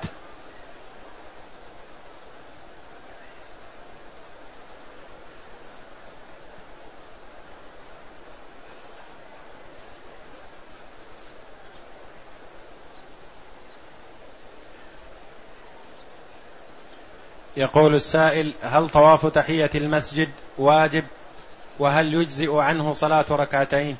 يقول 17.59 17.95
السائل 17.95 18.53
هل 18.63 18.89
طواف 18.89 19.25
تحية 19.25 19.69
المسجد 19.75 20.29
واجب؟ 20.57 21.03
وهل 21.79 22.13
يجزئ 22.13 22.55
عنه 22.55 22.93
صلاة 22.93 23.25
ركعتين؟ 23.31 23.97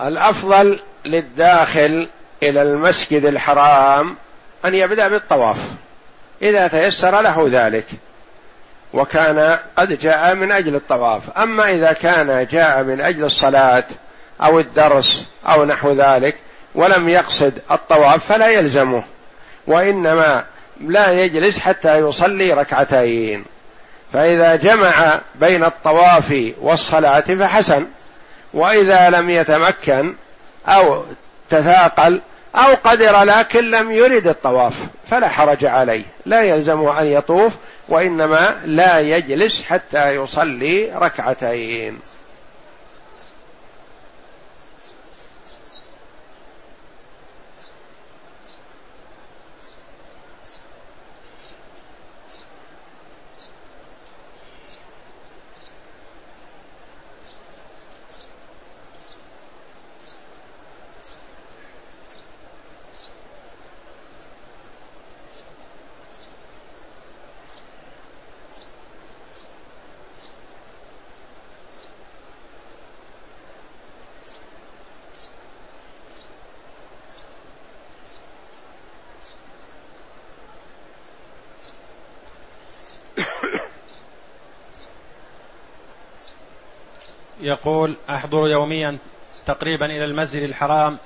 الأفضل 0.00 0.80
للداخل 1.04 2.08
إلى 2.42 2.62
المسجد 2.62 3.24
الحرام 3.24 4.16
أن 4.64 4.74
يبدأ 4.74 5.08
بالطواف. 5.08 5.70
إذا 6.42 6.68
تيسر 6.68 7.20
له 7.20 7.46
ذلك 7.50 7.86
وكان 8.92 9.58
قد 9.76 9.98
جاء 9.98 10.34
من 10.34 10.52
أجل 10.52 10.74
الطواف. 10.74 11.38
أما 11.38 11.70
إذا 11.70 11.92
كان 11.92 12.46
جاء 12.46 12.82
من 12.82 13.00
أجل 13.00 13.24
الصلاة 13.24 13.84
أو 14.42 14.58
الدرس 14.58 15.28
أو 15.46 15.64
نحو 15.64 15.92
ذلك 15.92 16.36
ولم 16.74 17.08
يقصد 17.08 17.62
الطواف 17.70 18.26
فلا 18.26 18.48
يلزمه. 18.48 19.04
وإنما 19.66 20.44
لا 20.80 21.12
يجلس 21.24 21.58
حتى 21.58 21.98
يصلي 21.98 22.52
ركعتين. 22.52 23.44
فإذا 24.12 24.56
جمع 24.56 25.20
بين 25.34 25.64
الطواف 25.64 26.52
والصلاة 26.60 27.20
فحسن. 27.20 27.86
وإذا 28.54 29.10
لم 29.10 29.30
يتمكن 29.30 30.14
أو 30.66 31.04
تثاقل 31.50 32.20
أو 32.54 32.74
قدر 32.84 33.22
لكن 33.22 33.70
لم 33.70 33.90
يرد 33.90 34.26
الطواف 34.26 34.74
فلا 35.10 35.28
حرج 35.28 35.64
عليه. 35.64 36.04
لا 36.26 36.42
يلزمه 36.42 37.00
أن 37.00 37.06
يطوف 37.06 37.56
وإنما 37.88 38.60
لا 38.64 38.98
يجلس 38.98 39.62
حتى 39.62 40.10
يصلي 40.10 40.92
ركعتين. 40.94 41.98
يقول 87.42 87.94
أحضر 88.10 88.48
يوميا 88.48 88.98
تقريبا 89.46 89.86
إلى 89.86 90.04
المسجد 90.04 90.42
الحرام 90.42 90.98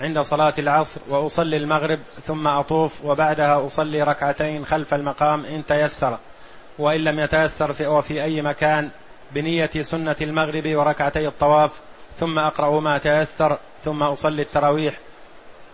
عند 0.00 0.20
صلاة 0.20 0.54
العصر 0.58 1.00
وأصلي 1.10 1.56
المغرب 1.56 1.98
ثم 2.02 2.46
أطوف 2.46 3.04
وبعدها 3.04 3.66
أصلي 3.66 4.02
ركعتين 4.02 4.66
خلف 4.66 4.94
المقام 4.94 5.44
إن 5.44 5.66
تيسر. 5.66 6.18
وإن 6.78 7.00
لم 7.00 7.20
يتيسر 7.20 7.72
في 7.72 7.86
وفي 7.86 8.22
أي 8.22 8.42
مكان 8.42 8.90
بنية 9.32 9.70
سنة 9.80 10.16
المغرب 10.20 10.76
وركعتي 10.76 11.26
الطواف 11.28 11.70
ثم 12.18 12.38
أقرأ 12.38 12.80
ما 12.80 12.98
تيسر 12.98 13.58
ثم 13.84 14.02
أصلي 14.02 14.42
التراويح. 14.42 14.94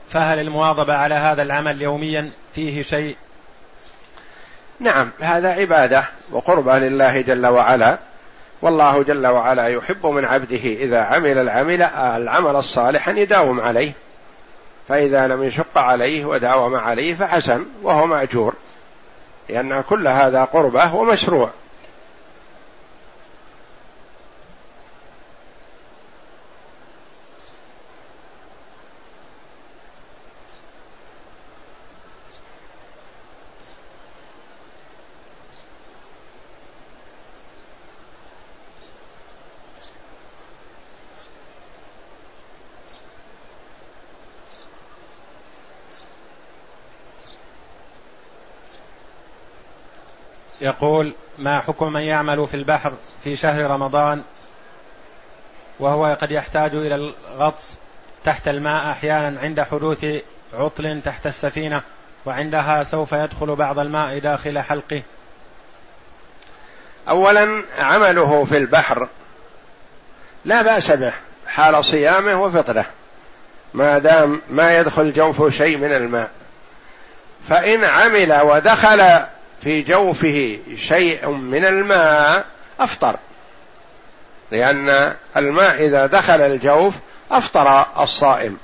فهل 0.09 0.39
المواظبة 0.39 0.95
على 0.95 1.15
هذا 1.15 1.43
العمل 1.43 1.83
يوميا 1.83 2.31
فيه 2.55 2.83
شيء؟ 2.83 3.17
نعم 4.81 5.11
هذا 5.21 5.49
عبادة 5.49 6.05
وقربى 6.31 6.73
لله 6.73 7.21
جل 7.21 7.47
وعلا. 7.47 7.99
والله 8.63 9.03
جل 9.03 9.27
وعلا 9.27 9.67
يحب 9.67 10.07
من 10.07 10.25
عبده 10.25 10.57
إذا 10.57 11.01
عمل 11.01 11.39
العمل 11.39 11.83
العمل 11.83 12.57
الصالح 12.57 13.09
أن 13.09 13.19
يداوم 13.19 13.61
عليه. 13.61 13.93
فإذا 14.89 15.27
لم 15.27 15.43
يشق 15.43 15.79
عليه 15.79 16.25
وداوم 16.25 16.75
عليه 16.75 17.15
فحسن 17.15 17.65
وهو 17.83 18.07
مأجور 18.07 18.55
لأن 19.49 19.81
كل 19.81 20.09
هذا 20.09 20.45
قربة 20.45 20.95
ومشروع. 20.95 21.51
يقول 50.69 51.15
ما 51.39 51.61
حكم 51.61 51.93
من 51.93 52.01
يعمل 52.01 52.47
في 52.47 52.55
البحر 52.55 52.93
في 53.25 53.37
شهر 53.37 53.71
رمضان 53.71 54.23
وهو 55.81 56.17
قد 56.21 56.31
يحتاج 56.31 56.75
إلى 56.75 56.95
الغطس 56.95 57.79
تحت 58.25 58.49
الماء 58.49 58.91
أحيانا 58.91 59.41
عند 59.41 59.61
حدوث 59.61 60.07
عطل 60.55 61.01
تحت 61.05 61.27
السفينة 61.27 61.83
وعندها 62.27 62.85
سوف 62.85 63.13
يدخل 63.13 63.55
بعض 63.55 63.79
الماء 63.79 64.19
داخل 64.19 64.59
حلقه. 64.59 65.03
اولا 67.09 67.65
عمله 67.79 68.45
في 68.45 68.57
البحر 68.57 69.09
لا 70.45 70.63
بأس 70.63 70.91
به 70.91 71.13
حال 71.47 71.85
صيامه 71.85 72.43
وفطره. 72.43 72.87
ما 73.75 73.99
دام 73.99 74.43
ما 74.51 74.79
يدخل 74.79 75.13
جوفه 75.13 75.51
شيء 75.51 75.79
من 75.79 75.93
الماء. 75.93 76.31
فإن 77.49 77.85
عمل 77.85 78.41
ودخل 78.41 79.27
في 79.63 79.83
جوفه 79.83 80.59
شيء 80.77 81.31
من 81.31 81.65
الماء 81.65 82.45
أفطر. 82.81 83.17
لأن 84.51 85.15
الماء 85.37 85.85
إذا 85.87 86.07
دخل 86.07 86.41
الجوف 86.41 86.95
أفطر 87.31 87.87
الصائم. 88.03 88.57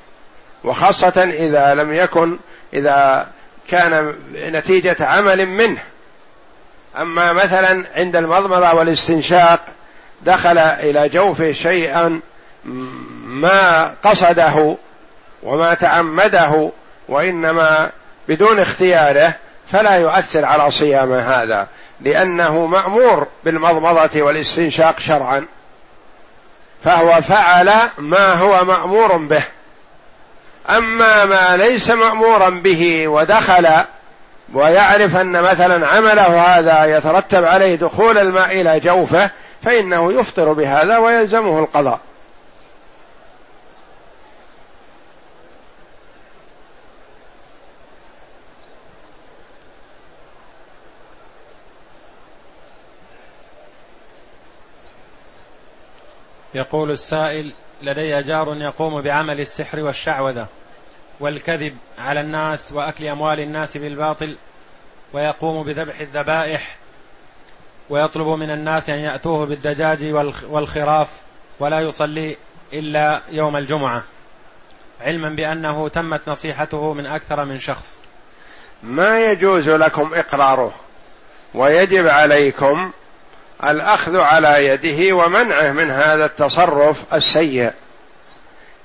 وخاصة 0.64 1.24
إذا 1.24 1.74
لم 1.74 1.92
يكن 1.92 2.36
إذا 2.74 3.26
كان 3.68 4.14
نتيجة 4.36 4.97
عمل 5.01 5.47
منه. 5.47 5.80
أما 6.99 7.32
مثلا 7.32 7.84
عند 7.97 8.16
المضمضة 8.16 8.72
والاستنشاق 8.74 9.61
دخل 10.22 10.59
إلى 10.59 11.09
جوفه 11.09 11.53
شيئا 11.53 12.20
ما 13.24 13.95
قصده 14.03 14.76
وما 15.42 15.74
تعمده 15.74 16.70
وإنما 17.09 17.90
بدون 18.28 18.59
اختياره 18.59 19.34
فلا 19.73 19.97
يؤثر 19.97 20.45
على 20.45 20.71
صيام 20.71 21.12
هذا 21.12 21.67
لأنه 22.01 22.67
مأمور 22.67 23.27
بالمضمضة 23.45 24.23
والاستنشاق 24.23 25.01
شرعا. 25.01 25.47
فهو 26.85 27.23
فعل 27.23 27.73
ما 27.99 28.35
هو 28.35 28.65
مأمور 28.65 29.17
به. 29.17 29.43
أما 30.71 31.25
ما 31.25 31.57
ليس 31.57 31.91
مأمورا 31.91 32.51
به 32.51 33.09
ودخل 33.09 33.69
ويعرف 34.55 35.17
أن 35.17 35.43
مثلا 35.43 35.87
عمله 35.87 36.59
هذا 36.59 36.85
يترتب 36.85 37.45
عليه 37.45 37.75
دخول 37.75 38.19
الماء 38.19 38.61
إلى 38.61 38.81
جوفه 38.81 39.31
فإنه 39.62 40.12
يفطر 40.12 40.53
بهذا 40.53 40.99
ويلزمه 40.99 41.59
القضاء. 41.59 42.01
يقول 56.55 56.90
السائل 56.90 57.52
لدي 57.82 58.22
جار 58.22 58.57
يقوم 58.57 59.00
بعمل 59.00 59.40
السحر 59.40 59.80
والشعوذة 59.80 60.46
والكذب 61.20 61.76
على 61.98 62.20
الناس 62.20 62.72
وأكل 62.72 63.07
أموال 63.07 63.40
الناس 63.40 63.76
بالباطل 63.76 64.36
ويقوم 65.12 65.62
بذبح 65.62 66.00
الذبائح 66.00 66.76
ويطلب 67.90 68.26
من 68.26 68.50
الناس 68.50 68.90
أن 68.90 68.98
يأتوه 68.98 69.46
بالدجاج 69.46 70.05
والخراف 70.48 71.09
ولا 71.61 71.80
يصلي 71.80 72.36
إلا 72.72 73.20
يوم 73.30 73.57
الجمعة. 73.57 74.02
علما 75.00 75.28
بأنه 75.28 75.88
تمت 75.88 76.28
نصيحته 76.28 76.94
من 76.94 77.07
أكثر 77.07 77.44
من 77.44 77.59
شخص. 77.59 77.98
ما 78.82 79.20
يجوز 79.30 79.68
لكم 79.68 80.14
إقراره 80.14 80.74
ويجب 81.55 82.09
عليكم 82.09 82.92
الأخذ 83.71 84.21
على 84.21 84.67
يده 84.67 85.17
ومنعه 85.17 85.73
من 85.73 85.91
هذا 85.91 86.25
التصرف 86.25 87.15
السيء. 87.15 87.71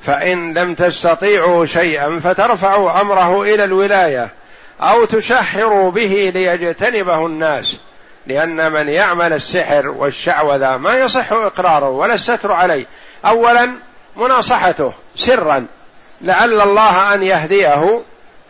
فإن 0.01 0.57
لم 0.57 0.75
تستطيعوا 0.75 1.65
شيئا 1.65 2.19
فترفعوا 2.19 3.01
أمره 3.01 3.43
إلى 3.43 3.63
الولاية 3.63 4.29
أو 4.81 5.05
تشهروا 5.05 5.91
به 5.91 6.31
ليجتنبه 6.35 7.25
الناس 7.25 7.79
لأن 8.27 8.71
من 8.71 8.89
يعمل 8.89 9.33
السحر 9.33 9.87
والشعوذة 9.87 10.77
ما 10.77 10.93
يصح 10.99 11.31
إقراره 11.31 11.89
ولا 11.89 12.13
الستر 12.13 12.51
عليه. 12.51 12.85
اولا 13.25 13.69
مناصحته 14.17 14.93
سرا 15.15 15.67
لعل 16.21 16.61
الله 16.61 17.13
أن 17.13 17.23
يهديه 17.23 18.01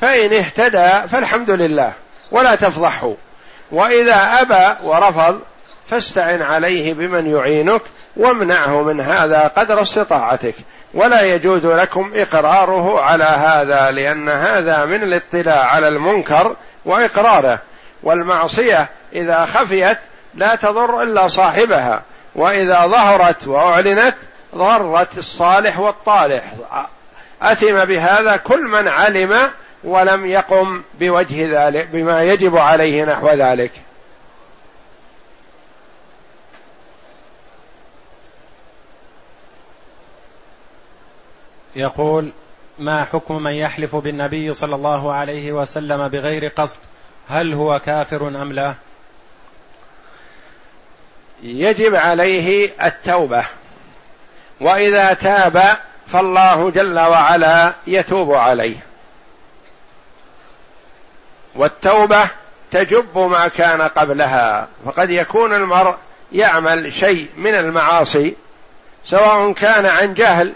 فإن 0.02 0.34
اهتدى 0.34 1.08
فالحمد 1.08 1.52
لله 1.52 1.94
ولا 2.32 2.56
تفضحه. 2.56 3.14
وإذا 3.72 4.42
أبى 4.42 4.88
ورفض 4.88 5.40
فاستعن 5.90 6.42
عليه 6.42 6.94
بمن 6.94 7.36
يعينك 7.36 7.82
وامنعه 8.18 8.84
من 8.84 9.02
هذا 9.02 9.52
قدر 9.58 9.82
استطاعتك. 9.82 10.56
ولا 10.94 11.22
يجوز 11.22 11.66
لكم 11.66 12.12
إقراره 12.16 13.02
على 13.02 13.24
هذا 13.24 13.92
لأن 13.92 14.30
هذا 14.30 14.86
من 14.86 15.04
الاطلاع 15.04 15.66
على 15.66 15.88
المنكر 15.88 16.56
وإقراره. 16.86 17.60
والمعصية 18.04 18.90
إذا 19.14 19.46
خفيت 19.46 19.98
لا 20.36 20.56
تضر 20.56 21.04
إلا 21.04 21.28
صاحبها 21.28 22.02
وإذا 22.36 22.88
ظهرت 22.88 23.48
وأعلنت 23.48 24.16
ضرت 24.56 25.18
الصالح 25.18 25.80
والطالح. 25.80 26.54
أثم 27.42 27.86
بهذا 27.86 28.38
كل 28.38 28.64
من 28.64 28.88
علم 28.88 29.38
ولم 29.84 30.26
يقم 30.26 30.82
بوجه 31.00 31.68
ذلك 31.68 31.88
بما 31.94 32.24
يجب 32.24 32.58
عليه 32.58 33.06
نحو 33.06 33.30
ذلك. 33.30 33.72
يقول 41.76 42.32
ما 42.80 43.04
حكم 43.04 43.44
من 43.44 43.52
يحلف 43.52 43.96
بالنبي 43.96 44.54
صلى 44.54 44.76
الله 44.76 45.14
عليه 45.14 45.52
وسلم 45.52 46.08
بغير 46.08 46.48
قصد؟ 46.48 46.80
هل 47.30 47.54
هو 47.54 47.80
كافر 47.80 48.28
أم 48.28 48.54
لا؟ 48.54 48.76
يجب 51.44 51.96
عليه 51.96 52.72
التوبة 52.84 53.46
وإذا 54.62 55.14
تاب 55.14 55.78
فالله 56.08 56.72
جل 56.72 57.00
وعلا 57.00 57.74
يتوب 57.88 58.34
عليه. 58.34 58.78
والتوبة 61.56 62.30
تجب 62.72 63.18
ما 63.18 63.48
كان 63.48 63.82
قبلها 63.82 64.68
فقد 64.86 65.10
يكون 65.10 65.54
المرء 65.54 65.96
يعمل 66.32 66.94
شيء 66.94 67.30
من 67.38 67.56
المعاصي 67.56 68.36
سواء 69.06 69.52
كان 69.54 69.86
عن 69.86 70.14
جهل 70.14 70.54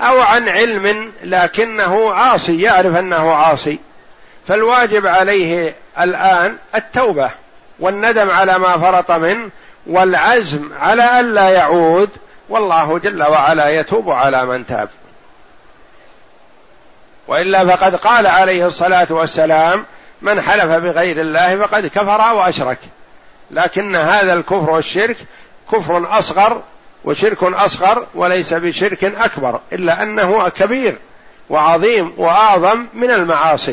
أو 0.00 0.20
عن 0.20 0.48
علم 0.48 1.12
لكنه 1.24 2.12
عاصي 2.12 2.62
يعرف 2.62 2.96
أنه 2.96 3.32
عاصي. 3.32 3.78
فالواجب 4.48 5.06
عليه 5.06 5.74
الآن 6.00 6.56
التوبة 6.74 7.30
والندم 7.80 8.30
على 8.30 8.58
ما 8.58 8.78
فرط 8.78 9.10
منه 9.10 9.50
والعزم 9.86 10.70
على 10.80 11.20
الا 11.20 11.48
يعود. 11.48 12.10
والله 12.48 12.98
جل 12.98 13.22
وعلا 13.22 13.68
يتوب 13.68 14.10
على 14.10 14.44
من 14.44 14.66
تاب. 14.66 14.88
وإلا 17.28 17.76
فقد 17.76 17.96
قال 17.96 18.26
عليه 18.26 18.66
الصلاة 18.66 19.06
والسلام 19.10 19.84
من 20.22 20.42
حلف 20.42 20.64
بغير 20.64 21.20
الله 21.20 21.56
فقد 21.56 21.86
كفر 21.86 22.34
وأشرك. 22.34 22.78
لكن 23.50 23.96
هذا 23.96 24.32
الكفر 24.32 24.70
والشرك 24.70 25.16
كفر 25.72 26.18
أصغر 26.18 26.62
وشرك 27.04 27.42
أصغر 27.42 28.06
وليس 28.14 28.54
بشرك 28.54 29.04
أكبر 29.04 29.60
إلا 29.72 30.02
أنه 30.02 30.48
كبير 30.48 30.96
وعظيم 31.50 32.12
وأعظم 32.16 32.86
من 32.94 33.10
المعاصي. 33.10 33.68